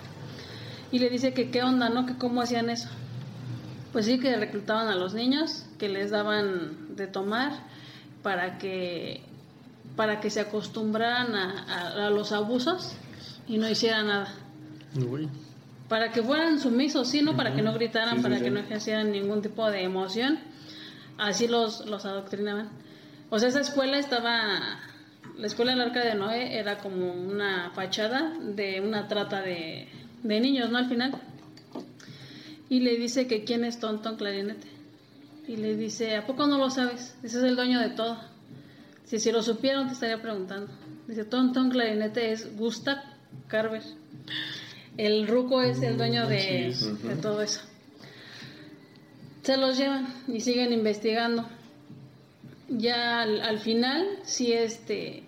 Y 0.91 0.99
le 0.99 1.09
dice 1.09 1.33
que 1.33 1.49
qué 1.49 1.63
onda, 1.63 1.89
¿no? 1.89 2.05
Que 2.05 2.15
cómo 2.17 2.41
hacían 2.41 2.69
eso. 2.69 2.89
Pues 3.91 4.05
sí, 4.05 4.19
que 4.19 4.35
reclutaban 4.35 4.87
a 4.87 4.95
los 4.95 5.13
niños, 5.13 5.65
que 5.79 5.89
les 5.89 6.11
daban 6.11 6.95
de 6.95 7.07
tomar 7.07 7.53
para 8.21 8.57
que, 8.57 9.21
para 9.95 10.19
que 10.19 10.29
se 10.29 10.39
acostumbraran 10.39 11.35
a, 11.35 11.63
a- 11.67 12.07
a 12.07 12.09
los 12.09 12.31
abusos 12.31 12.93
y 13.47 13.57
no 13.57 13.69
hicieran 13.69 14.07
nada. 14.07 14.33
Uy. 14.95 15.29
Para 15.89 16.11
que 16.11 16.23
fueran 16.23 16.59
sumisos, 16.59 17.07
sí, 17.09 17.21
¿no? 17.21 17.35
Para 17.35 17.53
que 17.53 17.61
no 17.61 17.73
gritaran, 17.73 18.17
Sí, 18.17 18.23
para 18.23 18.37
sí. 18.37 18.43
que 18.43 18.51
no 18.51 18.59
ejercieran 18.59 19.11
ningún 19.11 19.41
tipo 19.41 19.69
de 19.69 19.83
emoción. 19.83 20.39
Así 21.17 21.47
los, 21.47 21.85
los 21.85 22.05
adoctrinaban. 22.05 22.69
O 23.29 23.37
sea, 23.39 23.49
esa 23.49 23.59
escuela 23.61 23.97
estaba... 23.99 24.79
La 25.37 25.47
escuela 25.47 25.71
del 25.71 25.81
Arca 25.81 26.03
de 26.03 26.15
Noé 26.15 26.57
era 26.59 26.77
como 26.79 27.11
una 27.13 27.71
fachada 27.71 28.33
de 28.39 28.81
una 28.81 29.07
trata 29.07 29.41
de, 29.41 29.87
de 30.23 30.39
niños, 30.39 30.69
¿no? 30.69 30.77
Al 30.79 30.87
final. 30.89 31.11
Y 32.69 32.79
le 32.81 32.97
dice 32.97 33.27
que 33.27 33.43
quién 33.43 33.63
es 33.65 33.79
Tonton 33.79 34.15
Clarinete. 34.15 34.67
Y 35.47 35.57
le 35.57 35.75
dice, 35.75 36.15
¿a 36.15 36.25
poco 36.25 36.47
no 36.47 36.57
lo 36.57 36.69
sabes? 36.69 37.15
Ese 37.23 37.37
es 37.39 37.43
el 37.43 37.55
dueño 37.55 37.79
de 37.79 37.89
todo. 37.89 38.17
Si, 39.05 39.19
si 39.19 39.31
lo 39.31 39.43
supieron, 39.43 39.87
te 39.87 39.93
estaría 39.93 40.21
preguntando. 40.21 40.71
Dice, 41.07 41.25
Tonton 41.25 41.69
Clarinete 41.69 42.31
es 42.31 42.55
Gustav 42.55 42.97
Carver. 43.47 43.83
El 44.97 45.27
ruco 45.27 45.61
es 45.61 45.81
el 45.81 45.97
dueño 45.97 46.27
de, 46.27 46.75
de 47.03 47.15
todo 47.15 47.41
eso. 47.41 47.61
Se 49.41 49.57
los 49.57 49.77
llevan 49.77 50.07
y 50.27 50.39
siguen 50.39 50.71
investigando. 50.71 51.47
Ya 52.69 53.21
al, 53.21 53.41
al 53.41 53.59
final, 53.59 54.07
sí, 54.23 54.53
este, 54.53 55.23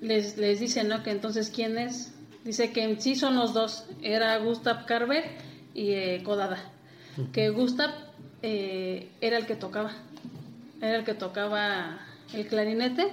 les, 0.00 0.36
les 0.36 0.60
dicen, 0.60 0.88
¿no? 0.88 1.02
Que 1.02 1.10
entonces, 1.10 1.50
¿quién 1.50 1.78
es? 1.78 2.12
Dice 2.44 2.72
que 2.72 2.84
en 2.84 3.00
sí 3.00 3.16
son 3.16 3.36
los 3.36 3.54
dos. 3.54 3.84
Era 4.02 4.36
Gustav 4.38 4.84
Carver 4.86 5.24
y 5.74 5.92
eh, 5.92 6.22
Kodada. 6.24 6.58
Que 7.32 7.48
Gustav 7.50 7.90
eh, 8.42 9.08
era 9.20 9.38
el 9.38 9.46
que 9.46 9.56
tocaba. 9.56 9.92
Era 10.80 10.96
el 10.96 11.04
que 11.04 11.14
tocaba 11.14 12.00
el 12.32 12.46
clarinete. 12.46 13.08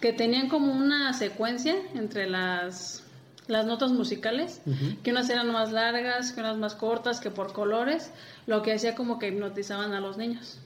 Que 0.00 0.12
tenían 0.12 0.48
como 0.48 0.72
una 0.72 1.12
secuencia 1.12 1.76
entre 1.94 2.28
las, 2.28 3.02
las 3.46 3.66
notas 3.66 3.92
musicales. 3.92 4.60
Que 5.02 5.10
unas 5.10 5.28
eran 5.30 5.50
más 5.52 5.72
largas, 5.72 6.32
que 6.32 6.40
unas 6.40 6.56
más 6.56 6.74
cortas, 6.74 7.20
que 7.20 7.30
por 7.30 7.52
colores. 7.52 8.10
Lo 8.46 8.62
que 8.62 8.72
hacía 8.72 8.94
como 8.94 9.18
que 9.18 9.28
hipnotizaban 9.28 9.92
a 9.92 10.00
los 10.00 10.16
niños 10.16 10.58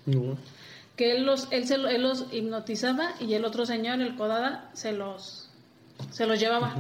que 0.99 1.13
él 1.13 1.25
los, 1.25 1.47
él, 1.53 1.67
se 1.67 1.77
él 1.77 2.03
los 2.03 2.27
hipnotizaba 2.33 3.15
y 3.21 3.33
el 3.35 3.45
otro 3.45 3.65
señor, 3.65 4.01
el 4.01 4.17
Kodada, 4.17 4.69
se 4.75 4.93
los, 4.93 5.49
se 6.11 6.27
los 6.27 6.41
llevaba. 6.41 6.75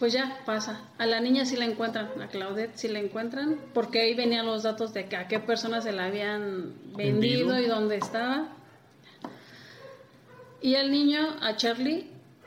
Pues 0.00 0.12
ya 0.12 0.38
pasa. 0.44 0.80
A 0.98 1.06
la 1.06 1.20
niña 1.20 1.44
sí 1.46 1.56
la 1.56 1.64
encuentran, 1.64 2.10
a 2.20 2.26
Claudette 2.26 2.76
sí 2.76 2.88
la 2.88 2.98
encuentran, 2.98 3.58
porque 3.72 4.00
ahí 4.00 4.14
venían 4.14 4.46
los 4.46 4.64
datos 4.64 4.92
de 4.92 5.06
que 5.06 5.16
a 5.16 5.28
qué 5.28 5.38
persona 5.38 5.80
se 5.80 5.92
la 5.92 6.06
habían 6.06 6.74
vendido 6.96 7.50
Vendido. 7.50 7.60
y 7.60 7.66
dónde 7.66 7.96
estaba. 7.96 8.48
Y 10.60 10.74
al 10.74 10.90
niño, 10.90 11.20
a 11.40 11.56
Charlie, 11.56 12.06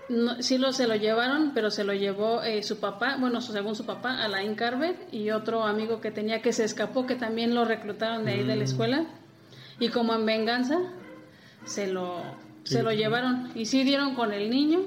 no, 0.09 0.41
sí 0.41 0.57
lo, 0.57 0.73
se 0.73 0.87
lo 0.87 0.95
llevaron, 0.95 1.51
pero 1.53 1.71
se 1.71 1.83
lo 1.85 1.93
llevó 1.93 2.43
eh, 2.43 2.61
su 2.63 2.79
papá, 2.79 3.15
bueno, 3.19 3.39
su- 3.41 3.53
según 3.53 3.75
su 3.75 3.85
papá, 3.85 4.21
Alain 4.23 4.55
Carver 4.55 4.95
y 5.11 5.29
otro 5.31 5.63
amigo 5.63 6.01
que 6.01 6.11
tenía 6.11 6.41
que 6.41 6.51
se 6.51 6.65
escapó, 6.65 7.05
que 7.05 7.15
también 7.15 7.55
lo 7.55 7.63
reclutaron 7.65 8.25
de 8.25 8.33
ahí 8.33 8.43
de 8.43 8.55
la 8.57 8.63
escuela. 8.65 9.05
Y 9.79 9.89
como 9.89 10.13
en 10.13 10.25
venganza, 10.25 10.77
se 11.65 11.87
lo, 11.87 12.21
se 12.63 12.83
lo 12.83 12.91
llevaron. 12.91 13.51
Y 13.55 13.65
sí 13.65 13.83
dieron 13.83 14.13
con 14.13 14.33
el 14.33 14.49
niño. 14.49 14.81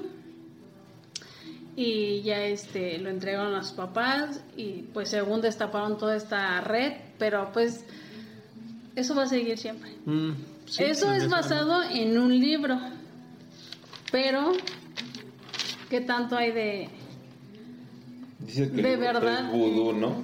Y 1.75 2.21
ya 2.21 2.41
este 2.45 2.97
lo 2.99 3.09
entregaron 3.09 3.53
a 3.55 3.63
sus 3.63 3.73
papás. 3.73 4.41
Y 4.55 4.83
pues 4.93 5.09
según 5.09 5.41
destaparon 5.41 5.97
toda 5.97 6.15
esta 6.15 6.61
red. 6.61 6.93
Pero 7.19 7.49
pues 7.51 7.83
eso 8.95 9.15
va 9.15 9.23
a 9.23 9.27
seguir 9.27 9.57
siempre. 9.57 9.91
Mm, 10.05 10.31
sí, 10.67 10.83
Eso 10.83 11.11
es 11.11 11.27
basado 11.29 11.83
en 11.83 12.17
un 12.17 12.39
libro. 12.39 12.79
Pero, 14.11 14.53
¿qué 15.89 16.01
tanto 16.01 16.35
hay 16.37 16.51
de...? 16.51 16.89
Que 18.53 18.65
De 18.67 18.93
el 18.93 18.99
verdad. 18.99 19.45
es 19.45 19.51
vudú, 19.51 19.93
¿no? 19.93 20.23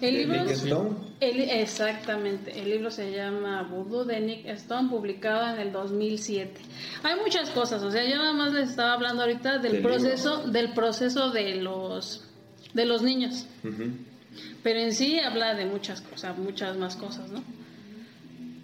El 0.00 0.14
¿De 0.14 0.18
libro... 0.24 0.44
Nick 0.44 0.52
Stone? 0.54 0.90
el- 1.20 1.40
exactamente, 1.50 2.58
el 2.58 2.70
libro 2.70 2.90
se 2.90 3.12
llama 3.12 3.62
Voodoo 3.62 4.04
de 4.06 4.20
Nick 4.20 4.46
Stone, 4.46 4.88
publicado 4.88 5.54
en 5.54 5.60
el 5.60 5.70
2007. 5.72 6.58
Hay 7.02 7.20
muchas 7.22 7.50
cosas, 7.50 7.82
o 7.82 7.90
sea, 7.90 8.02
yo 8.08 8.16
nada 8.16 8.32
más 8.32 8.52
les 8.54 8.70
estaba 8.70 8.94
hablando 8.94 9.22
ahorita 9.22 9.58
del, 9.58 9.82
proceso, 9.82 10.48
del 10.48 10.72
proceso 10.72 11.30
de 11.30 11.56
los, 11.56 12.24
de 12.72 12.84
los 12.86 13.02
niños. 13.02 13.46
Pero 14.62 14.78
en 14.80 14.94
sí 14.94 15.20
habla 15.20 15.54
de 15.54 15.66
muchas 15.66 16.00
cosas, 16.00 16.38
muchas 16.38 16.76
más 16.78 16.96
cosas, 16.96 17.28
¿no? 17.30 17.42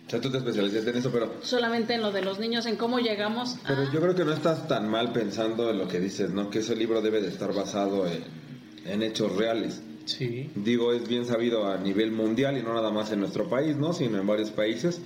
O 0.07 0.11
sea, 0.11 0.21
tú 0.21 0.31
te 0.31 0.38
especializaste 0.38 0.90
en 0.90 0.97
eso, 0.99 1.11
pero, 1.11 1.35
Solamente 1.42 1.95
en 1.95 2.03
lo 2.03 2.12
de 2.12 2.23
los 2.23 2.38
niños, 2.38 2.66
en 2.66 2.77
cómo 2.77 3.01
llegamos 3.01 3.57
a... 3.64 3.69
pero 3.69 3.92
yo 3.92 4.01
creo 4.01 4.14
que 4.14 4.25
no 4.25 4.33
estás 4.33 4.69
tan 4.69 4.88
mal 4.88 5.12
pensando 5.12 5.69
en 5.71 5.79
lo 5.79 5.88
que 5.88 5.99
dices, 5.99 6.31
¿no? 6.31 6.49
Que 6.49 6.61
ese 6.61 6.77
libro 6.77 7.03
debe 7.03 7.21
de 7.21 7.29
estar 7.29 7.53
basado 7.53 8.07
en, 8.07 8.23
en 8.85 9.03
hechos 9.03 9.35
reales. 9.35 9.83
Sí. 10.05 10.49
Digo, 10.55 10.92
es 10.92 11.09
bien 11.09 11.27
sabido 11.27 11.66
a 11.66 11.79
nivel 11.79 12.12
mundial 12.12 12.57
y 12.57 12.62
no 12.62 12.73
nada 12.73 12.92
más 12.92 13.11
en 13.11 13.19
nuestro 13.19 13.49
país, 13.49 13.77
¿no? 13.77 13.92
Sino 13.92 14.19
en 14.19 14.27
varios 14.27 14.51
países 14.51 15.01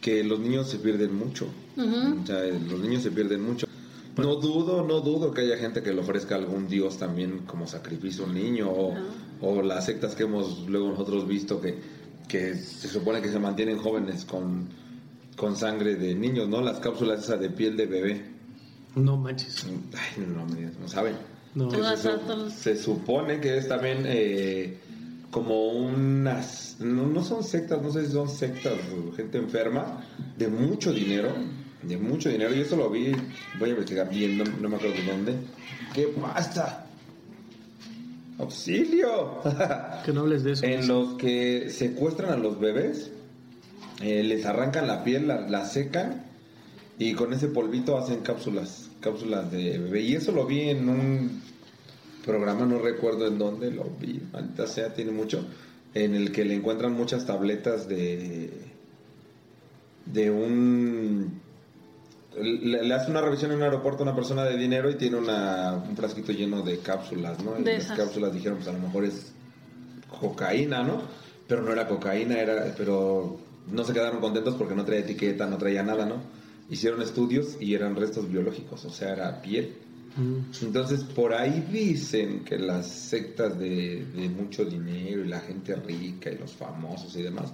que 0.00 0.24
los 0.24 0.40
niños 0.40 0.68
se 0.68 0.78
pierden 0.78 1.14
mucho. 1.14 1.46
Ujú. 1.76 2.22
O 2.22 2.26
sea, 2.26 2.40
los 2.44 2.80
niños 2.80 3.04
se 3.04 3.12
pierden 3.12 3.40
mucho. 3.40 3.68
No 4.16 4.36
dudo, 4.36 4.84
no 4.84 5.00
dudo 5.00 5.32
que 5.32 5.42
haya 5.42 5.56
gente 5.56 5.82
que 5.82 5.92
le 5.92 6.00
ofrezca 6.00 6.34
a 6.34 6.38
algún 6.38 6.68
dios 6.68 6.98
también 6.98 7.40
como 7.46 7.66
sacrificio 7.66 8.24
a 8.24 8.26
un 8.28 8.34
niño 8.34 8.68
o, 8.68 8.94
o 9.40 9.62
las 9.62 9.86
sectas 9.86 10.14
que 10.14 10.24
hemos 10.24 10.68
luego 10.68 10.90
nosotros 10.90 11.26
visto 11.26 11.60
que, 11.60 11.78
que 12.28 12.54
se 12.54 12.88
supone 12.88 13.20
que 13.20 13.28
se 13.28 13.38
mantienen 13.38 13.78
jóvenes 13.78 14.24
con, 14.24 14.68
con 15.36 15.56
sangre 15.56 15.96
de 15.96 16.14
niños, 16.14 16.48
¿no? 16.48 16.60
Las 16.60 16.80
cápsulas 16.80 17.24
esas 17.24 17.40
de 17.40 17.50
piel 17.50 17.76
de 17.76 17.86
bebé. 17.86 18.24
No 18.96 19.16
manches. 19.16 19.66
Ay, 19.66 20.24
no, 20.24 20.46
digas, 20.54 20.72
no 20.80 20.88
saben. 20.88 21.16
No. 21.54 21.70
Se, 21.70 22.50
se 22.50 22.76
supone 22.76 23.40
que 23.40 23.58
es 23.58 23.68
también 23.68 24.04
eh, 24.06 24.78
como 25.30 25.68
unas... 25.68 26.76
No, 26.80 27.06
no 27.06 27.22
son 27.22 27.44
sectas, 27.44 27.80
no 27.82 27.92
sé 27.92 28.06
si 28.06 28.12
son 28.12 28.28
sectas 28.28 28.74
gente 29.16 29.38
enferma 29.38 30.04
de 30.36 30.48
mucho 30.48 30.92
dinero, 30.92 31.32
de 31.82 31.96
mucho 31.96 32.28
dinero. 32.28 32.54
Y 32.54 32.60
eso 32.60 32.76
lo 32.76 32.90
vi, 32.90 33.12
voy 33.58 33.68
a 33.68 33.72
investigar 33.72 34.08
bien, 34.08 34.38
no, 34.38 34.44
no 34.44 34.68
me 34.68 34.76
acuerdo 34.76 34.96
de 34.96 35.04
dónde. 35.04 35.34
¿Qué 35.92 36.08
pasa? 36.20 36.83
¡Auxilio! 38.38 39.40
Que 40.04 40.12
no 40.12 40.22
hables 40.22 40.44
de 40.44 40.52
eso. 40.52 40.64
en 40.64 40.88
los 40.88 41.14
que 41.14 41.70
secuestran 41.70 42.32
a 42.32 42.36
los 42.36 42.58
bebés, 42.58 43.10
eh, 44.02 44.22
les 44.22 44.44
arrancan 44.44 44.86
la 44.86 45.04
piel, 45.04 45.28
la, 45.28 45.48
la 45.48 45.64
secan 45.64 46.24
y 46.98 47.14
con 47.14 47.32
ese 47.32 47.48
polvito 47.48 47.96
hacen 47.96 48.20
cápsulas, 48.20 48.90
cápsulas 49.00 49.50
de 49.50 49.78
bebé. 49.78 50.02
Y 50.02 50.14
eso 50.14 50.32
lo 50.32 50.46
vi 50.46 50.68
en 50.68 50.88
un 50.88 51.42
programa, 52.24 52.66
no 52.66 52.78
recuerdo 52.78 53.26
en 53.26 53.38
dónde 53.38 53.70
lo 53.70 53.84
vi, 54.00 54.20
maldita 54.32 54.66
sea, 54.66 54.94
tiene 54.94 55.12
mucho, 55.12 55.46
en 55.94 56.14
el 56.14 56.32
que 56.32 56.44
le 56.44 56.54
encuentran 56.54 56.92
muchas 56.92 57.26
tabletas 57.26 57.88
de 57.88 58.50
de 60.06 60.30
un 60.30 61.40
le, 62.40 62.82
le 62.84 62.94
hace 62.94 63.10
una 63.10 63.20
revisión 63.20 63.52
en 63.52 63.58
un 63.58 63.62
aeropuerto 63.64 64.02
a 64.02 64.06
una 64.06 64.14
persona 64.14 64.44
de 64.44 64.56
dinero 64.56 64.90
y 64.90 64.96
tiene 64.96 65.16
una, 65.16 65.74
un 65.74 65.96
frasquito 65.96 66.32
lleno 66.32 66.62
de 66.62 66.78
cápsulas, 66.78 67.42
¿no? 67.42 67.58
Y 67.58 67.64
las 67.64 67.92
cápsulas 67.92 68.32
dijeron, 68.32 68.58
pues 68.58 68.68
a 68.68 68.72
lo 68.72 68.80
mejor 68.80 69.04
es 69.04 69.32
cocaína, 70.20 70.82
¿no? 70.82 71.02
Pero 71.46 71.62
no 71.62 71.72
era 71.72 71.86
cocaína, 71.86 72.38
era, 72.38 72.74
pero 72.76 73.38
no 73.70 73.84
se 73.84 73.92
quedaron 73.92 74.20
contentos 74.20 74.54
porque 74.54 74.74
no 74.74 74.84
traía 74.84 75.02
etiqueta, 75.02 75.46
no 75.46 75.58
traía 75.58 75.82
nada, 75.82 76.06
¿no? 76.06 76.22
Hicieron 76.70 77.02
estudios 77.02 77.56
y 77.60 77.74
eran 77.74 77.94
restos 77.94 78.30
biológicos, 78.30 78.84
o 78.84 78.90
sea, 78.90 79.12
era 79.12 79.42
piel. 79.42 79.76
Mm. 80.16 80.64
Entonces, 80.64 81.04
por 81.04 81.34
ahí 81.34 81.66
dicen 81.70 82.44
que 82.44 82.58
las 82.58 82.86
sectas 82.86 83.58
de, 83.58 84.06
de 84.14 84.28
mucho 84.28 84.64
dinero 84.64 85.24
y 85.24 85.28
la 85.28 85.40
gente 85.40 85.74
rica 85.74 86.30
y 86.30 86.38
los 86.38 86.52
famosos 86.52 87.14
y 87.16 87.22
demás 87.22 87.52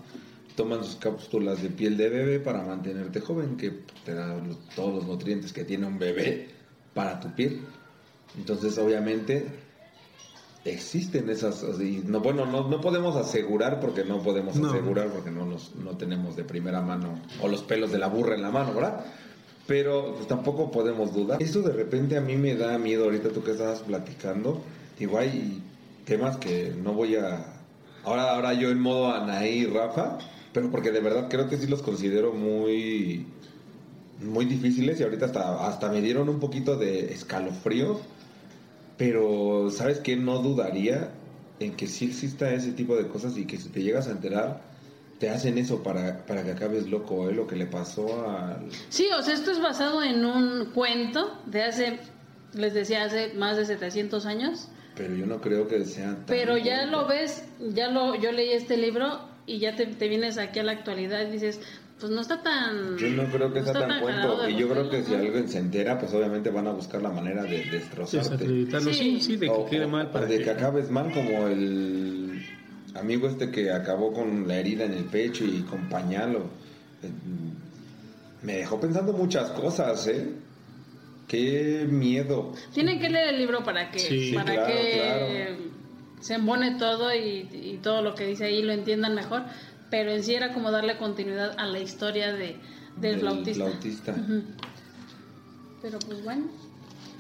toman 0.61 0.84
sus 0.84 0.96
cápsulas 0.96 1.62
de 1.62 1.70
piel 1.70 1.96
de 1.96 2.11
bebé 2.11 2.38
para 2.38 2.62
mantenerte 2.62 3.20
joven, 3.20 3.56
que 3.56 3.70
te 4.04 4.12
da 4.12 4.36
todos 4.76 4.94
los 4.94 5.06
nutrientes 5.06 5.54
que 5.54 5.64
tiene 5.64 5.86
un 5.86 5.98
bebé 5.98 6.48
para 6.92 7.18
tu 7.18 7.34
piel. 7.34 7.62
Entonces, 8.36 8.76
obviamente, 8.76 9.46
existen 10.66 11.30
esas... 11.30 11.64
y 11.80 12.02
no, 12.06 12.20
bueno, 12.20 12.44
no, 12.44 12.68
no 12.68 12.78
podemos 12.82 13.16
asegurar 13.16 13.80
porque 13.80 14.04
no 14.04 14.22
podemos 14.22 14.56
No. 14.56 14.68
asegurar 14.68 15.08
porque 15.08 15.30
no, 15.30 15.46
nos, 15.46 15.74
no 15.76 15.96
tenemos 15.96 16.36
de 16.36 16.44
primera 16.44 16.82
mano 16.82 17.18
o 17.40 17.48
los 17.48 17.62
pelos 17.62 17.90
de 17.90 17.98
la 17.98 18.08
burra 18.08 18.34
en 18.34 18.42
la 18.42 18.50
mano, 18.50 18.74
¿verdad? 18.74 19.02
Pero 19.66 20.14
pues, 20.16 20.28
tampoco 20.28 20.70
podemos 20.70 21.14
dudar. 21.14 21.42
Eso 21.42 21.62
de 21.62 21.72
repente 21.72 22.18
a 22.18 22.20
mí 22.20 22.36
me 22.36 22.54
da 22.54 22.76
miedo 22.76 23.04
ahorita 23.04 23.30
tú 23.30 23.42
que 23.42 23.52
estabas 23.52 23.80
platicando. 23.80 24.61
Digo, 24.98 25.16
hay 25.18 25.62
temas 26.04 26.36
que 26.36 26.74
no 26.76 26.92
voy 26.92 27.16
a... 27.16 27.46
Ahora, 28.04 28.34
ahora 28.34 28.52
yo 28.52 28.68
en 28.70 28.80
modo 28.80 29.11
Anaí 29.12 29.61
y 29.61 29.66
Rafa, 29.66 30.18
pero 30.53 30.70
porque 30.70 30.90
de 30.90 31.01
verdad 31.01 31.28
creo 31.28 31.48
que 31.48 31.57
sí 31.57 31.66
los 31.66 31.82
considero 31.82 32.32
muy 32.32 33.26
muy 34.22 34.44
difíciles 34.44 35.01
y 35.01 35.03
ahorita 35.03 35.26
hasta, 35.26 35.66
hasta 35.66 35.90
me 35.90 36.03
dieron 36.03 36.28
un 36.28 36.40
poquito 36.40 36.76
de 36.76 37.12
escalofrío, 37.12 38.01
pero 38.96 39.70
¿sabes 39.70 40.01
qué? 40.01 40.16
No 40.16 40.40
dudaría 40.40 41.11
en 41.59 41.74
que 41.74 41.86
sí 41.86 42.07
exista 42.07 42.53
ese 42.53 42.72
tipo 42.72 42.96
de 42.96 43.09
cosas 43.09 43.36
y 43.36 43.46
que 43.46 43.57
si 43.59 43.68
te 43.68 43.82
llegas 43.82 44.09
a 44.09 44.12
enterar, 44.12 44.62
te 45.18 45.28
hacen 45.28 45.59
eso 45.59 45.82
para, 45.82 46.24
para 46.26 46.42
que 46.42 46.53
acabes 46.53 46.88
loco, 46.88 47.28
¿eh? 47.28 47.34
Lo 47.34 47.46
que 47.46 47.57
le 47.57 47.66
pasó 47.66 48.28
al... 48.28 48.68
Sí, 48.88 49.09
o 49.16 49.22
sea, 49.22 49.34
esto 49.34 49.51
es 49.53 49.61
basado 49.61 50.03
en 50.03 50.24
un 50.24 50.66
cuento 50.72 51.38
de 51.46 51.62
hace, 51.62 52.01
les 52.55 52.72
decía, 52.72 53.05
hace 53.05 53.34
más 53.34 53.59
de 53.59 53.66
700 53.66 54.24
años. 54.24 54.68
Pero 54.96 55.14
yo 55.14 55.26
no 55.26 55.40
creo 55.40 55.68
que 55.68 55.84
sea 55.84 56.14
tan... 56.14 56.24
Pero 56.26 56.57
ya 56.57 56.86
lo 56.86 57.07
ves, 57.07 57.44
ya 57.74 57.88
lo, 57.90 58.14
yo 58.16 58.32
leí 58.32 58.53
este 58.53 58.78
libro 58.78 59.20
y 59.47 59.59
ya 59.59 59.74
te, 59.76 59.86
te 59.86 60.09
vienes 60.09 60.38
aquí 60.38 60.59
a 60.59 60.62
la 60.62 60.72
actualidad 60.72 61.26
y 61.26 61.30
dices, 61.30 61.61
pues 61.99 62.11
no 62.12 62.20
está 62.20 62.43
tan... 62.43 62.97
Yo 62.99 63.09
no 63.11 63.24
creo 63.30 63.53
que 63.53 63.61
no 63.61 63.64
sea 63.66 63.74
está 63.74 63.88
tan 63.88 64.01
cuento. 64.01 64.41
de 64.43 64.51
Y 64.53 64.57
yo 64.57 64.68
creo 64.68 64.88
que 64.91 65.03
si 65.03 65.14
alguien 65.14 65.49
se 65.49 65.59
entera, 65.59 65.99
pues 65.99 66.12
obviamente 66.14 66.51
van 66.51 66.66
a 66.66 66.72
buscar 66.72 67.03
la 67.03 67.11
manera 67.11 67.43
de 67.45 67.64
destrozarte. 67.64 68.30
Desacreditarlo, 68.30 68.93
sí, 68.93 68.99
Sí. 68.99 69.20
sí, 69.20 69.36
de 69.36 69.47
que 69.47 69.53
O- 69.53 69.66
quede 69.66 69.86
mal 69.86 70.11
para 70.11 70.26
de 70.26 70.41
que 70.43 70.51
acabes 70.51 70.91
mal 70.91 71.11
como 71.12 71.47
el 71.49 72.41
amigo 72.95 73.28
este 73.28 73.51
que 73.51 73.70
acabó 73.70 74.12
con 74.12 74.49
la 74.49 74.57
herida 74.59 74.84
en 74.84 74.93
el 74.95 75.05
pecho 75.05 75.45
y 75.45 75.61
con 75.62 75.88
pañal 75.88 76.36
o- 76.36 76.51
eh, 77.03 77.11
me 78.43 78.55
dejó 78.57 78.80
pensando 78.80 79.12
muchas 79.12 79.51
cosas 79.51 80.07
eh 80.09 80.32
qué 81.28 81.86
miedo 81.88 82.53
Tienen 82.74 82.99
que 82.99 83.09
leer 83.11 83.28
el 83.34 83.38
libro 83.38 83.62
para 83.62 83.91
que, 83.93 84.01
Sí, 84.01 84.32
para 84.34 84.55
claro, 84.55 84.66
que 84.72 85.69
se 86.20 86.34
embone 86.34 86.76
todo 86.76 87.14
y, 87.14 87.48
y 87.52 87.80
todo 87.82 88.02
lo 88.02 88.14
que 88.14 88.26
dice 88.26 88.44
ahí 88.44 88.62
lo 88.62 88.72
entiendan 88.72 89.14
mejor. 89.14 89.42
Pero 89.90 90.12
en 90.12 90.22
sí 90.22 90.34
era 90.34 90.52
como 90.54 90.70
darle 90.70 90.96
continuidad 90.98 91.54
a 91.58 91.66
la 91.66 91.80
historia 91.80 92.32
de, 92.32 92.56
del, 92.96 93.20
flautista. 93.20 94.14
Pero 95.82 95.98
pues 96.00 96.22
bueno. 96.22 96.46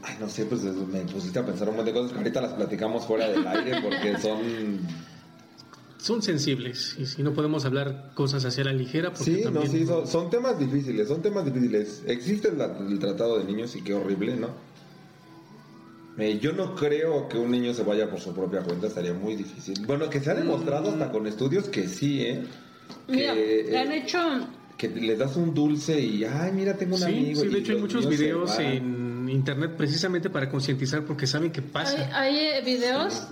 ay 0.02 0.16
no 0.20 0.28
sé 0.28 0.44
pues 0.44 0.62
me 0.62 1.00
pusiste 1.00 1.38
a 1.38 1.46
pensar 1.46 1.68
un 1.68 1.76
montón 1.76 1.94
de 1.94 2.00
cosas 2.00 2.12
que 2.12 2.18
ahorita 2.18 2.40
las 2.42 2.52
platicamos 2.52 3.06
fuera 3.06 3.28
del 3.28 3.46
aire 3.46 3.80
porque 3.82 4.18
son 4.22 4.38
Son 5.98 6.22
sensibles 6.22 6.96
y 6.98 7.06
si 7.06 7.22
no 7.22 7.32
podemos 7.32 7.64
hablar 7.64 8.12
cosas 8.14 8.44
hacia 8.44 8.64
la 8.64 8.72
ligera 8.72 9.12
porque 9.12 9.24
Sí, 9.24 9.44
no, 9.50 9.66
sí, 9.66 9.86
son, 9.86 10.06
son 10.06 10.30
temas 10.30 10.58
difíciles, 10.58 11.08
son 11.08 11.22
temas 11.22 11.44
difíciles. 11.44 12.02
Existe 12.06 12.48
el, 12.48 12.60
el 12.60 12.98
tratado 12.98 13.38
de 13.38 13.44
niños 13.44 13.74
y 13.76 13.82
qué 13.82 13.94
horrible, 13.94 14.36
¿no? 14.36 14.48
Eh, 16.18 16.38
yo 16.40 16.52
no 16.52 16.74
creo 16.74 17.28
que 17.28 17.38
un 17.38 17.50
niño 17.50 17.72
se 17.72 17.82
vaya 17.82 18.10
por 18.10 18.20
su 18.20 18.34
propia 18.34 18.60
cuenta, 18.62 18.88
estaría 18.88 19.14
muy 19.14 19.36
difícil. 19.36 19.86
Bueno, 19.86 20.10
que 20.10 20.20
se 20.20 20.30
ha 20.30 20.34
demostrado 20.34 20.90
hasta 20.90 21.10
con 21.10 21.26
estudios 21.26 21.68
que 21.68 21.88
sí, 21.88 22.22
¿eh? 22.22 22.42
Mira, 23.08 23.32
Que, 23.34 23.64
le 23.70 23.78
han 23.78 23.92
eh, 23.92 23.98
hecho... 23.98 24.18
que 24.76 24.88
le 24.88 25.16
das 25.16 25.36
un 25.36 25.54
dulce 25.54 25.98
y, 26.00 26.24
ay, 26.24 26.52
mira, 26.52 26.76
tengo 26.76 26.96
un 26.96 27.00
Sí, 27.00 27.06
amigo. 27.06 27.40
sí, 27.40 27.46
y 27.46 27.50
de 27.50 27.58
hecho 27.60 27.72
hay 27.72 27.78
muchos 27.80 28.08
videos 28.08 28.58
en 28.58 29.28
internet 29.30 29.72
precisamente 29.76 30.28
para 30.30 30.48
concientizar 30.50 31.04
porque 31.04 31.26
saben 31.26 31.52
que 31.52 31.60
Hay, 31.60 31.66
pasa. 31.66 32.10
hay, 32.20 32.36
eh, 32.36 32.62
videos 32.64 33.28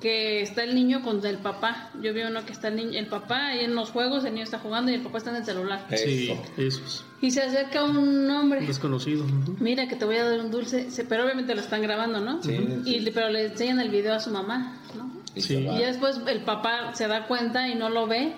que 0.00 0.40
está 0.40 0.64
el 0.64 0.74
niño 0.74 1.02
con 1.02 1.24
el 1.26 1.38
papá. 1.38 1.90
Yo 2.00 2.14
vi 2.14 2.22
uno 2.22 2.44
que 2.46 2.52
está 2.52 2.68
el, 2.68 2.76
niño, 2.76 2.98
el 2.98 3.06
papá 3.06 3.48
ahí 3.48 3.60
en 3.64 3.74
los 3.74 3.90
juegos, 3.90 4.24
el 4.24 4.32
niño 4.32 4.44
está 4.44 4.58
jugando 4.58 4.90
y 4.90 4.94
el 4.94 5.02
papá 5.02 5.18
está 5.18 5.30
en 5.30 5.36
el 5.36 5.44
celular. 5.44 5.86
Sí, 5.94 6.30
Eso. 6.30 6.42
esos. 6.56 7.04
Y 7.20 7.30
se 7.30 7.42
acerca 7.42 7.84
un 7.84 8.30
hombre. 8.30 8.62
Desconocido. 8.62 9.26
Mira 9.58 9.88
que 9.88 9.96
te 9.96 10.06
voy 10.06 10.16
a 10.16 10.24
dar 10.24 10.40
un 10.40 10.50
dulce, 10.50 10.88
pero 11.08 11.24
obviamente 11.24 11.54
lo 11.54 11.60
están 11.60 11.82
grabando, 11.82 12.20
¿no? 12.20 12.42
Sí, 12.42 12.52
Y, 12.86 13.00
sí. 13.00 13.10
pero 13.12 13.28
le 13.28 13.46
enseñan 13.46 13.78
el 13.80 13.90
video 13.90 14.14
a 14.14 14.20
su 14.20 14.30
mamá, 14.30 14.78
¿no? 14.96 15.10
Y 15.34 15.42
Sí. 15.42 15.56
Y 15.58 15.64
ya 15.64 15.88
después 15.88 16.18
el 16.26 16.40
papá 16.44 16.94
se 16.94 17.06
da 17.06 17.26
cuenta 17.26 17.68
y 17.68 17.74
no 17.74 17.90
lo 17.90 18.06
ve. 18.06 18.34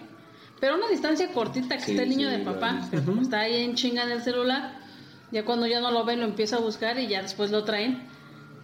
Pero 0.58 0.74
a 0.74 0.76
una 0.78 0.88
distancia 0.88 1.28
cortita 1.32 1.76
que 1.76 1.82
Sí, 1.82 1.90
está 1.92 2.02
el 2.02 2.08
niño 2.08 2.28
sí, 2.28 2.34
del 2.36 2.42
papá. 2.42 2.88
está 3.20 3.40
ahí 3.40 3.62
en 3.64 3.74
chinga 3.76 4.02
en 4.02 4.10
el 4.12 4.22
celular. 4.22 4.78
Ya 5.30 5.44
cuando 5.44 5.66
ya 5.66 5.80
no 5.80 5.90
lo 5.92 6.04
ve, 6.04 6.16
lo 6.16 6.24
empieza 6.24 6.56
a 6.56 6.60
buscar 6.60 6.98
y 6.98 7.06
ya 7.06 7.22
después 7.22 7.50
lo 7.52 7.62
traen. 7.64 8.02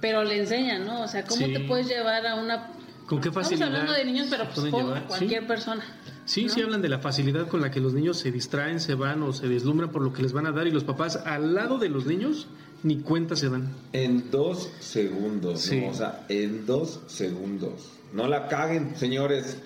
Pero 0.01 0.23
le 0.25 0.39
enseñan, 0.39 0.85
¿no? 0.85 1.01
O 1.03 1.09
sea, 1.09 1.25
¿cómo 1.25 1.47
Sí. 1.47 1.53
te 1.53 1.61
puedes 1.61 1.89
llevar 1.89 2.27
a 2.27 2.35
una... 2.37 2.71
¿Con 3.09 3.21
qué 3.21 3.33
facilidad? 3.33 3.69
Estamos 3.69 3.89
hablando 3.91 3.93
de 3.93 4.05
niños, 4.05 4.27
pero 4.31 4.45
pues 4.45 4.55
pueden 4.57 4.71
con 4.71 4.85
llevar? 4.87 5.07
cualquier 5.07 5.41
Sí. 5.43 5.47
persona. 5.49 5.85
Sí, 6.27 6.45
¿no? 6.45 6.49
sí 6.53 6.61
hablan 6.63 6.83
de 6.83 6.89
la 6.91 6.99
facilidad 6.99 7.49
con 7.49 7.61
la 7.63 7.71
que 7.71 7.81
los 7.81 7.95
niños 7.95 8.19
se 8.19 8.31
distraen, 8.31 8.81
se 8.81 8.95
van 8.95 9.23
o 9.23 9.33
se 9.33 9.49
deslumbran 9.49 9.91
por 9.91 10.03
lo 10.03 10.13
que 10.13 10.23
les 10.23 10.33
van 10.33 10.47
a 10.47 10.53
dar 10.53 10.67
y 10.67 10.71
los 10.71 10.85
papás 10.85 11.17
al 11.17 11.55
lado 11.55 11.79
de 11.79 11.89
los 11.89 12.05
niños 12.07 12.49
ni 12.83 12.99
cuenta 12.99 13.35
se 13.35 13.49
dan. 13.49 13.73
En 13.93 14.31
dos 14.31 14.71
segundos, 14.81 15.61
Sí. 15.63 15.81
¿no? 15.81 15.89
O 15.89 15.95
sea, 15.95 16.25
en 16.29 16.67
dos 16.67 17.01
segundos. 17.07 17.91
No 18.13 18.27
la 18.29 18.47
caguen, 18.49 18.95
señores. 18.97 19.59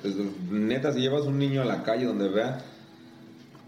Neta, 0.51 0.93
si 0.93 1.01
llevas 1.01 1.23
un 1.27 1.39
niño 1.39 1.63
a 1.63 1.65
la 1.65 1.83
calle 1.83 2.07
donde 2.07 2.29
vea, 2.29 2.65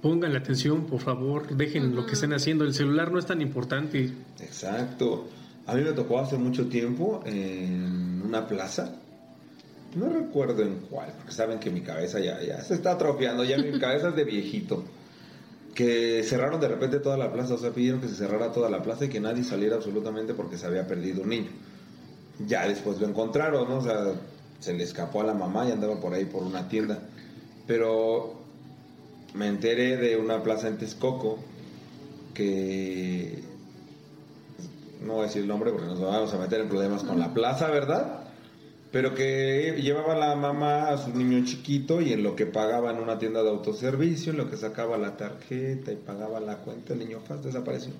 Pongan 0.02 0.34
la 0.34 0.38
atención, 0.40 0.84
por 0.84 1.00
favor, 1.00 1.48
dejen 1.56 1.94
lo 1.96 2.04
que 2.04 2.12
estén 2.12 2.34
haciendo. 2.34 2.64
El 2.64 2.74
celular 2.74 3.10
no 3.10 3.18
es 3.18 3.24
tan 3.24 3.40
importante. 3.40 4.12
Exacto. 4.38 5.26
A 5.66 5.74
mí 5.74 5.80
me 5.82 5.92
tocó 5.92 6.18
hace 6.20 6.36
mucho 6.36 6.66
tiempo 6.66 7.22
en 7.24 8.20
una 8.22 8.46
plaza. 8.46 8.96
No 9.94 10.08
recuerdo 10.08 10.62
en 10.62 10.80
cuál, 10.90 11.12
porque 11.16 11.32
saben 11.32 11.60
que 11.60 11.70
mi 11.70 11.80
cabeza 11.80 12.18
ya, 12.18 12.60
se 12.62 12.74
está 12.74 12.92
atrofiando, 12.92 13.44
ya 13.44 13.58
mi 13.58 13.78
cabeza 13.78 14.08
es 14.08 14.16
de 14.16 14.24
viejito. 14.24 14.84
Que 15.74 16.22
cerraron 16.22 16.60
de 16.60 16.68
repente 16.68 17.00
toda 17.00 17.16
la 17.16 17.32
plaza, 17.32 17.54
o 17.54 17.58
sea, 17.58 17.70
pidieron 17.70 18.00
que 18.00 18.08
se 18.08 18.14
cerrara 18.14 18.52
toda 18.52 18.70
la 18.70 18.82
plaza 18.82 19.04
y 19.04 19.08
que 19.08 19.20
nadie 19.20 19.44
saliera 19.44 19.76
absolutamente 19.76 20.34
porque 20.34 20.56
se 20.56 20.66
había 20.66 20.86
perdido 20.86 21.22
un 21.22 21.28
niño. 21.30 21.50
Ya 22.46 22.66
después 22.66 23.00
lo 23.00 23.08
encontraron, 23.08 23.68
¿no? 23.68 23.78
O 23.78 23.82
sea, 23.82 24.14
se 24.60 24.72
le 24.72 24.84
escapó 24.84 25.20
a 25.20 25.24
la 25.24 25.34
mamá 25.34 25.68
y 25.68 25.72
andaba 25.72 26.00
por 26.00 26.14
ahí 26.14 26.24
por 26.24 26.42
una 26.42 26.68
tienda. 26.68 26.98
Pero 27.66 28.34
me 29.34 29.48
enteré 29.48 29.96
de 29.96 30.16
una 30.16 30.42
plaza 30.42 30.68
en 30.68 30.78
Texcoco 30.78 31.38
que 32.34 33.42
no 35.02 35.14
voy 35.14 35.22
a 35.24 35.26
decir 35.26 35.42
el 35.42 35.48
nombre 35.48 35.70
porque 35.70 35.86
nos 35.86 36.00
vamos 36.00 36.32
a 36.32 36.38
meter 36.38 36.60
en 36.60 36.68
problemas 36.68 37.04
con 37.04 37.18
la 37.18 37.32
plaza, 37.32 37.68
¿verdad? 37.68 38.23
Pero 38.94 39.12
que 39.12 39.80
llevaba 39.82 40.14
la 40.14 40.36
mamá 40.36 40.88
a 40.88 40.96
su 40.96 41.10
niño 41.10 41.44
chiquito 41.44 42.00
y 42.00 42.12
en 42.12 42.22
lo 42.22 42.36
que 42.36 42.46
pagaba 42.46 42.92
en 42.92 42.98
una 42.98 43.18
tienda 43.18 43.42
de 43.42 43.50
autoservicio, 43.50 44.30
en 44.30 44.38
lo 44.38 44.48
que 44.48 44.56
sacaba 44.56 44.96
la 44.96 45.16
tarjeta 45.16 45.90
y 45.92 45.96
pagaba 45.96 46.38
la 46.38 46.58
cuenta, 46.58 46.92
el 46.92 47.00
niño 47.00 47.18
fast 47.26 47.44
desapareció. 47.44 47.92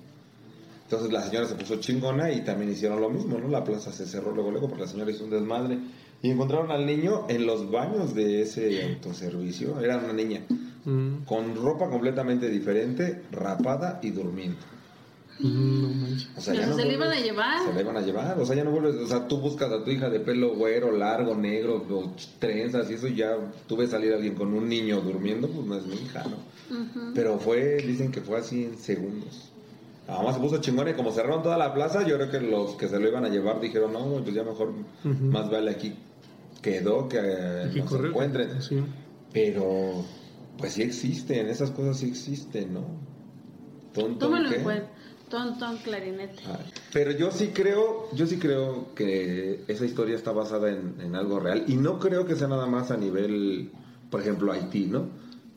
Entonces 0.83 1.11
la 1.11 1.21
señora 1.21 1.47
se 1.47 1.55
puso 1.55 1.81
chingona 1.81 2.31
y 2.31 2.45
también 2.45 2.71
hicieron 2.71 3.01
lo 3.01 3.09
mismo, 3.09 3.37
¿no? 3.37 3.49
La 3.49 3.65
plaza 3.65 3.91
se 3.91 4.05
cerró 4.05 4.33
luego, 4.33 4.51
luego, 4.51 4.69
porque 4.69 4.83
la 4.83 4.89
señora 4.89 5.11
hizo 5.11 5.25
un 5.25 5.31
desmadre. 5.31 5.79
Y 6.21 6.31
encontraron 6.31 6.71
al 6.71 6.85
niño 6.85 7.25
en 7.27 7.45
los 7.45 7.69
baños 7.69 8.15
de 8.15 8.43
ese 8.43 8.81
autoservicio. 8.83 9.81
Era 9.81 9.97
una 9.97 10.13
niña 10.13 10.45
Mm, 10.85 11.25
con 11.25 11.55
ropa 11.55 11.89
completamente 11.89 12.47
diferente, 12.47 13.23
rapada 13.31 13.99
y 14.03 14.11
durmiendo. 14.11 14.59
Mm, 15.39 15.81
no 15.81 15.89
manches. 15.89 16.29
O 16.37 16.41
sea, 16.41 16.53
Pero 16.53 16.65
ya 16.65 16.69
no 16.71 16.75
se 16.75 16.85
le 16.85 16.87
vuelves- 16.89 16.95
iban 16.95 17.11
a 17.11 17.19
llevar. 17.21 17.67
Se 17.67 17.73
la 17.73 17.81
iban 17.81 17.97
a 17.97 18.01
llevar. 18.01 18.39
O 18.39 18.45
sea, 18.45 18.55
ya 18.55 18.63
no 18.63 18.71
vuelves. 18.71 18.95
O 18.95 19.07
sea, 19.07 19.27
tú 19.27 19.37
buscas 19.39 19.71
a 19.71 19.83
tu 19.83 19.91
hija 19.91 20.09
de 20.09 20.19
pelo 20.19 20.55
güero, 20.55 20.91
largo, 20.91 21.35
negro, 21.35 21.85
o 21.89 22.13
trenzas 22.39 22.89
y 22.89 22.93
eso, 22.95 23.07
y 23.07 23.15
ya 23.15 23.35
tú 23.67 23.75
ves 23.77 23.89
salir 23.91 24.13
a 24.13 24.15
alguien 24.15 24.35
con 24.35 24.53
un 24.53 24.67
niño 24.69 25.01
durmiendo, 25.01 25.47
pues 25.49 25.65
no 25.65 25.75
es 25.77 25.85
mi 25.85 25.95
hija, 25.95 26.23
¿no? 26.23 27.13
Pero 27.13 27.37
fue, 27.39 27.77
dicen 27.77 28.11
que 28.11 28.21
fue 28.21 28.39
así 28.39 28.63
en 28.65 28.77
segundos. 28.77 29.51
La 30.07 30.17
mamá 30.17 30.33
se 30.33 30.39
puso 30.39 30.57
chingona 30.61 30.91
y 30.91 30.93
como 30.93 31.11
cerraron 31.11 31.41
toda 31.41 31.57
la 31.57 31.73
plaza, 31.73 32.05
yo 32.05 32.15
creo 32.17 32.29
que 32.29 32.39
los 32.39 32.75
que 32.75 32.87
se 32.87 32.99
lo 32.99 33.07
iban 33.07 33.25
a 33.25 33.29
llevar 33.29 33.59
dijeron, 33.59 33.91
no, 33.93 34.03
güey, 34.03 34.21
pues 34.23 34.35
ya 34.35 34.43
mejor 34.43 34.71
más 35.03 35.49
vale 35.49 35.71
aquí 35.71 35.95
quedó 36.61 37.07
que 37.09 37.19
Hay 37.19 37.71
que 37.71 37.79
nos 37.81 37.89
correr. 37.89 38.09
encuentren. 38.11 38.61
Sí. 38.61 38.77
Pero, 39.33 40.03
pues 40.57 40.73
sí 40.73 40.81
existen, 40.83 41.47
esas 41.47 41.71
cosas 41.71 41.97
sí 41.97 42.07
existen, 42.07 42.73
¿no? 42.73 42.85
Tonto, 43.93 44.25
Tómalo 44.27 44.51
en 44.51 44.63
cuenta. 44.63 44.89
Ton, 45.29 45.57
ton, 45.57 45.77
clarinete. 45.77 46.43
Ah, 46.47 46.59
Pero 46.93 47.11
yo 47.11 47.31
sí 47.31 47.47
creo, 47.53 48.09
yo 48.13 48.27
sí 48.27 48.37
creo 48.37 48.93
que 48.93 49.63
esa 49.67 49.85
historia 49.85 50.15
está 50.15 50.31
basada 50.31 50.69
en, 50.69 50.95
en 51.01 51.15
algo 51.15 51.39
real 51.39 51.63
y 51.67 51.75
no 51.75 51.99
creo 51.99 52.25
que 52.25 52.35
sea 52.35 52.47
nada 52.47 52.67
más 52.67 52.91
a 52.91 52.97
nivel, 52.97 53.71
por 54.11 54.21
ejemplo, 54.21 54.51
Haití, 54.51 54.85
¿no? 54.85 55.07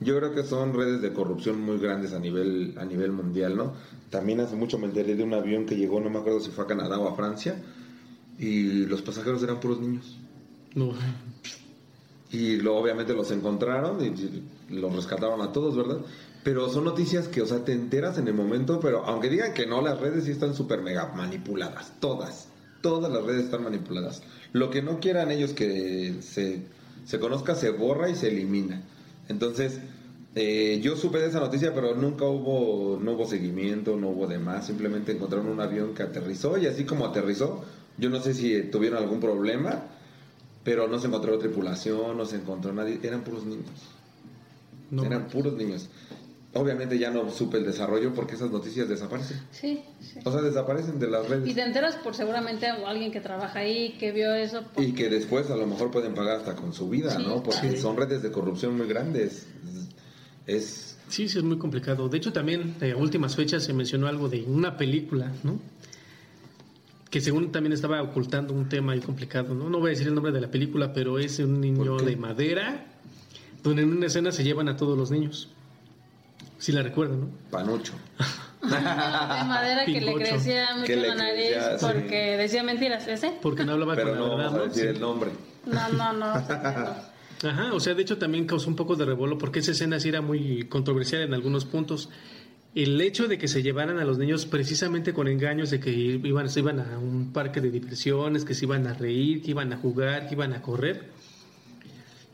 Yo 0.00 0.16
creo 0.16 0.32
que 0.32 0.44
son 0.44 0.74
redes 0.74 1.02
de 1.02 1.12
corrupción 1.12 1.60
muy 1.60 1.78
grandes 1.78 2.12
a 2.12 2.18
nivel, 2.20 2.74
a 2.78 2.84
nivel 2.84 3.12
mundial, 3.12 3.56
¿no? 3.56 3.72
También 4.10 4.40
hace 4.40 4.56
mucho 4.56 4.78
me 4.78 4.86
enteré 4.86 5.16
de 5.16 5.24
un 5.24 5.34
avión 5.34 5.66
que 5.66 5.76
llegó, 5.76 6.00
no 6.00 6.08
me 6.08 6.18
acuerdo 6.18 6.40
si 6.40 6.50
fue 6.50 6.64
a 6.64 6.66
Canadá 6.68 6.98
o 6.98 7.08
a 7.08 7.16
Francia, 7.16 7.60
y 8.38 8.86
los 8.86 9.02
pasajeros 9.02 9.42
eran 9.42 9.58
puros 9.60 9.80
niños. 9.80 10.16
No. 10.74 10.92
Y 12.30 12.56
lo, 12.56 12.76
obviamente 12.76 13.12
los 13.12 13.30
encontraron 13.32 14.00
y, 14.04 14.08
y 14.08 14.44
los 14.70 14.94
rescataron 14.94 15.40
a 15.42 15.50
todos, 15.52 15.76
¿verdad? 15.76 15.98
Pero 16.49 16.70
son 16.70 16.84
noticias 16.84 17.28
que, 17.28 17.42
o 17.42 17.46
sea, 17.46 17.62
te 17.62 17.74
enteras 17.74 18.16
en 18.16 18.26
el 18.26 18.32
momento, 18.32 18.80
pero 18.80 19.05
aunque 19.05 19.28
digan 19.28 19.53
que 19.53 19.66
no, 19.66 19.82
las 19.82 20.01
redes 20.01 20.24
sí 20.24 20.30
están 20.30 20.55
súper 20.55 20.80
mega 20.80 21.12
manipuladas, 21.14 21.92
todas. 22.01 22.49
Todas 22.80 23.12
las 23.12 23.22
redes 23.22 23.44
están 23.44 23.64
manipuladas. 23.64 24.22
Lo 24.55 24.70
que 24.70 24.80
no 24.80 24.99
quieran 24.99 25.30
ellos 25.30 25.53
que 25.53 26.22
se, 26.22 26.62
se 27.05 27.20
conozca 27.20 27.55
se 27.55 27.68
borra 27.68 28.09
y 28.09 28.14
se 28.14 28.28
elimina. 28.28 28.80
Entonces, 29.28 29.80
eh, 30.36 30.80
yo 30.82 30.96
supe 30.96 31.18
de 31.18 31.26
esa 31.26 31.38
noticia, 31.38 31.74
pero 31.74 31.94
nunca 31.94 32.24
hubo, 32.24 32.99
no 32.99 33.12
hubo 33.12 33.26
seguimiento, 33.26 33.99
no 33.99 34.09
hubo 34.09 34.26
demás. 34.26 34.68
Simplemente 34.68 35.12
encontraron 35.12 35.49
un 35.49 35.61
avión 35.61 35.92
que 35.92 36.03
aterrizó 36.03 36.57
y 36.57 36.64
así 36.64 36.84
como 36.84 37.05
aterrizó, 37.05 37.62
yo 37.99 38.09
no 38.09 38.22
sé 38.22 38.32
si 38.32 38.62
tuvieron 38.70 39.03
algún 39.03 39.20
problema, 39.20 39.82
pero 40.64 40.88
no 40.88 40.99
se 40.99 41.09
encontró 41.09 41.38
tripulación, 41.38 42.16
no 42.16 42.24
se 42.24 42.36
encontró 42.36 42.72
nadie. 42.72 43.01
Eran 43.03 43.20
puros 43.20 43.44
niños. 43.44 43.68
No. 44.90 45.05
Eran 45.05 45.28
puros 45.28 45.53
niños. 45.53 45.90
Obviamente 46.55 46.99
ya 46.99 47.11
no 47.11 47.30
supe 47.30 47.59
el 47.59 47.64
desarrollo 47.66 48.14
porque 48.14 48.34
esas 48.34 48.51
noticias 48.51 48.88
desaparecen. 48.88 49.38
Sí, 49.53 49.82
sí. 50.01 50.18
O 50.24 50.32
sea, 50.32 50.40
desaparecen 50.40 50.99
de 50.99 51.07
las 51.09 51.26
Y 51.26 51.28
redes. 51.28 51.55
te 51.55 51.62
enteras 51.62 51.96
por 51.96 52.14
seguramente 52.14 52.66
alguien 52.66 53.12
que 53.12 53.20
trabaja 53.20 53.59
ahí, 53.59 53.96
que 53.99 54.12
vio 54.12 54.32
eso. 54.34 54.62
Y 54.78 54.92
que 54.92 55.11
después 55.11 55.51
a 55.51 55.57
lo 55.57 55.66
mejor 55.66 55.90
pueden 55.90 56.14
pagar 56.14 56.36
hasta 56.38 56.57
con 56.57 56.72
su 56.72 56.88
vida, 56.88 57.11
Sí, 57.16 57.22
¿no? 57.22 57.42
Porque 57.42 57.72
sí. 57.72 57.76
son 57.76 57.96
redes 57.99 58.22
de 58.22 58.32
corrupción 58.32 58.76
muy 58.78 58.86
grandes. 58.88 59.46
Es... 60.46 60.96
Sí, 61.09 61.28
sí, 61.28 61.38
es 61.38 61.44
muy 61.44 61.59
complicado. 61.59 62.09
De 62.09 62.16
hecho, 62.16 62.32
también 62.32 62.76
eh, 62.80 62.92
a 62.92 62.96
últimas 62.96 63.36
fechas 63.36 63.62
se 63.64 63.74
mencionó 63.74 64.07
algo 64.09 64.28
de 64.30 64.42
una 64.44 64.76
película, 64.78 65.30
¿no? 65.44 65.59
Que 67.11 67.20
según 67.20 67.53
también 67.53 67.72
estaba 67.74 68.03
ocultando 68.03 68.53
un 68.55 68.68
tema 68.70 68.92
ahí 68.92 69.01
complicado, 69.01 69.55
¿no? 69.55 69.68
No 69.70 69.78
voy 69.80 69.88
a 69.88 69.90
decir 69.90 70.07
el 70.09 70.14
nombre 70.14 70.32
de 70.32 70.40
la 70.40 70.51
película, 70.51 70.92
pero 70.94 71.18
es 71.18 71.38
un 71.38 71.61
niño 71.61 71.96
de 71.99 72.16
madera, 72.16 72.86
donde 73.62 73.82
en 73.82 73.92
una 73.96 74.07
escena 74.07 74.32
se 74.32 74.44
llevan 74.44 74.68
a 74.68 74.76
todos 74.76 74.96
los 74.96 75.11
niños. 75.11 75.51
Si 76.59 76.72
la 76.72 76.82
recuerdan, 76.82 77.20
¿no? 77.20 77.28
Panucho. 77.50 77.92
de 78.62 78.68
madera 78.68 79.84
que 79.84 80.00
le 80.00 80.14
crecía 80.14 80.74
mucho 80.76 80.96
la 80.96 81.14
nariz 81.14 81.52
crecía, 81.52 81.78
sí. 81.78 81.86
porque 81.86 82.36
decía 82.36 82.62
mentiras. 82.62 83.06
¿Ese? 83.06 83.32
Porque 83.40 83.64
no 83.64 83.72
hablaba 83.72 83.94
Pero 83.94 84.11
con 84.11 84.20
la 84.20 84.26
no 84.26 84.36
verdad, 84.36 84.44
vamos 84.46 84.54
a 84.54 84.59
¿no? 84.59 84.64
decir 84.68 84.82
Sí. 84.82 84.88
el 84.88 85.00
nombre. 85.00 85.30
No, 85.66 85.88
no, 85.90 86.12
no. 86.12 86.26
Ajá, 86.26 87.72
o 87.72 87.78
sea, 87.78 87.94
de 87.94 88.02
hecho 88.02 88.18
también 88.18 88.46
causó 88.46 88.68
un 88.68 88.74
poco 88.76 88.96
de 88.96 89.04
revuelo 89.04 89.38
porque 89.38 89.61
esa 89.61 89.70
escena 89.70 90.00
sí 90.00 90.09
era 90.09 90.20
muy 90.20 90.64
controversial 90.64 91.22
en 91.22 91.34
algunos 91.34 91.64
puntos. 91.64 92.11
El 92.74 93.00
hecho 93.00 93.28
de 93.28 93.38
que 93.38 93.46
se 93.48 93.62
llevaran 93.62 93.98
a 93.98 94.04
los 94.04 94.18
niños 94.18 94.44
precisamente 94.46 95.12
con 95.14 95.28
engaños 95.28 95.70
de 95.70 95.78
que 95.80 95.90
iban, 95.90 96.48
se 96.50 96.61
iban 96.61 96.80
a 96.80 96.98
un 96.98 97.32
parque 97.32 97.61
de 97.61 97.70
diversiones, 97.70 98.44
que 98.44 98.54
se 98.54 98.64
iban 98.64 98.86
a 98.88 98.92
reír, 98.94 99.42
que 99.42 99.50
iban 99.52 99.72
a 99.72 99.76
jugar, 99.76 100.28
que 100.28 100.34
iban 100.34 100.52
a 100.52 100.61
correr. 100.62 101.11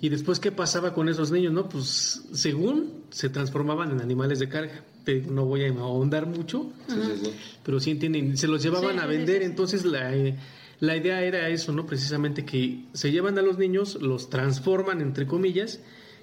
Y 0.00 0.08
después, 0.08 0.40
¿qué 0.40 0.52
pasaba 0.52 0.92
con 0.92 1.08
esos 1.08 1.30
niños? 1.30 1.52
No, 1.52 1.68
pues 1.68 2.22
según 2.32 3.03
se 3.14 3.28
transformaban 3.28 3.92
en 3.92 4.00
animales 4.00 4.40
de 4.40 4.48
carga. 4.48 4.82
Te 5.04 5.20
no 5.20 5.44
voy 5.44 5.62
a 5.64 5.68
ahondar 5.68 6.26
mucho, 6.26 6.72
Sí, 6.88 6.94
sí, 7.04 7.12
sí. 7.24 7.30
pero 7.62 7.78
sí 7.78 7.92
entienden, 7.92 8.36
se 8.36 8.48
los 8.48 8.60
llevaban 8.62 8.94
Sí, 8.96 9.00
a 9.02 9.06
vender, 9.06 9.36
sí, 9.36 9.44
sí. 9.44 9.50
entonces 9.50 9.84
la, 9.84 10.12
eh, 10.16 10.36
la 10.80 10.96
idea 10.96 11.22
era 11.22 11.48
eso, 11.48 11.72
¿no? 11.72 11.86
Precisamente 11.86 12.44
que 12.44 12.86
se 12.92 13.12
llevan 13.12 13.38
a 13.38 13.42
los 13.42 13.56
niños, 13.56 14.02
los 14.02 14.30
transforman, 14.30 15.00
entre 15.00 15.26
comillas, 15.26 15.78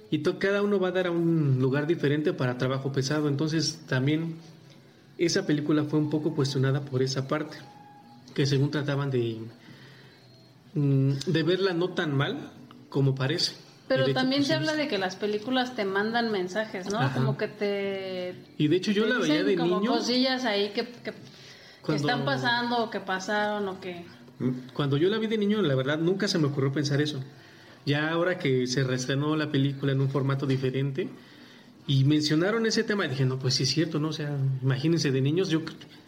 y 0.10 0.18
to- 0.20 0.38
cada 0.38 0.62
uno 0.64 0.80
va 0.82 0.90
a 0.90 0.92
dar 0.92 1.08
a 1.08 1.12
un 1.12 1.60
lugar 1.62 1.88
diferente 1.88 2.34
para 2.34 2.58
trabajo 2.58 2.92
pesado, 2.92 3.30
entonces 3.30 3.80
también 3.88 4.36
esa 5.18 5.46
película 5.46 5.86
fue 5.86 6.00
un 6.00 6.10
poco 6.10 6.34
cuestionada 6.36 6.82
por 6.84 7.02
esa 7.04 7.28
parte, 7.28 7.56
que 8.34 8.46
según 8.46 8.70
trataban 8.72 9.12
de, 9.12 9.38
mm, 10.74 11.12
de 11.28 11.44
verla 11.44 11.74
no 11.74 11.90
tan 11.92 12.16
mal 12.16 12.52
como 12.90 13.16
parece. 13.16 13.54
Pero 13.92 14.06
hecho, 14.06 14.14
también 14.14 14.42
pues, 14.42 14.48
se 14.48 14.54
sí, 14.54 14.58
habla 14.60 14.76
de 14.76 14.88
que 14.88 14.98
las 14.98 15.16
películas 15.18 15.76
te 15.76 15.84
mandan 15.84 16.32
mensajes, 16.32 16.90
¿no? 16.90 17.00
Ajá. 17.00 17.14
Como 17.14 17.38
que 17.38 17.48
te... 17.50 18.36
Y 18.58 18.68
de 18.70 18.76
hecho 18.78 18.92
yo 18.92 19.06
la 19.06 19.18
veía 19.18 19.44
de 19.44 19.58
como 19.58 19.80
niño. 19.80 19.92
cosillas 19.92 20.46
ahí 20.46 20.70
que, 20.70 20.86
que, 20.88 21.12
que 21.12 21.14
Cuando- 21.82 22.08
están 22.08 22.24
pasando 22.26 22.84
o 22.86 22.90
que 22.90 23.00
pasaron 23.02 23.68
o 23.68 23.80
que... 23.82 24.06
Cuando 24.74 24.98
yo 24.98 25.10
la 25.10 25.18
vi 25.18 25.28
de 25.28 25.38
niño, 25.38 25.62
la 25.62 25.76
verdad 25.76 26.00
nunca 26.00 26.28
se 26.28 26.40
me 26.40 26.48
ocurrió 26.48 26.72
pensar 26.72 27.02
eso. 27.02 27.22
Ya 27.86 28.10
ahora 28.10 28.38
que 28.40 28.66
se 28.66 28.84
reestrenó 28.84 29.36
la 29.36 29.52
película 29.52 29.92
en 29.92 30.00
un 30.02 30.10
formato 30.10 30.46
diferente 30.46 31.10
y 31.86 32.06
mencionaron 32.06 32.66
ese 32.66 32.84
tema, 32.84 33.08
dije, 33.08 33.26
no, 33.26 33.40
pues 33.40 33.56
sí 33.56 33.64
es 33.64 33.70
cierto, 33.70 34.00
¿no? 34.00 34.08
O 34.10 34.14
sea, 34.14 34.36
imagínense 34.62 35.12
de 35.12 35.20
niños, 35.22 35.50
yo 35.50 35.62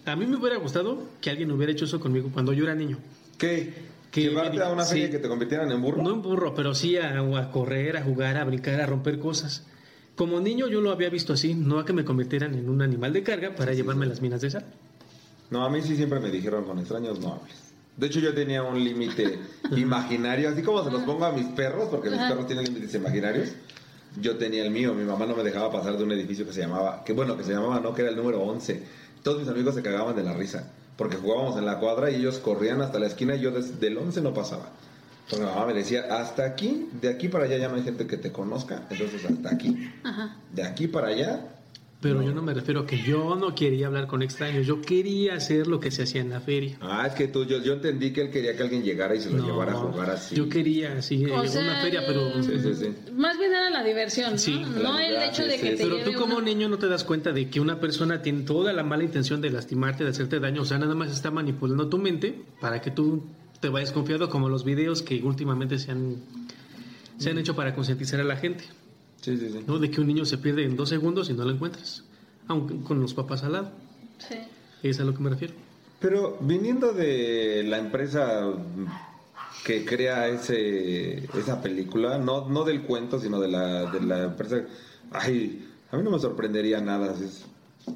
a 0.06 0.16
mí 0.16 0.26
me 0.26 0.38
hubiera 0.38 0.58
gustado 0.58 1.04
que 1.22 1.30
alguien 1.30 1.52
hubiera 1.52 1.72
hecho 1.74 1.86
eso 1.86 2.00
conmigo 2.00 2.30
cuando 2.32 2.54
yo 2.54 2.64
era 2.64 2.76
niño. 2.76 2.98
¿Qué? 3.38 3.74
Que- 4.14 4.22
¿Llevarte 4.30 4.62
a 4.62 4.70
una 4.70 4.84
sí. 4.86 4.94
feria 4.94 5.10
que 5.10 5.18
te 5.20 5.28
convirtieran 5.28 5.72
en 5.72 5.82
burro? 5.82 6.04
No 6.04 6.12
en 6.14 6.22
burro, 6.22 6.54
pero 6.54 6.76
sí 6.76 6.98
a, 6.98 7.20
a 7.20 7.52
correr, 7.52 7.98
a 7.98 8.04
jugar, 8.04 8.38
a 8.38 8.44
brincar, 8.46 8.80
a 8.80 8.86
romper 8.86 9.18
cosas. 9.20 9.66
Como 10.16 10.40
niño 10.40 10.68
yo 10.68 10.80
lo 10.82 10.92
había 10.92 11.10
visto 11.10 11.34
así, 11.34 11.56
no 11.56 11.80
a 11.80 11.86
que 11.86 11.94
me 11.94 12.06
convirtieran 12.06 12.54
en 12.54 12.70
un 12.70 12.84
animal 12.84 13.12
de 13.12 13.24
carga 13.24 13.56
para 13.56 13.74
llevarme 13.74 14.06
las 14.06 14.22
minas 14.22 14.42
de 14.42 14.52
sal. 14.52 14.66
No, 15.50 15.66
a 15.66 15.70
mí 15.70 15.82
sí 15.82 15.96
siempre 15.96 16.20
me 16.20 16.30
dijeron 16.30 16.64
con 16.66 16.78
extraños 16.78 17.20
no 17.20 17.34
hables. 17.34 17.56
De 17.98 18.08
hecho, 18.08 18.20
yo 18.20 18.34
tenía 18.36 18.62
un 18.64 18.84
límite 18.84 19.40
imaginario, 19.76 20.50
así 20.50 20.62
como 20.62 20.84
se 20.84 20.92
los 20.92 21.02
pongo 21.04 21.26
a 21.26 21.32
mis 21.32 21.46
perros, 21.48 21.90
porque 21.90 22.10
mis 22.12 22.20
perros 22.20 22.46
tienen 22.46 22.66
límites 22.66 22.94
imaginarios. 22.94 23.50
Yo 24.22 24.38
tenía 24.38 24.64
el 24.64 24.70
mío, 24.70 24.94
mi 24.94 25.04
mamá 25.04 25.26
no 25.26 25.36
me 25.36 25.44
dejaba 25.44 25.72
pasar 25.72 25.98
de 25.98 26.04
un 26.04 26.12
edificio 26.12 26.46
que 26.46 26.54
se 26.54 26.62
llamaba, 26.62 27.04
que 27.04 27.14
bueno, 27.14 27.36
que 27.36 27.44
se 27.44 27.52
llamaba, 27.54 27.80
no, 27.80 27.96
que 27.96 28.02
era 28.04 28.12
el 28.12 28.16
número 28.16 28.42
11. 28.44 28.84
Todos 29.24 29.40
mis 29.40 29.48
amigos 29.50 29.74
se 29.74 29.82
cagaban 29.82 30.16
de 30.16 30.22
la 30.24 30.34
risa, 30.34 30.72
porque 30.98 31.18
jugábamos 31.18 31.58
en 31.58 31.66
la 31.66 31.80
cuadra 31.80 32.12
y 32.12 32.16
ellos 32.16 32.38
corrían 32.38 32.82
hasta 32.82 33.00
la 33.00 33.08
esquina 33.08 33.36
y 33.36 33.42
yo 33.42 33.52
desde 33.52 33.88
el 33.88 33.98
11 33.98 34.22
no 34.22 34.34
pasaba. 34.34 34.70
Entonces 35.26 35.48
mi 35.48 35.54
mamá 35.54 35.66
me 35.68 35.74
decía, 35.74 36.06
hasta 36.12 36.46
aquí, 36.46 36.90
de 37.02 37.10
aquí 37.10 37.30
para 37.30 37.46
allá 37.46 37.58
ya 37.58 37.70
no 37.70 37.76
hay 37.76 37.84
gente 37.84 38.06
que 38.06 38.18
te 38.18 38.32
conozca, 38.32 38.84
entonces 38.90 39.24
hasta 39.26 39.50
aquí. 39.50 39.92
Ajá. 40.04 40.38
De 40.54 40.64
aquí 40.64 40.88
para 40.88 41.08
allá, 41.08 41.48
Pero 42.04 42.22
yo 42.22 42.34
no 42.34 42.42
me 42.44 42.54
refiero 42.54 42.82
a 42.82 42.86
que 42.86 43.02
yo 43.02 43.36
no 43.36 43.56
quería 43.56 43.88
hablar 43.88 44.08
con 44.08 44.22
extraños, 44.22 44.68
yo 44.68 44.82
quería 44.82 45.36
hacer 45.36 45.66
lo 45.68 45.80
que 45.80 45.90
se 45.90 46.04
hacía 46.04 46.22
en 46.22 46.30
la 46.30 46.40
feria. 46.42 46.78
ah, 46.82 47.08
es 47.08 47.14
que 47.14 47.28
tú, 47.30 47.46
yo, 47.46 47.62
yo 47.64 47.74
entendí 47.74 48.12
que 48.14 48.22
él 48.22 48.30
quería 48.30 48.56
que 48.56 48.62
alguien 48.64 48.84
llegara 48.84 49.16
y 49.16 49.22
se 49.22 49.30
lo 49.32 49.38
No, 49.38 49.46
llevara 49.48 49.72
a 49.72 49.76
jugar 49.76 50.10
así. 50.12 50.36
Yo 50.36 50.48
quería, 50.50 51.02
sí, 51.02 51.26
O 51.26 51.42
eh, 51.44 51.48
sea, 51.48 51.62
una 51.62 51.82
feria, 51.82 52.04
pero... 52.06 52.44
Sí, 52.44 52.52
sí, 52.62 52.74
sí. 52.76 53.12
Más 53.14 53.40
bien 53.40 53.52
era 53.52 53.70
la 53.70 53.84
diversión, 53.84 54.34
¿no? 54.34 54.38
Sí, 54.38 54.52
no 54.60 55.00
el 55.00 55.12
claro, 55.16 55.32
hecho 55.32 55.44
de 55.46 55.52
sí, 55.58 55.62
que 55.62 55.72
sí. 55.72 55.78
te 55.78 55.84
Pero 55.84 55.98
lleve 55.98 56.12
tú 56.12 56.20
como 56.20 56.36
una- 56.36 56.46
niño 56.46 56.68
no 56.70 56.78
te 56.78 56.88
das 56.88 57.04
cuenta 57.04 57.32
de 57.32 57.50
que 57.50 57.60
una 57.60 57.80
persona 57.80 58.22
tiene 58.22 58.42
toda 58.44 58.74
la 58.74 58.84
mala 58.84 59.04
intención 59.04 59.40
de 59.42 59.50
lastimarte, 59.50 60.04
de 60.04 60.10
hacerte 60.10 60.40
daño, 60.40 60.62
o 60.62 60.66
sea, 60.66 60.78
nada 60.78 60.96
más 60.96 61.10
está 61.12 61.32
manipulando 61.32 61.88
tu 61.88 61.98
mente 61.98 62.36
para 62.60 62.82
que 62.82 62.92
tú 62.92 63.24
te 63.62 63.70
vayas 63.70 63.92
confiado 63.94 64.30
como 64.30 64.50
los 64.50 64.66
videos 64.66 65.02
que 65.02 65.22
últimamente 65.24 65.80
se 65.80 65.92
han, 65.92 66.18
se 67.18 67.30
han 67.30 67.38
hecho 67.38 67.56
para 67.56 67.74
concientizar 67.74 68.20
a 68.20 68.26
la 68.26 68.36
gente, 68.36 68.66
Sí, 69.24 69.38
sí, 69.38 69.50
sí. 69.52 69.64
¿no? 69.66 69.80
De 69.80 69.90
que 69.90 70.02
un 70.02 70.08
niño 70.08 70.26
se 70.26 70.38
pierde 70.38 70.64
en 70.66 70.76
dos 70.76 70.90
segundos 70.90 71.30
y 71.30 71.34
no 71.34 71.46
lo 71.46 71.52
encuentras, 71.52 72.04
aunque 72.48 72.76
con 72.82 73.00
los 73.02 73.14
papás 73.14 73.44
al 73.44 73.54
lado. 73.54 73.72
Sí. 74.20 74.36
Es 74.84 75.00
a 75.00 75.04
lo 75.06 75.14
que 75.14 75.22
me 75.22 75.30
refiero. 75.30 75.54
Pero 76.00 76.38
viniendo 76.42 76.92
de 76.92 77.64
la 77.66 77.78
empresa 77.80 78.52
que 79.66 79.86
crea 79.86 80.28
ese 80.28 81.24
esa 81.40 81.62
película, 81.62 82.18
no, 82.18 82.50
no 82.50 82.66
del 82.66 82.82
cuento, 82.82 83.20
sino 83.20 83.40
de 83.40 83.48
la, 83.48 83.90
de 83.90 84.02
la 84.02 84.24
empresa, 84.26 84.62
ay, 85.12 85.66
a 85.92 85.96
mí 85.98 86.04
no 86.04 86.12
me 86.12 86.20
sorprendería 86.20 86.82
nada. 86.82 87.14
es- 87.14 87.46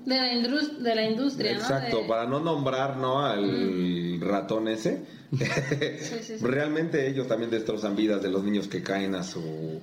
De 0.05 0.15
la, 0.15 0.33
indus- 0.33 0.77
de 0.77 0.95
la 0.95 1.09
industria, 1.09 1.53
¿no? 1.55 1.59
exacto, 1.59 1.97
De- 2.03 2.07
para 2.07 2.25
no 2.25 2.39
nombrar 2.39 2.95
¿no? 2.97 3.19
al 3.25 4.19
ratón 4.21 4.69
ese, 4.69 5.01
sí, 5.37 6.15
sí. 6.23 6.33
realmente 6.41 7.09
ellos 7.09 7.27
también 7.27 7.51
destrozan 7.51 7.95
vidas 7.97 8.21
de 8.23 8.29
los 8.29 8.43
niños 8.45 8.69
que 8.69 8.81
caen 8.81 9.15
a 9.15 9.23
su 9.23 9.81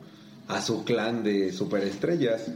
a 0.48 0.60
su 0.60 0.84
clan 0.84 1.22
de 1.22 1.52
superestrellas. 1.52 2.48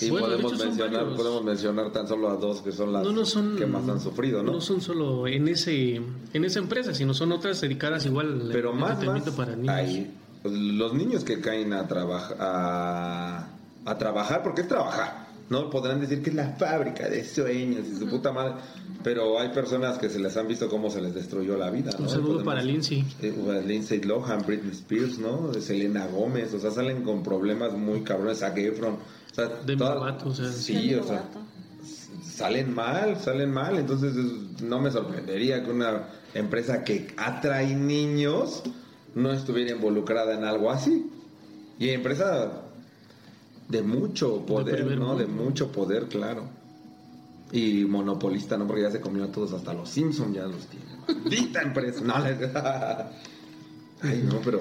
Y 0.00 0.08
Bueno, 0.08 0.28
de 0.28 0.38
podemos 0.38 0.64
mencionar, 0.64 1.14
podemos 1.14 1.44
mencionar 1.44 1.92
tan 1.92 2.08
solo 2.08 2.30
a 2.30 2.36
dos 2.36 2.62
que 2.62 2.72
son 2.72 2.92
las 2.94 3.04
No, 3.04 3.12
no 3.12 3.26
son, 3.26 3.56
que 3.56 3.66
más 3.66 3.86
han 3.88 4.00
sufrido, 4.00 4.42
¿no? 4.42 4.52
No 4.52 4.60
son 4.60 4.80
solo 4.80 5.26
en 5.26 5.48
ese 5.48 6.00
en 6.32 6.44
esa 6.44 6.60
empresa, 6.60 6.94
sino 6.94 7.12
son 7.12 7.30
otras 7.32 7.60
dedicadas 7.60 8.06
igual 8.06 8.40
al 8.42 8.48
Pero 8.52 8.72
más, 8.72 9.04
más 9.04 9.22
para 9.30 9.54
niños. 9.54 9.74
ahí, 9.74 10.10
pues, 10.42 10.54
los 10.54 10.94
niños 10.94 11.24
que 11.24 11.40
caen 11.40 11.74
a, 11.74 11.86
trabajar 11.88 12.36
a, 12.40 13.48
a 13.84 13.98
trabajar, 13.98 14.42
porque 14.42 14.62
es 14.62 14.68
trabajar, 14.68 15.21
¿no? 15.52 15.70
Podrán 15.70 16.00
decir 16.00 16.22
que 16.22 16.30
es 16.30 16.36
la 16.36 16.48
fábrica 16.56 17.08
de 17.08 17.24
sueños 17.24 17.86
y 17.86 17.96
su 17.96 18.08
puta 18.08 18.32
madre, 18.32 18.54
pero 19.04 19.38
hay 19.38 19.50
personas 19.50 19.98
que 19.98 20.08
se 20.08 20.18
les 20.18 20.36
han 20.36 20.48
visto 20.48 20.68
cómo 20.68 20.90
se 20.90 21.00
les 21.00 21.14
destruyó 21.14 21.56
la 21.56 21.70
vida, 21.70 21.90
¿no? 21.92 22.04
Un 22.04 22.08
saludo 22.08 22.26
Podemos- 22.32 22.44
para 22.44 22.62
Lindsay. 22.62 23.04
eh, 23.20 23.62
Lindsay 23.66 24.00
Lohan, 24.00 24.42
Britney 24.46 24.72
Spears, 24.72 25.18
¿no? 25.18 25.52
Selena 25.54 26.06
Gómez, 26.06 26.52
o 26.54 26.58
sea, 26.58 26.70
salen 26.70 27.02
con 27.04 27.22
problemas 27.22 27.74
muy 27.74 28.02
cabrones, 28.02 28.38
Zac 28.38 28.56
Efron, 28.58 28.94
o 28.94 29.34
sea, 29.34 29.48
Demi 29.66 29.78
toda- 29.78 29.94
Lovato, 29.94 30.28
o 30.30 30.34
sea. 30.34 30.50
sí, 30.50 30.94
o 30.94 31.04
sea, 31.04 31.24
salen 32.24 32.74
mal, 32.74 33.16
salen 33.20 33.50
mal, 33.52 33.78
entonces 33.78 34.16
es- 34.16 34.62
no 34.62 34.80
me 34.80 34.90
sorprendería 34.90 35.62
que 35.64 35.70
una 35.70 36.08
empresa 36.34 36.82
que 36.84 37.08
atrae 37.16 37.74
niños 37.74 38.62
no 39.14 39.32
estuviera 39.32 39.72
involucrada 39.72 40.34
en 40.34 40.44
algo 40.44 40.70
así. 40.70 41.10
Y 41.78 41.90
empresa 41.90 42.62
de 43.72 43.82
mucho 43.82 44.44
poder, 44.46 44.96
¿no? 44.98 45.16
De 45.16 45.26
mucho 45.26 45.72
poder, 45.72 46.06
claro. 46.08 46.44
Y 47.50 47.84
monopolista, 47.84 48.56
¿no? 48.56 48.66
Porque 48.66 48.82
ya 48.82 48.90
se 48.90 49.00
comió 49.00 49.24
a 49.24 49.32
todos, 49.32 49.52
hasta 49.52 49.74
los 49.74 49.88
Simpson 49.88 50.32
ya 50.32 50.46
los 50.46 50.66
tiene. 50.66 50.86
Maldita 51.22 51.62
empresa. 51.62 52.00
No, 52.02 52.14
Ay, 54.02 54.22
no, 54.24 54.40
pero... 54.44 54.60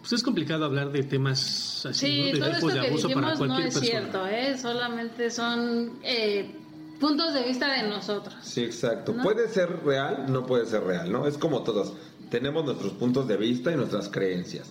Pues 0.00 0.12
es 0.12 0.22
complicado 0.22 0.64
hablar 0.64 0.90
de 0.92 1.02
temas 1.02 1.84
así, 1.86 2.06
Sí, 2.06 2.32
¿no? 2.32 2.32
de 2.32 2.38
todo 2.38 2.48
esto 2.50 2.58
tipos 2.60 2.74
de 2.74 2.80
que 2.80 2.86
abuso 2.86 3.08
para 3.10 3.20
dijimos 3.32 3.40
no 3.40 3.46
cualquier 3.46 3.68
es 3.68 3.74
persona. 3.74 4.00
cierto, 4.00 4.26
¿eh? 4.26 4.58
Solamente 4.58 5.30
son 5.30 5.98
eh, 6.02 6.54
puntos 7.00 7.34
de 7.34 7.42
vista 7.44 7.72
de 7.72 7.88
nosotros. 7.88 8.34
Sí, 8.42 8.62
exacto. 8.62 9.12
¿No? 9.12 9.22
Puede 9.22 9.48
ser 9.48 9.84
real, 9.84 10.26
no 10.32 10.46
puede 10.46 10.66
ser 10.66 10.84
real, 10.84 11.10
¿no? 11.12 11.26
Es 11.26 11.36
como 11.36 11.62
todos. 11.62 11.92
Tenemos 12.30 12.64
nuestros 12.64 12.92
puntos 12.92 13.26
de 13.28 13.36
vista 13.36 13.72
y 13.72 13.76
nuestras 13.76 14.08
creencias. 14.08 14.70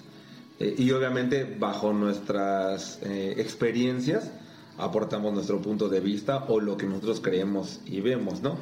Eh, 0.60 0.76
y 0.78 0.92
obviamente 0.92 1.44
bajo 1.60 1.94
nuestras 1.94 3.00
eh, 3.04 3.36
experiencias 3.38 4.32
aportamos 4.78 5.34
nuestro 5.34 5.62
punto 5.62 5.90
de 5.90 6.00
vista 6.00 6.46
o 6.48 6.60
lo 6.60 6.78
que 6.78 6.86
nosotros 6.86 7.20
creemos 7.20 7.82
y 7.86 8.02
vemos, 8.02 8.42
¿no? 8.42 8.58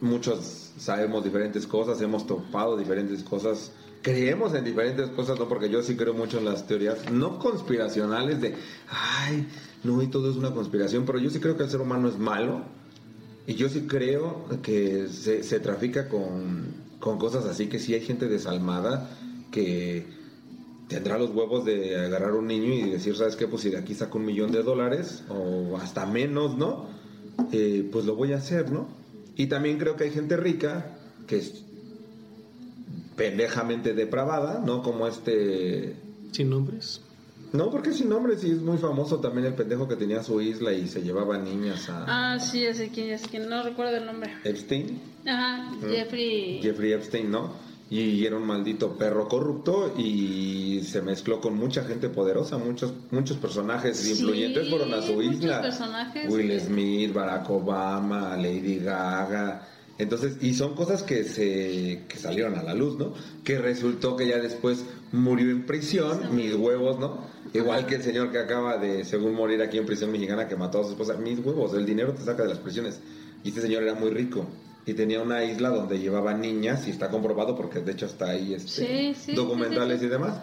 Muchos 0.00 0.72
sabemos 0.76 1.24
diferentes 1.24 1.66
cosas, 1.66 2.00
hemos 2.00 2.26
topado 2.26 2.76
diferentes 2.76 3.22
cosas, 3.22 3.72
creemos 4.02 4.54
en 4.54 4.64
diferentes 4.64 5.08
cosas, 5.10 5.38
¿no? 5.38 5.48
Porque 5.48 5.70
yo 5.70 5.82
sí 5.82 5.96
creo 5.96 6.14
mucho 6.14 6.38
en 6.38 6.44
las 6.44 6.66
teorías 6.66 7.10
no 7.10 7.38
conspiracionales 7.38 8.40
de, 8.40 8.54
ay, 8.88 9.46
no, 9.84 10.02
y 10.02 10.08
todo 10.08 10.30
es 10.30 10.36
una 10.36 10.52
conspiración, 10.52 11.04
pero 11.06 11.18
yo 11.18 11.30
sí 11.30 11.38
creo 11.38 11.56
que 11.56 11.62
el 11.62 11.70
ser 11.70 11.80
humano 11.80 12.08
es 12.08 12.18
malo 12.18 12.62
y 13.46 13.54
yo 13.54 13.68
sí 13.68 13.86
creo 13.86 14.46
que 14.62 15.06
se, 15.08 15.42
se 15.44 15.60
trafica 15.60 16.08
con, 16.08 16.74
con 16.98 17.18
cosas 17.18 17.44
así, 17.44 17.68
que 17.68 17.78
sí 17.78 17.94
hay 17.94 18.00
gente 18.00 18.26
desalmada 18.26 19.10
que 19.52 20.06
tendrá 20.88 21.18
los 21.18 21.30
huevos 21.30 21.64
de 21.64 21.96
agarrar 21.96 22.30
a 22.30 22.34
un 22.34 22.46
niño 22.46 22.72
y 22.72 22.90
decir, 22.90 23.16
¿sabes 23.16 23.36
qué? 23.36 23.46
Pues 23.46 23.62
si 23.62 23.70
de 23.70 23.78
aquí 23.78 23.94
saco 23.94 24.18
un 24.18 24.26
millón 24.26 24.52
de 24.52 24.62
dólares 24.62 25.24
o 25.28 25.76
hasta 25.76 26.06
menos, 26.06 26.56
¿no? 26.56 26.86
Eh, 27.52 27.88
pues 27.90 28.04
lo 28.04 28.14
voy 28.14 28.32
a 28.32 28.36
hacer, 28.36 28.70
¿no? 28.70 28.86
Y 29.36 29.46
también 29.46 29.78
creo 29.78 29.96
que 29.96 30.04
hay 30.04 30.10
gente 30.10 30.36
rica 30.36 30.96
que 31.26 31.36
es 31.38 31.64
pendejamente 33.16 33.94
depravada, 33.94 34.60
¿no? 34.64 34.82
Como 34.82 35.06
este... 35.06 35.96
Sin 36.32 36.50
nombres. 36.50 37.00
No, 37.52 37.70
porque 37.70 37.92
sin 37.92 38.08
nombre, 38.08 38.36
sí 38.36 38.50
es 38.50 38.58
muy 38.60 38.78
famoso 38.78 39.20
también 39.20 39.46
el 39.46 39.54
pendejo 39.54 39.86
que 39.86 39.94
tenía 39.94 40.24
su 40.24 40.40
isla 40.40 40.72
y 40.72 40.88
se 40.88 41.02
llevaba 41.02 41.38
niñas 41.38 41.88
a 41.88 42.34
Ah, 42.34 42.40
sí, 42.40 42.62
ya 42.62 42.74
sé 42.74 42.88
quién 42.88 43.10
es 43.10 43.28
quién, 43.28 43.48
no 43.48 43.62
recuerdo 43.62 43.96
el 43.96 44.06
nombre. 44.06 44.32
Epstein. 44.42 45.00
Ajá, 45.24 45.70
Jeffrey. 45.88 46.60
Jeffrey 46.60 46.92
Epstein, 46.92 47.30
¿no? 47.30 47.52
Y 47.94 48.26
era 48.26 48.36
un 48.36 48.44
maldito 48.44 48.98
perro 48.98 49.28
corrupto 49.28 49.94
y 49.96 50.80
se 50.82 51.00
mezcló 51.00 51.40
con 51.40 51.54
mucha 51.54 51.84
gente 51.84 52.08
poderosa, 52.08 52.58
muchos 52.58 52.92
muchos 53.12 53.36
personajes 53.36 53.98
Sí, 53.98 54.10
influyentes 54.10 54.68
fueron 54.68 54.92
a 54.94 55.00
su 55.00 55.22
isla. 55.22 55.62
personajes 55.62 56.28
Will 56.28 56.60
Smith, 56.60 57.12
Barack 57.12 57.48
Obama, 57.48 58.36
Lady 58.36 58.80
Gaga. 58.80 59.68
Entonces, 59.96 60.38
y 60.40 60.54
son 60.54 60.74
cosas 60.74 61.04
que 61.04 61.22
se 61.22 62.02
que 62.08 62.16
salieron 62.16 62.56
a 62.56 62.64
la 62.64 62.74
luz, 62.74 62.98
¿no? 62.98 63.14
Que 63.44 63.60
resultó 63.60 64.16
que 64.16 64.26
ya 64.26 64.38
después 64.38 64.84
murió 65.12 65.52
en 65.52 65.64
prisión, 65.64 66.34
mis 66.34 66.52
huevos, 66.52 66.98
¿no? 66.98 67.20
Igual 67.52 67.86
que 67.86 67.94
el 67.94 68.02
señor 68.02 68.32
que 68.32 68.38
acaba 68.38 68.76
de, 68.76 69.04
según 69.04 69.34
morir 69.34 69.62
aquí 69.62 69.78
en 69.78 69.86
prisión 69.86 70.10
mexicana, 70.10 70.48
que 70.48 70.56
mató 70.56 70.80
a 70.80 70.82
su 70.82 70.90
esposa, 70.90 71.14
mis 71.14 71.38
huevos, 71.38 71.72
el 71.74 71.86
dinero 71.86 72.12
te 72.12 72.24
saca 72.24 72.42
de 72.42 72.48
las 72.48 72.58
prisiones. 72.58 72.98
Y 73.44 73.50
este 73.50 73.60
señor 73.60 73.84
era 73.84 73.94
muy 73.94 74.10
rico 74.10 74.48
y 74.86 74.94
tenía 74.94 75.22
una 75.22 75.44
isla 75.44 75.70
donde 75.70 75.98
llevaba 75.98 76.34
niñas, 76.34 76.86
y 76.86 76.90
está 76.90 77.08
comprobado 77.10 77.56
porque 77.56 77.80
de 77.80 77.92
hecho 77.92 78.06
está 78.06 78.30
ahí 78.30 78.54
este, 78.54 78.86
Sí, 78.86 79.14
sí, 79.14 79.34
documentales 79.34 80.00
sí, 80.00 80.06
y 80.06 80.08
demás. 80.08 80.40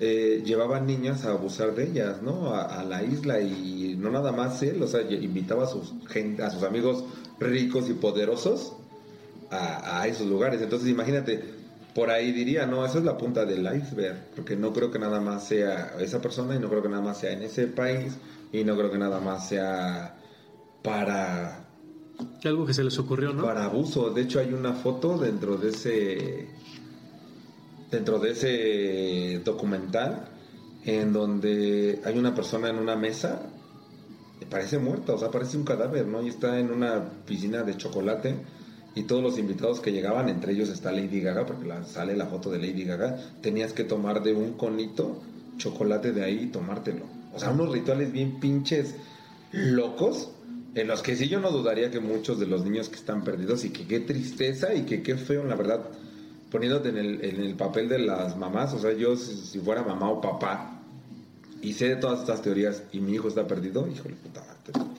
Eh, 0.00 0.42
llevaban 0.44 0.86
niñas 0.86 1.24
a 1.24 1.30
abusar 1.30 1.74
de 1.74 1.84
ellas, 1.84 2.20
¿no? 2.20 2.52
A, 2.52 2.80
a 2.80 2.84
la 2.84 3.04
isla 3.04 3.40
y 3.40 3.94
no 3.96 4.10
nada 4.10 4.32
más 4.32 4.60
él, 4.64 4.82
o 4.82 4.88
sea, 4.88 5.02
invitaba 5.02 5.64
a 5.64 5.66
sus, 5.68 5.92
gente, 6.08 6.42
a 6.42 6.50
sus 6.50 6.64
amigos 6.64 7.04
ricos 7.38 7.88
y 7.88 7.94
poderosos 7.94 8.72
a, 9.50 10.00
a 10.00 10.08
esos 10.08 10.26
lugares. 10.26 10.60
Entonces, 10.60 10.88
imagínate, 10.88 11.44
por 11.94 12.10
ahí 12.10 12.32
diría, 12.32 12.66
no, 12.66 12.84
eso 12.84 12.98
es 12.98 13.04
la 13.04 13.16
punta 13.16 13.44
del 13.44 13.60
iceberg, 13.72 14.16
porque 14.34 14.56
no 14.56 14.72
creo 14.72 14.90
que 14.90 14.98
nada 14.98 15.20
más 15.20 15.46
sea 15.46 15.94
esa 16.00 16.20
persona 16.20 16.56
y 16.56 16.58
no 16.58 16.68
creo 16.68 16.82
que 16.82 16.88
nada 16.88 17.02
más 17.02 17.18
sea 17.18 17.30
en 17.30 17.42
ese 17.42 17.68
país 17.68 18.14
y 18.52 18.64
no 18.64 18.76
creo 18.76 18.90
que 18.90 18.98
nada 18.98 19.20
más 19.20 19.48
sea 19.48 20.16
para 20.82 21.63
Algo 22.44 22.66
que 22.66 22.74
se 22.74 22.84
les 22.84 22.98
ocurrió, 22.98 23.32
¿no? 23.32 23.42
para 23.42 23.64
abuso. 23.64 24.10
De 24.10 24.22
hecho, 24.22 24.40
hay 24.40 24.52
una 24.52 24.74
foto 24.74 25.18
dentro 25.18 25.56
de 25.56 25.70
ese 25.70 26.48
dentro 27.90 28.18
de 28.18 28.30
ese 28.32 29.40
documental 29.44 30.28
en 30.84 31.12
donde 31.12 32.00
hay 32.04 32.18
una 32.18 32.34
persona 32.34 32.68
en 32.68 32.76
una 32.76 32.96
mesa 32.96 33.50
parece 34.44 34.78
muerta, 34.78 35.14
o 35.14 35.18
sea, 35.18 35.30
parece 35.30 35.56
un 35.56 35.64
cadáver, 35.64 36.06
¿no? 36.06 36.22
Y 36.22 36.28
está 36.28 36.58
en 36.58 36.70
una 36.70 37.02
piscina 37.26 37.62
de 37.62 37.76
chocolate 37.76 38.36
y 38.94 39.04
todos 39.04 39.22
los 39.22 39.38
invitados 39.38 39.80
que 39.80 39.92
llegaban, 39.92 40.28
entre 40.28 40.52
ellos 40.52 40.68
está 40.68 40.92
Lady 40.92 41.20
Gaga, 41.20 41.46
porque 41.46 41.68
sale 41.86 42.16
la 42.16 42.26
foto 42.26 42.50
de 42.50 42.58
Lady 42.58 42.84
Gaga, 42.84 43.18
tenías 43.40 43.72
que 43.72 43.84
tomar 43.84 44.22
de 44.22 44.34
un 44.34 44.52
conito 44.52 45.20
chocolate 45.56 46.12
de 46.12 46.24
ahí 46.24 46.44
y 46.44 46.46
tomártelo. 46.46 47.04
O 47.34 47.38
sea, 47.38 47.50
unos 47.50 47.72
rituales 47.72 48.12
bien 48.12 48.38
pinches 48.38 48.94
locos, 49.50 50.30
en 50.74 50.88
los 50.88 51.02
que 51.02 51.16
sí 51.16 51.28
yo 51.28 51.40
no 51.40 51.50
dudaría 51.50 51.90
que 51.90 52.00
muchos 52.00 52.38
de 52.40 52.46
los 52.46 52.64
niños 52.64 52.88
que 52.88 52.96
están 52.96 53.22
perdidos 53.24 53.64
y 53.64 53.70
que 53.70 53.86
qué 53.86 54.00
tristeza 54.00 54.74
y 54.74 54.82
que 54.82 55.02
qué 55.02 55.16
feo, 55.16 55.44
la 55.44 55.54
verdad, 55.56 55.80
poniéndote 56.50 56.88
en 56.90 56.98
el, 56.98 57.24
en 57.24 57.40
el 57.40 57.54
papel 57.54 57.88
de 57.88 57.98
las 57.98 58.36
mamás, 58.36 58.74
o 58.74 58.78
sea, 58.78 58.92
yo 58.92 59.16
si, 59.16 59.34
si 59.36 59.58
fuera 59.58 59.82
mamá 59.82 60.10
o 60.10 60.20
papá 60.20 60.80
y 61.62 61.72
sé 61.72 61.88
de 61.88 61.96
todas 61.96 62.20
estas 62.20 62.42
teorías 62.42 62.82
y 62.92 63.00
mi 63.00 63.14
hijo 63.14 63.28
está 63.28 63.46
perdido, 63.46 63.88
híjole 63.88 64.14
puta 64.16 64.40
madre, 64.40 64.90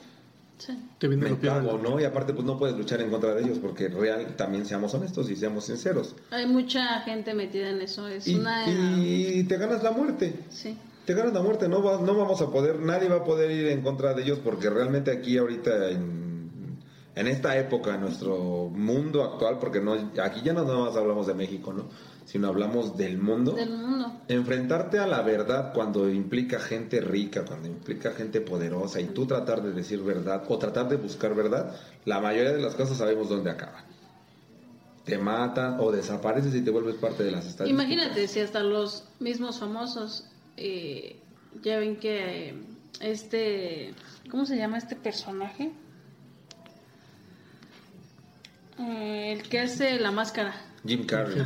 Sí. 0.58 0.72
Te 0.98 1.06
viene 1.06 1.28
me 1.30 1.38
cago, 1.38 1.78
¿no? 1.78 2.00
Y 2.00 2.04
aparte 2.04 2.32
pues 2.32 2.46
no 2.46 2.58
puedes 2.58 2.74
luchar 2.76 3.02
en 3.02 3.10
contra 3.10 3.34
de 3.34 3.42
ellos 3.42 3.58
porque 3.58 3.88
real 3.88 4.36
también 4.36 4.64
seamos 4.64 4.94
honestos 4.94 5.28
y 5.30 5.36
seamos 5.36 5.66
sinceros. 5.66 6.16
Hay 6.30 6.46
mucha 6.46 7.00
gente 7.00 7.34
metida 7.34 7.68
en 7.68 7.82
eso. 7.82 8.08
Es 8.08 8.26
Y, 8.26 8.36
una. 8.36 8.64
y 8.66 9.44
te 9.44 9.58
ganas 9.58 9.82
la 9.82 9.90
muerte. 9.90 10.32
Sí. 10.50 10.74
Te 11.06 11.14
ganas 11.14 11.32
la 11.32 11.40
muerte, 11.40 11.68
no, 11.68 11.82
va- 11.82 12.00
no 12.00 12.14
vamos 12.16 12.40
a 12.42 12.50
poder, 12.50 12.80
nadie 12.80 13.08
va 13.08 13.16
a 13.18 13.24
poder 13.24 13.50
ir 13.50 13.68
en 13.68 13.80
contra 13.82 14.12
de 14.12 14.22
ellos 14.22 14.40
porque 14.42 14.68
realmente 14.68 15.10
aquí 15.10 15.38
ahorita 15.38 15.90
en, 15.90 16.78
en 17.14 17.26
esta 17.28 17.56
época, 17.56 17.94
en 17.94 18.02
nuestro 18.02 18.68
mundo 18.70 19.22
actual, 19.24 19.58
porque 19.58 19.80
no 19.80 19.94
aquí 20.22 20.42
ya 20.44 20.52
no 20.52 20.64
nada 20.64 20.78
más 20.78 20.96
hablamos 20.96 21.26
de 21.26 21.34
México, 21.34 21.72
¿no? 21.72 21.84
Sino 22.26 22.48
hablamos 22.48 22.96
del 22.96 23.18
mundo. 23.18 23.52
Del 23.52 23.70
mundo. 23.70 24.12
Enfrentarte 24.26 24.98
a 24.98 25.06
la 25.06 25.22
verdad 25.22 25.72
cuando 25.72 26.10
implica 26.10 26.58
gente 26.58 27.00
rica, 27.00 27.44
cuando 27.44 27.68
implica 27.68 28.10
gente 28.10 28.40
poderosa 28.40 29.00
y 29.00 29.04
tú 29.06 29.26
tratar 29.26 29.62
de 29.62 29.70
decir 29.72 30.02
verdad 30.02 30.42
o 30.48 30.58
tratar 30.58 30.88
de 30.88 30.96
buscar 30.96 31.36
verdad, 31.36 31.76
la 32.04 32.18
mayoría 32.20 32.50
de 32.52 32.60
las 32.60 32.74
cosas 32.74 32.96
sabemos 32.98 33.28
dónde 33.28 33.50
acaban. 33.50 33.84
Te 35.04 35.18
matan 35.18 35.76
o 35.78 35.92
desapareces 35.92 36.52
y 36.56 36.62
te 36.62 36.70
vuelves 36.72 36.96
parte 36.96 37.22
de 37.22 37.30
las 37.30 37.46
estadísticas. 37.46 37.70
Imagínate 37.70 38.26
si 38.26 38.40
hasta 38.40 38.64
los 38.64 39.04
mismos 39.20 39.60
famosos 39.60 40.26
eh, 40.56 41.16
ya 41.62 41.78
ven 41.78 41.96
que 41.96 42.48
eh, 42.48 42.54
este, 43.00 43.92
¿cómo 44.30 44.46
se 44.46 44.56
llama 44.56 44.78
este 44.78 44.96
personaje? 44.96 45.70
Eh, 48.78 49.32
el 49.32 49.42
que 49.48 49.60
hace 49.60 49.98
la 49.98 50.10
máscara. 50.10 50.54
Jim 50.86 51.06
Carrey. 51.06 51.42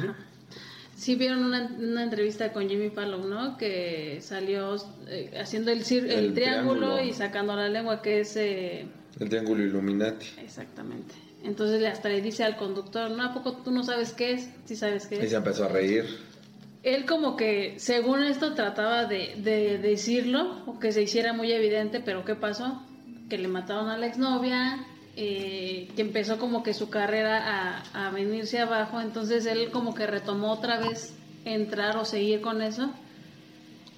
Sí 0.97 1.15
vieron 1.15 1.45
una, 1.45 1.67
una 1.79 2.03
entrevista 2.03 2.53
con 2.53 2.69
Jimmy 2.69 2.91
Fallon, 2.91 3.31
¿no? 3.31 3.57
Que 3.57 4.19
salió 4.21 4.77
eh, 5.07 5.31
haciendo 5.41 5.71
el, 5.71 5.83
cir- 5.85 6.05
el, 6.05 6.11
El 6.27 6.35
triángulo, 6.35 6.81
triángulo. 6.89 7.05
y 7.05 7.15
sacando 7.15 7.57
la 7.57 7.69
lengua, 7.69 8.03
que 8.03 8.21
es... 8.21 8.37
eh, 8.37 8.87
El 9.19 9.29
triángulo 9.31 9.63
Illuminati. 9.63 10.27
exactamente. 10.43 11.15
Entonces 11.43 11.83
hasta 11.87 12.11
le 12.11 12.21
dice 12.21 12.45
al 12.45 12.57
conductor, 12.59 13.11
¿no? 13.13 13.23
¿A 13.25 13.33
poco 13.33 13.55
tú 13.55 13.71
no 13.71 13.83
sabes 13.83 14.13
qué 14.13 14.33
es? 14.33 14.51
Sí 14.67 14.77
sabes 14.77 15.07
qué 15.07 15.17
Y 15.17 15.21
es. 15.21 15.31
se 15.31 15.37
empezó 15.37 15.65
a 15.65 15.69
reír. 15.69 16.05
Él 16.83 17.05
como 17.05 17.37
que, 17.37 17.75
según 17.79 18.23
esto, 18.23 18.55
trataba 18.55 19.05
de, 19.05 19.35
de 19.37 19.79
decirlo, 19.79 20.63
o 20.67 20.79
que 20.79 20.93
se 20.93 21.03
hiciera 21.03 21.33
muy 21.33 21.53
evidente, 21.53 22.01
pero 22.01 22.25
¿qué 22.25 22.35
pasó? 22.35 22.83
Que 23.29 23.37
le 23.37 23.49
mataron 23.49 23.91
a 23.91 23.99
la 23.99 24.07
exnovia, 24.07 24.87
eh, 25.17 25.89
que 25.95 26.03
empezó 26.03 26.39
como 26.39 26.63
que 26.63 26.73
su 26.73 26.89
carrera 26.89 27.83
a, 27.93 28.07
a 28.07 28.11
venirse 28.11 28.59
abajo, 28.61 29.01
entonces 29.01 29.45
él 29.45 29.71
como 29.71 29.95
que 29.95 30.07
retomó 30.07 30.53
otra 30.53 30.79
vez 30.79 31.15
entrar 31.45 31.97
o 31.97 32.05
seguir 32.05 32.41
con 32.41 32.63
eso 32.63 32.91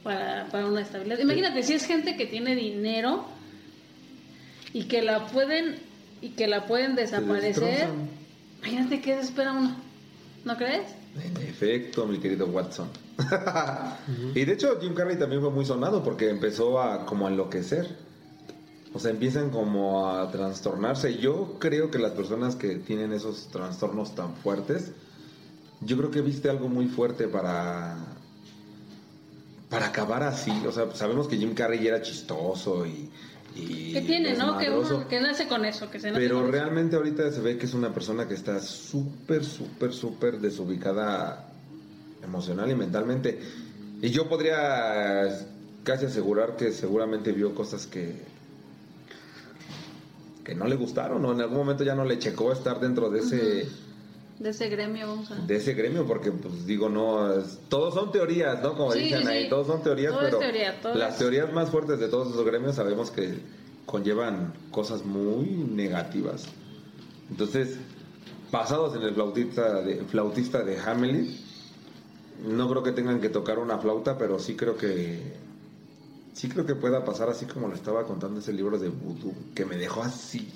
para, 0.02 0.46
para 0.46 0.66
una 0.66 0.80
estabilidad. 0.80 1.18
Imagínate, 1.18 1.62
si 1.62 1.74
es 1.74 1.86
gente 1.86 2.16
que 2.16 2.26
tiene 2.26 2.56
dinero 2.56 3.24
y 4.72 4.84
que 4.84 5.02
la 5.02 5.26
pueden 5.26 5.76
y 6.20 6.30
que 6.30 6.46
la 6.46 6.66
pueden 6.66 6.94
desaparecer, 6.94 7.88
imagínate 8.58 9.00
qué 9.00 9.18
espera 9.18 9.52
uno, 9.52 9.76
¿no 10.44 10.56
crees? 10.56 10.86
En 11.14 11.36
efecto, 11.42 12.06
mi 12.06 12.18
querido 12.18 12.46
Watson. 12.46 12.88
y 14.34 14.44
de 14.44 14.52
hecho, 14.52 14.78
Jim 14.80 14.94
Carrey 14.94 15.18
también 15.18 15.42
fue 15.42 15.50
muy 15.50 15.64
sonado 15.64 16.02
porque 16.02 16.30
empezó 16.30 16.80
a 16.80 17.04
como 17.04 17.26
a 17.26 17.30
enloquecer. 17.30 17.96
O 18.94 18.98
sea, 18.98 19.10
empiezan 19.10 19.50
como 19.50 20.08
a 20.08 20.30
trastornarse. 20.30 21.18
Yo 21.18 21.56
creo 21.58 21.90
que 21.90 21.98
las 21.98 22.12
personas 22.12 22.56
que 22.56 22.76
tienen 22.76 23.12
esos 23.12 23.48
trastornos 23.48 24.14
tan 24.14 24.34
fuertes, 24.36 24.92
yo 25.80 25.96
creo 25.96 26.10
que 26.10 26.20
viste 26.20 26.50
algo 26.50 26.68
muy 26.68 26.86
fuerte 26.86 27.28
para 27.28 27.96
para 29.72 29.86
acabar 29.86 30.22
así, 30.22 30.52
o 30.66 30.70
sea, 30.70 30.94
sabemos 30.94 31.28
que 31.28 31.38
Jim 31.38 31.54
Carrey 31.54 31.86
era 31.86 32.02
chistoso 32.02 32.84
y... 32.86 33.08
y 33.54 33.92
Que 33.92 34.00
tiene, 34.02 34.34
¿no? 34.34 34.58
Que, 34.58 34.70
uno, 34.70 35.06
que 35.08 35.20
nace 35.20 35.46
con 35.46 35.64
eso, 35.64 35.90
que 35.90 36.00
se 36.00 36.10
nace 36.10 36.20
Pero 36.20 36.36
con 36.36 36.44
eso. 36.44 36.52
realmente 36.52 36.96
ahorita 36.96 37.30
se 37.30 37.40
ve 37.40 37.58
que 37.58 37.66
es 37.66 37.74
una 37.74 37.92
persona 37.92 38.26
que 38.26 38.34
está 38.34 38.60
súper, 38.60 39.44
súper, 39.44 39.92
súper 39.92 40.40
desubicada 40.40 41.52
emocional 42.22 42.70
y 42.70 42.74
mentalmente. 42.74 43.38
Y 44.00 44.10
yo 44.10 44.28
podría 44.28 45.28
casi 45.84 46.06
asegurar 46.06 46.56
que 46.56 46.72
seguramente 46.72 47.32
vio 47.32 47.54
cosas 47.54 47.86
que 47.86 48.32
que 50.44 50.54
no 50.56 50.66
le 50.66 50.74
gustaron 50.74 51.24
o 51.24 51.32
en 51.32 51.40
algún 51.40 51.58
momento 51.58 51.84
ya 51.84 51.94
no 51.94 52.04
le 52.04 52.18
checó 52.18 52.52
estar 52.52 52.80
dentro 52.80 53.10
de 53.10 53.20
ese 53.20 53.68
De 54.38 54.50
ese 54.50 54.68
gremio, 54.68 55.06
vamos 55.06 55.30
a 55.30 55.34
de 55.36 55.56
ese 55.56 55.74
gremio 55.74 56.04
porque 56.06 56.32
pues 56.32 56.66
digo 56.66 56.88
no 56.88 57.32
es- 57.38 57.58
todos 57.68 57.94
son 57.94 58.10
teorías 58.10 58.60
no 58.62 58.76
como 58.76 58.92
Sí, 58.92 59.00
dicen 59.00 59.22
sí, 59.22 59.26
ahí 59.28 59.42
sí. 59.44 59.48
todos 59.50 59.66
son 59.68 59.82
teorías 59.82 60.12
Todo 60.12 60.22
pero 60.24 60.38
teoría, 60.40 60.80
las 60.94 61.12
es- 61.12 61.18
teorías 61.18 61.52
más 61.52 61.70
fuertes 61.70 62.00
de 62.00 62.08
todos 62.08 62.30
esos 62.32 62.44
gremios 62.44 62.74
sabemos 62.76 63.10
que 63.10 63.38
conllevan 63.86 64.52
cosas 64.70 65.04
muy 65.04 65.46
negativas 65.46 66.46
entonces 67.30 67.76
basados 68.50 68.96
en 68.96 69.02
el 69.02 69.14
flautista 69.14 69.80
de 69.82 69.96
flautista 70.04 70.62
de 70.64 70.78
Hamelin 70.80 71.36
no 72.46 72.68
creo 72.68 72.82
que 72.82 72.92
tengan 72.92 73.20
que 73.20 73.28
tocar 73.28 73.58
una 73.58 73.78
flauta 73.78 74.18
pero 74.18 74.38
sí 74.38 74.56
creo 74.56 74.76
que 74.76 75.20
sí 76.34 76.48
creo 76.48 76.64
que 76.66 76.74
pueda 76.74 77.04
pasar 77.04 77.28
así 77.28 77.46
como 77.46 77.68
lo 77.68 77.74
estaba 77.74 78.04
contando 78.06 78.40
ese 78.40 78.52
libro 78.52 78.78
de 78.78 78.88
Voodoo, 78.88 79.34
que 79.54 79.64
me 79.64 79.76
dejó 79.76 80.02
así. 80.02 80.48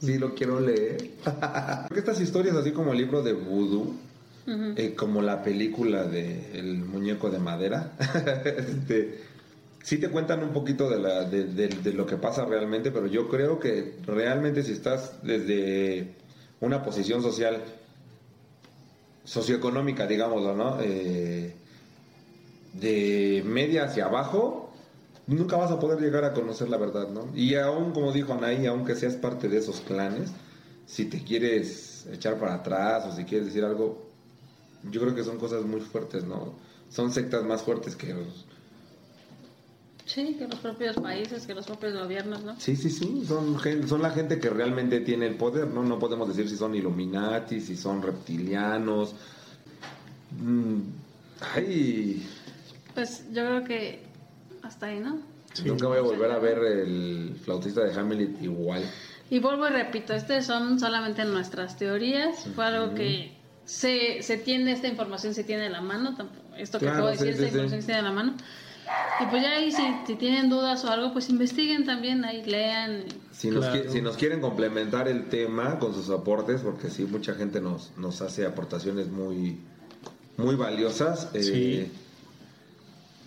Sí, 0.00 0.18
lo 0.18 0.34
quiero 0.34 0.58
leer. 0.60 1.10
Creo 1.24 1.88
que 1.90 1.98
estas 1.98 2.20
historias, 2.20 2.56
así 2.56 2.72
como 2.72 2.92
el 2.92 2.98
libro 2.98 3.22
de 3.22 3.32
Ujú. 3.34 4.72
eh, 4.76 4.94
como 4.96 5.22
la 5.22 5.42
película 5.44 6.04
de 6.04 6.58
El 6.58 6.76
muñeco 6.84 7.30
de 7.30 7.38
madera, 7.38 7.92
este, 8.44 9.20
sí 9.84 9.98
te 9.98 10.08
cuentan 10.08 10.42
un 10.42 10.52
poquito 10.52 10.90
de, 10.90 10.98
la, 10.98 11.24
de, 11.24 11.44
de- 11.44 11.68
de 11.68 11.92
lo 11.92 12.04
que 12.06 12.16
pasa 12.16 12.44
realmente, 12.44 12.90
pero 12.90 13.06
yo 13.06 13.28
creo 13.28 13.60
que 13.60 13.94
realmente 14.06 14.64
si 14.64 14.72
estás 14.72 15.22
desde 15.22 16.14
una 16.60 16.82
posición 16.82 17.22
social, 17.22 17.62
socioeconómica, 19.24 20.06
digámoslo, 20.06 20.56
¿no? 20.56 20.78
Eh, 20.80 21.54
de 22.74 23.42
media 23.46 23.84
hacia 23.84 24.06
abajo, 24.06 24.61
nunca 25.26 25.56
vas 25.56 25.70
a 25.70 25.78
poder 25.80 26.00
llegar 26.00 26.24
a 26.24 26.32
conocer 26.32 26.68
la 26.68 26.76
verdad, 26.76 27.08
¿no? 27.08 27.28
Y 27.34 27.54
aún, 27.54 27.92
como 27.92 28.12
dijo 28.12 28.32
Anaí, 28.32 28.66
aunque 28.66 28.94
seas 28.94 29.14
parte 29.14 29.48
de 29.48 29.58
esos 29.58 29.80
clanes, 29.80 30.30
si 30.86 31.06
te 31.06 31.22
quieres 31.22 32.06
echar 32.12 32.38
para 32.38 32.54
atrás 32.54 33.06
o 33.06 33.16
si 33.16 33.24
quieres 33.24 33.46
decir 33.46 33.64
algo, 33.64 34.10
yo 34.90 35.00
creo 35.00 35.14
que 35.14 35.24
son 35.24 35.38
cosas 35.38 35.64
muy 35.64 35.80
fuertes, 35.80 36.24
¿no? 36.24 36.54
Son 36.90 37.12
sectas 37.12 37.44
más 37.44 37.62
fuertes 37.62 37.96
que 37.96 38.12
los... 38.12 38.46
Sí, 40.04 40.34
que 40.36 40.46
los 40.48 40.58
propios 40.58 40.96
países, 40.96 41.46
que 41.46 41.54
los 41.54 41.64
propios 41.64 41.94
gobiernos, 41.94 42.42
¿no? 42.42 42.58
Sí, 42.60 42.74
sí, 42.76 42.90
sí, 42.90 43.24
son, 43.26 43.56
son 43.88 44.02
la 44.02 44.10
gente 44.10 44.40
que 44.40 44.50
realmente 44.50 45.00
tiene 45.00 45.26
el 45.26 45.36
poder, 45.36 45.68
¿no? 45.68 45.84
No 45.84 45.98
podemos 45.98 46.28
decir 46.28 46.48
si 46.50 46.56
son 46.56 46.74
Illuminati, 46.74 47.60
si 47.60 47.76
son 47.76 48.02
reptilianos. 48.02 49.14
Mm, 50.38 50.80
ay, 51.54 52.26
Pues 52.94 53.24
yo 53.32 53.46
creo 53.46 53.64
que 53.64 54.02
hasta 54.62 54.86
ahí, 54.86 55.00
¿no? 55.00 55.18
nunca 55.66 55.86
voy 55.86 55.98
a 55.98 56.00
volver 56.00 56.30
a 56.30 56.38
ver 56.38 56.58
el 56.58 57.36
flautista 57.44 57.82
de 57.84 57.92
Hamlet 57.98 58.40
igual. 58.42 58.82
Y 59.28 59.38
vuelvo 59.38 59.66
y 59.66 59.70
repito, 59.70 60.14
estas 60.14 60.46
son 60.46 60.80
solamente 60.80 61.24
nuestras 61.24 61.76
teorías, 61.76 62.46
fue 62.54 62.64
algo 62.66 62.94
que 62.94 63.32
se, 63.66 64.22
se 64.22 64.38
tiene, 64.38 64.72
esta 64.72 64.88
información 64.88 65.34
se 65.34 65.44
tiene 65.44 65.66
en 65.66 65.72
la 65.72 65.80
mano, 65.82 66.14
tampoco- 66.16 66.56
esto 66.56 66.78
que 66.78 66.86
Claro, 66.86 67.04
acabo 67.06 67.10
de 67.10 67.16
decir, 67.18 67.34
sí, 67.36 67.44
esta 67.44 67.44
sí, 67.44 67.50
sí. 67.50 67.56
información 67.58 67.80
se 67.82 67.86
tiene 67.86 67.98
en 68.00 68.04
la 68.04 68.12
mano. 68.12 68.34
Y 69.20 69.26
pues 69.26 69.42
ya 69.42 69.52
ahí 69.52 69.70
si, 69.72 69.82
si 70.06 70.16
tienen 70.16 70.50
dudas 70.50 70.84
o 70.84 70.90
algo, 70.90 71.12
pues 71.12 71.28
investiguen 71.30 71.84
también, 71.84 72.24
ahí 72.24 72.42
lean. 72.44 73.04
Si 73.30 73.50
nos, 73.50 73.64
Claro. 73.66 73.90
si 73.92 74.02
nos 74.02 74.16
quieren 74.16 74.40
complementar 74.40 75.08
el 75.08 75.28
tema 75.28 75.78
con 75.78 75.94
sus 75.94 76.10
aportes, 76.10 76.60
porque 76.62 76.90
sí, 76.90 77.04
mucha 77.04 77.34
gente 77.34 77.60
nos, 77.60 77.90
nos 77.96 78.20
hace 78.22 78.44
aportaciones 78.44 79.08
muy, 79.08 79.58
muy 80.36 80.56
valiosas. 80.56 81.30
eh, 81.34 81.42
Sí. 81.42 81.92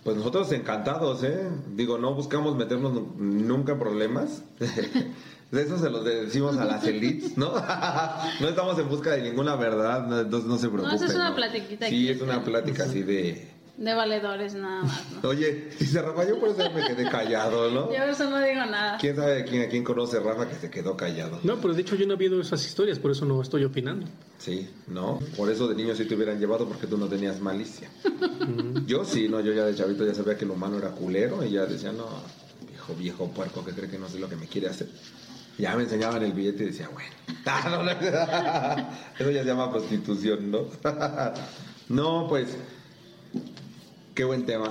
Pues 0.06 0.18
nosotros 0.18 0.51
encantados, 0.51 1.24
¿eh? 1.24 1.49
Digo, 1.76 1.97
no 1.97 2.14
buscamos 2.14 2.56
meternos 2.56 2.93
nu- 2.93 3.16
nunca 3.18 3.72
en 3.72 3.80
problemas. 3.80 4.43
De 5.51 5.62
eso 5.64 5.80
se 5.80 5.89
los 5.89 6.06
decimos 6.06 6.58
a 6.58 6.66
las 6.66 6.84
elites, 6.86 7.36
¿no? 7.38 7.53
no 8.39 8.47
estamos 8.47 8.78
en 8.78 8.88
busca 8.88 9.12
de 9.12 9.24
ninguna 9.24 9.56
verdad, 9.56 10.22
entonces 10.22 10.47
no 10.47 10.58
se 10.60 10.70
preocupen. 10.70 10.95
esa 10.95 11.06
es 11.06 11.16
una 11.16 11.30
¿no? 11.30 11.36
platiquita 11.36 11.88
Sí, 11.88 11.95
aquí, 11.95 12.10
es 12.10 12.22
una 12.22 12.43
plática 12.43 12.84
así 12.84 13.01
de... 13.03 13.55
De 13.78 13.94
valedores 13.94 14.54
nada 14.54 14.84
más, 14.84 15.04
¿no? 15.22 15.30
Oye, 15.30 15.70
dice 15.78 16.02
Rafa, 16.02 16.26
yo 16.26 16.40
por 16.40 16.48
eso 16.48 16.72
me 16.72 16.88
quedé 16.88 17.10
callado, 17.10 17.70
¿no? 17.72 17.92
Yo 17.92 18.00
por 18.00 18.10
eso 18.10 18.30
no 18.30 18.40
digo 18.40 18.66
nada. 18.66 18.98
¿Quién 18.98 19.18
sabe 19.18 19.44
quién, 19.44 19.64
a 19.64 19.68
quién 19.68 19.84
conoce 19.84 20.18
Rafa 20.22 20.48
que 20.48 20.56
se 20.56 20.70
quedó 20.70 20.96
callado? 20.96 21.40
No, 21.44 21.58
pero 21.58 21.74
de 21.74 21.82
hecho 21.82 21.96
yo 21.96 22.08
no 22.08 22.14
he 22.14 22.16
visto 22.16 22.40
esas 22.40 22.66
historias, 22.66 23.00
por 23.00 23.12
eso 23.12 23.26
no 23.26 23.42
estoy 23.42 23.66
opinando. 23.66 24.08
Sí, 24.38 24.70
no. 24.88 25.20
Por 25.36 25.52
eso 25.52 25.68
de 25.68 25.76
niño 25.76 25.94
sí 25.94 26.06
te 26.06 26.16
hubieran 26.16 26.40
llevado 26.40 26.66
porque 26.70 26.88
tú 26.88 26.98
no 26.98 27.08
tenías 27.08 27.42
malicia. 27.42 27.90
Yo 28.86 29.04
sí, 29.04 29.28
no, 29.28 29.42
yo 29.42 29.52
ya 29.52 29.66
de 29.66 29.76
chavito 29.76 30.06
ya 30.08 30.14
sabía 30.14 30.38
que 30.38 30.46
el 30.46 30.52
humano 30.52 30.78
era 30.78 30.92
culero 30.92 31.44
y 31.44 31.52
ya 31.52 31.66
decía, 31.66 31.92
no, 31.92 32.08
viejo, 32.70 32.96
viejo 32.96 33.28
puerco 33.32 33.66
que 33.66 33.74
cree 33.74 33.90
que 33.90 34.00
no 34.00 34.08
sé 34.08 34.20
lo 34.20 34.30
que 34.30 34.38
me 34.38 34.48
quiere 34.48 34.70
hacer. 34.70 34.88
Ya 35.58 35.76
me 35.76 35.84
enseñaban 35.84 36.24
el 36.24 36.32
billete 36.32 36.64
y 36.64 36.68
decía, 36.68 36.90
bueno. 36.94 37.10
Ah, 37.48 37.70
no, 37.70 37.84
no. 37.84 37.92
Eso 39.20 39.32
ya 39.32 39.44
se 39.44 39.50
llama 39.50 39.70
prostitución, 39.70 40.50
¿no? 40.50 40.66
No, 41.90 42.26
pues, 42.28 42.58
qué 44.16 44.24
buen 44.24 44.45
tema. 44.45 44.70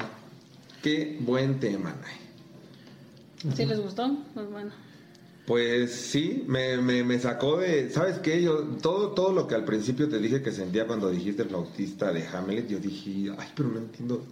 Qué 0.82 1.18
buen 1.20 1.61
tema, 1.61 1.95
Nay. 2.03 3.53
Si 3.55 3.64
les 3.64 3.78
gustó, 3.80 4.16
pues 4.34 4.51
bueno. 4.51 4.72
Pues 5.47 5.92
sí, 5.92 6.45
me, 6.47 6.78
me, 6.78 7.05
me 7.05 7.18
sacó 7.18 7.59
de, 7.59 7.90
¿sabes 7.90 8.18
qué? 8.18 8.42
Yo, 8.42 8.61
todo, 8.80 9.11
todo 9.11 9.32
lo 9.32 9.47
que 9.47 9.55
al 9.55 9.64
principio 9.64 10.09
te 10.09 10.18
dije 10.18 10.42
que 10.42 10.51
sentía 10.53 10.86
cuando 10.86 11.11
dijiste 11.11 11.42
el 11.42 11.51
flautista 11.51 12.12
de 12.12 12.26
Hamlet, 12.26 12.68
yo 12.68 12.78
dije, 12.78 13.30
ay, 13.38 13.49
pero 13.55 13.68
no 13.68 13.78
entiendo, 13.78 14.24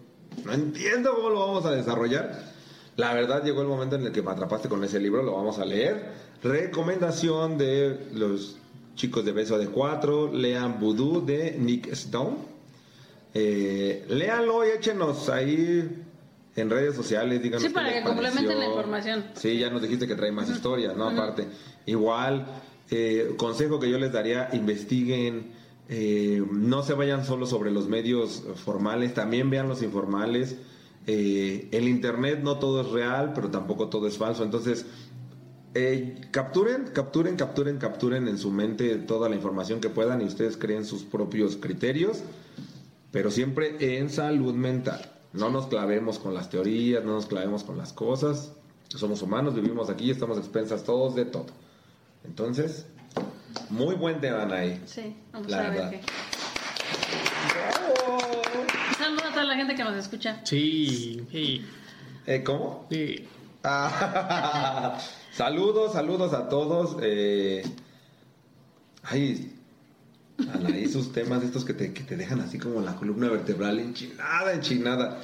no 0.45 0.53
entiendo 0.55 1.15
cómo 1.15 1.29
lo 1.29 1.41
vamos 1.41 1.67
a 1.67 1.73
desarrollar. 1.73 2.51
La 2.97 3.13
verdad 3.13 3.45
llegó 3.45 3.61
el 3.61 3.69
momento 3.69 3.97
en 3.97 4.07
el 4.07 4.13
que 4.13 4.23
me 4.23 4.31
atrapaste 4.31 4.71
con 4.71 4.83
ese 4.85 4.99
libro, 5.01 5.23
lo 5.23 5.35
vamos 5.35 5.59
a 5.59 5.67
leer. 5.67 6.13
Recomendación 6.43 7.59
de 7.59 8.09
los 8.15 8.57
chicos 8.95 9.25
de 9.25 9.33
Beso 9.33 9.59
de 9.59 9.67
Cuatro, 9.67 10.33
lean 10.33 10.81
Voodoo 10.81 11.21
de 11.21 11.57
Nick 11.59 11.89
Stone. 11.89 12.52
Eh, 13.35 14.05
léanlo 14.09 14.67
y 14.67 14.71
échenos 14.71 15.29
ahí 15.29 16.05
en 16.55 16.71
redes 16.71 16.95
sociales, 16.95 17.43
díganos 17.43 17.63
Sí, 17.63 17.69
qué 17.69 17.75
para 17.75 17.89
les 17.89 17.99
que 17.99 18.05
complementen 18.05 18.59
la 18.59 18.67
información. 18.67 19.25
Sí, 19.35 19.59
ya 19.59 19.71
nos 19.71 19.83
dijiste 19.83 20.07
que 20.07 20.15
trae 20.15 20.33
más 20.33 20.51
historias, 20.51 20.97
¿no? 20.97 21.09
Aparte, 21.09 21.49
igual, 21.87 22.47
eh, 22.91 23.35
consejo 23.37 23.81
que 23.81 23.91
yo 23.91 23.99
les 23.99 24.13
daría, 24.13 24.51
investiguen, 24.53 25.53
eh, 25.89 26.43
no 26.51 26.83
se 26.83 26.95
vayan 26.95 27.25
solo 27.25 27.47
sobre 27.47 27.71
los 27.71 27.89
medios 27.89 28.45
formales, 28.65 29.15
también 29.15 29.51
vean 29.51 29.69
los 29.69 29.83
informales. 29.83 30.57
Eh, 31.07 31.69
el 31.73 31.89
Internet 31.89 32.41
no 32.43 32.59
todo 32.59 32.83
es 32.83 32.91
real, 32.91 33.33
pero 33.35 33.51
tampoco 33.51 33.89
todo 33.89 34.07
es 34.07 34.19
falso. 34.19 34.45
Entonces, 34.45 34.87
eh, 35.75 36.21
capturen, 36.31 36.85
capturen, 36.93 37.37
capturen, 37.37 37.79
capturen 37.79 38.29
en 38.29 38.39
su 38.39 38.51
mente 38.51 38.95
toda 38.97 39.29
la 39.29 39.37
información 39.37 39.81
que 39.81 39.89
puedan 39.89 40.21
y 40.21 40.25
ustedes 40.25 40.57
creen 40.57 40.85
sus 40.85 41.03
propios 41.03 41.57
criterios, 41.57 42.23
pero 43.13 43.31
siempre 43.31 43.99
en 43.99 44.11
salud 44.11 44.55
mental. 44.55 45.09
No 45.33 45.49
nos 45.51 45.67
clavemos 45.69 46.19
con 46.19 46.35
las 46.35 46.51
teorías, 46.51 47.05
no 47.05 47.13
nos 47.13 47.27
clavemos 47.27 47.63
con 47.65 47.79
las 47.79 47.93
cosas. 47.93 48.53
Somos 48.89 49.23
humanos, 49.23 49.55
vivimos 49.55 49.89
aquí, 49.89 50.11
estamos 50.11 50.37
expensas 50.39 50.85
todos 50.85 51.15
de 51.15 51.25
todo. 51.25 51.47
Entonces, 52.25 52.87
muy 53.71 53.95
buen 53.95 54.21
tema, 54.21 54.43
Anaí. 54.43 54.83
Sí, 54.85 55.17
vamos 55.33 55.49
La 55.51 55.67
a 55.67 55.71
ver 55.71 55.91
qué. 55.91 56.01
Un 58.89 58.95
saludo 58.99 59.25
a 59.25 59.31
toda 59.31 59.45
la 59.45 59.57
gente 59.57 59.75
que 59.75 59.85
nos 59.85 59.97
escucha. 59.97 60.41
Sí, 60.45 61.25
sí, 61.31 61.65
Eh, 62.27 62.43
¿Cómo? 62.45 62.87
sí. 62.91 63.27
Ah, 63.65 64.99
saludos, 65.33 65.93
saludos 65.93 66.33
a 66.35 66.49
todos. 66.49 66.97
Eh, 67.01 67.63
ay, 69.05 69.53
Anaí, 70.55 70.87
sus 70.89 71.13
temas 71.13 71.43
estos 71.43 71.65
que 71.65 71.75
te, 71.75 71.93
que 71.93 72.03
te 72.03 72.17
dejan 72.17 72.41
así 72.41 72.59
como 72.59 72.81
la 72.81 72.95
columna 72.97 73.29
vertebral 73.29 73.79
enchinada, 73.79 74.53
enchinada. 74.53 75.21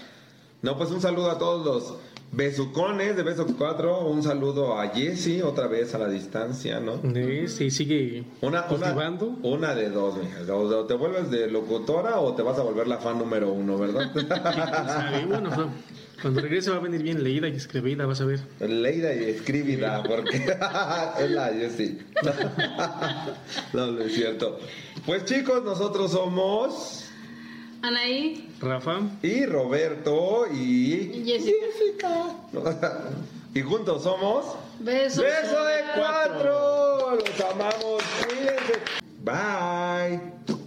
No, 0.62 0.76
pues 0.76 0.90
un 0.90 1.00
saludo 1.00 1.30
a 1.30 1.38
todos 1.38 1.64
los 1.64 1.94
besucones 2.32 3.16
de 3.16 3.22
Beso 3.22 3.46
4. 3.56 4.06
Un 4.06 4.22
saludo 4.22 4.78
a 4.78 4.88
Jessy, 4.88 5.40
otra 5.40 5.66
vez 5.66 5.94
a 5.94 5.98
la 5.98 6.08
distancia, 6.08 6.80
¿no? 6.80 7.00
Sí, 7.48 7.70
sigue 7.70 8.24
Una, 8.40 8.60
una, 8.60 8.66
cultivando. 8.66 9.36
una 9.42 9.74
de 9.74 9.88
dos, 9.90 10.16
mija. 10.18 10.40
O 10.52 10.84
te 10.84 10.94
vuelves 10.94 11.30
de 11.30 11.46
locutora 11.48 12.18
o 12.20 12.34
te 12.34 12.42
vas 12.42 12.58
a 12.58 12.62
volver 12.62 12.88
la 12.88 12.98
fan 12.98 13.18
número 13.18 13.52
uno, 13.52 13.78
¿verdad? 13.78 14.10
Bueno, 15.28 15.48
no. 15.50 15.70
Cuando 16.20 16.40
regrese 16.40 16.70
va 16.70 16.76
a 16.76 16.80
venir 16.80 17.02
bien 17.02 17.22
leída 17.22 17.48
y 17.48 17.54
escribida, 17.54 18.04
vas 18.06 18.20
a 18.20 18.24
ver. 18.24 18.40
Leída 18.60 19.14
y 19.14 19.24
escribida, 19.24 20.02
porque 20.02 20.36
es 21.20 21.30
la 21.30 21.52
yo 21.52 21.70
sí. 21.70 21.98
no, 23.72 23.92
no 23.92 24.00
es 24.02 24.14
cierto. 24.14 24.58
Pues 25.06 25.24
chicos, 25.24 25.62
nosotros 25.62 26.10
somos... 26.10 27.04
Anaí. 27.82 28.48
Rafa. 28.60 29.00
Y 29.22 29.46
Roberto 29.46 30.46
y... 30.52 31.22
Jessica. 31.24 32.26
Y 33.54 33.60
juntos 33.60 34.02
somos... 34.02 34.56
Beso. 34.80 35.22
Beso 35.22 35.64
de 35.64 35.80
cuatro. 35.96 37.16
Los 37.16 37.40
amamos. 37.40 38.02
Cuídense. 38.26 38.74
Bye. 39.24 40.57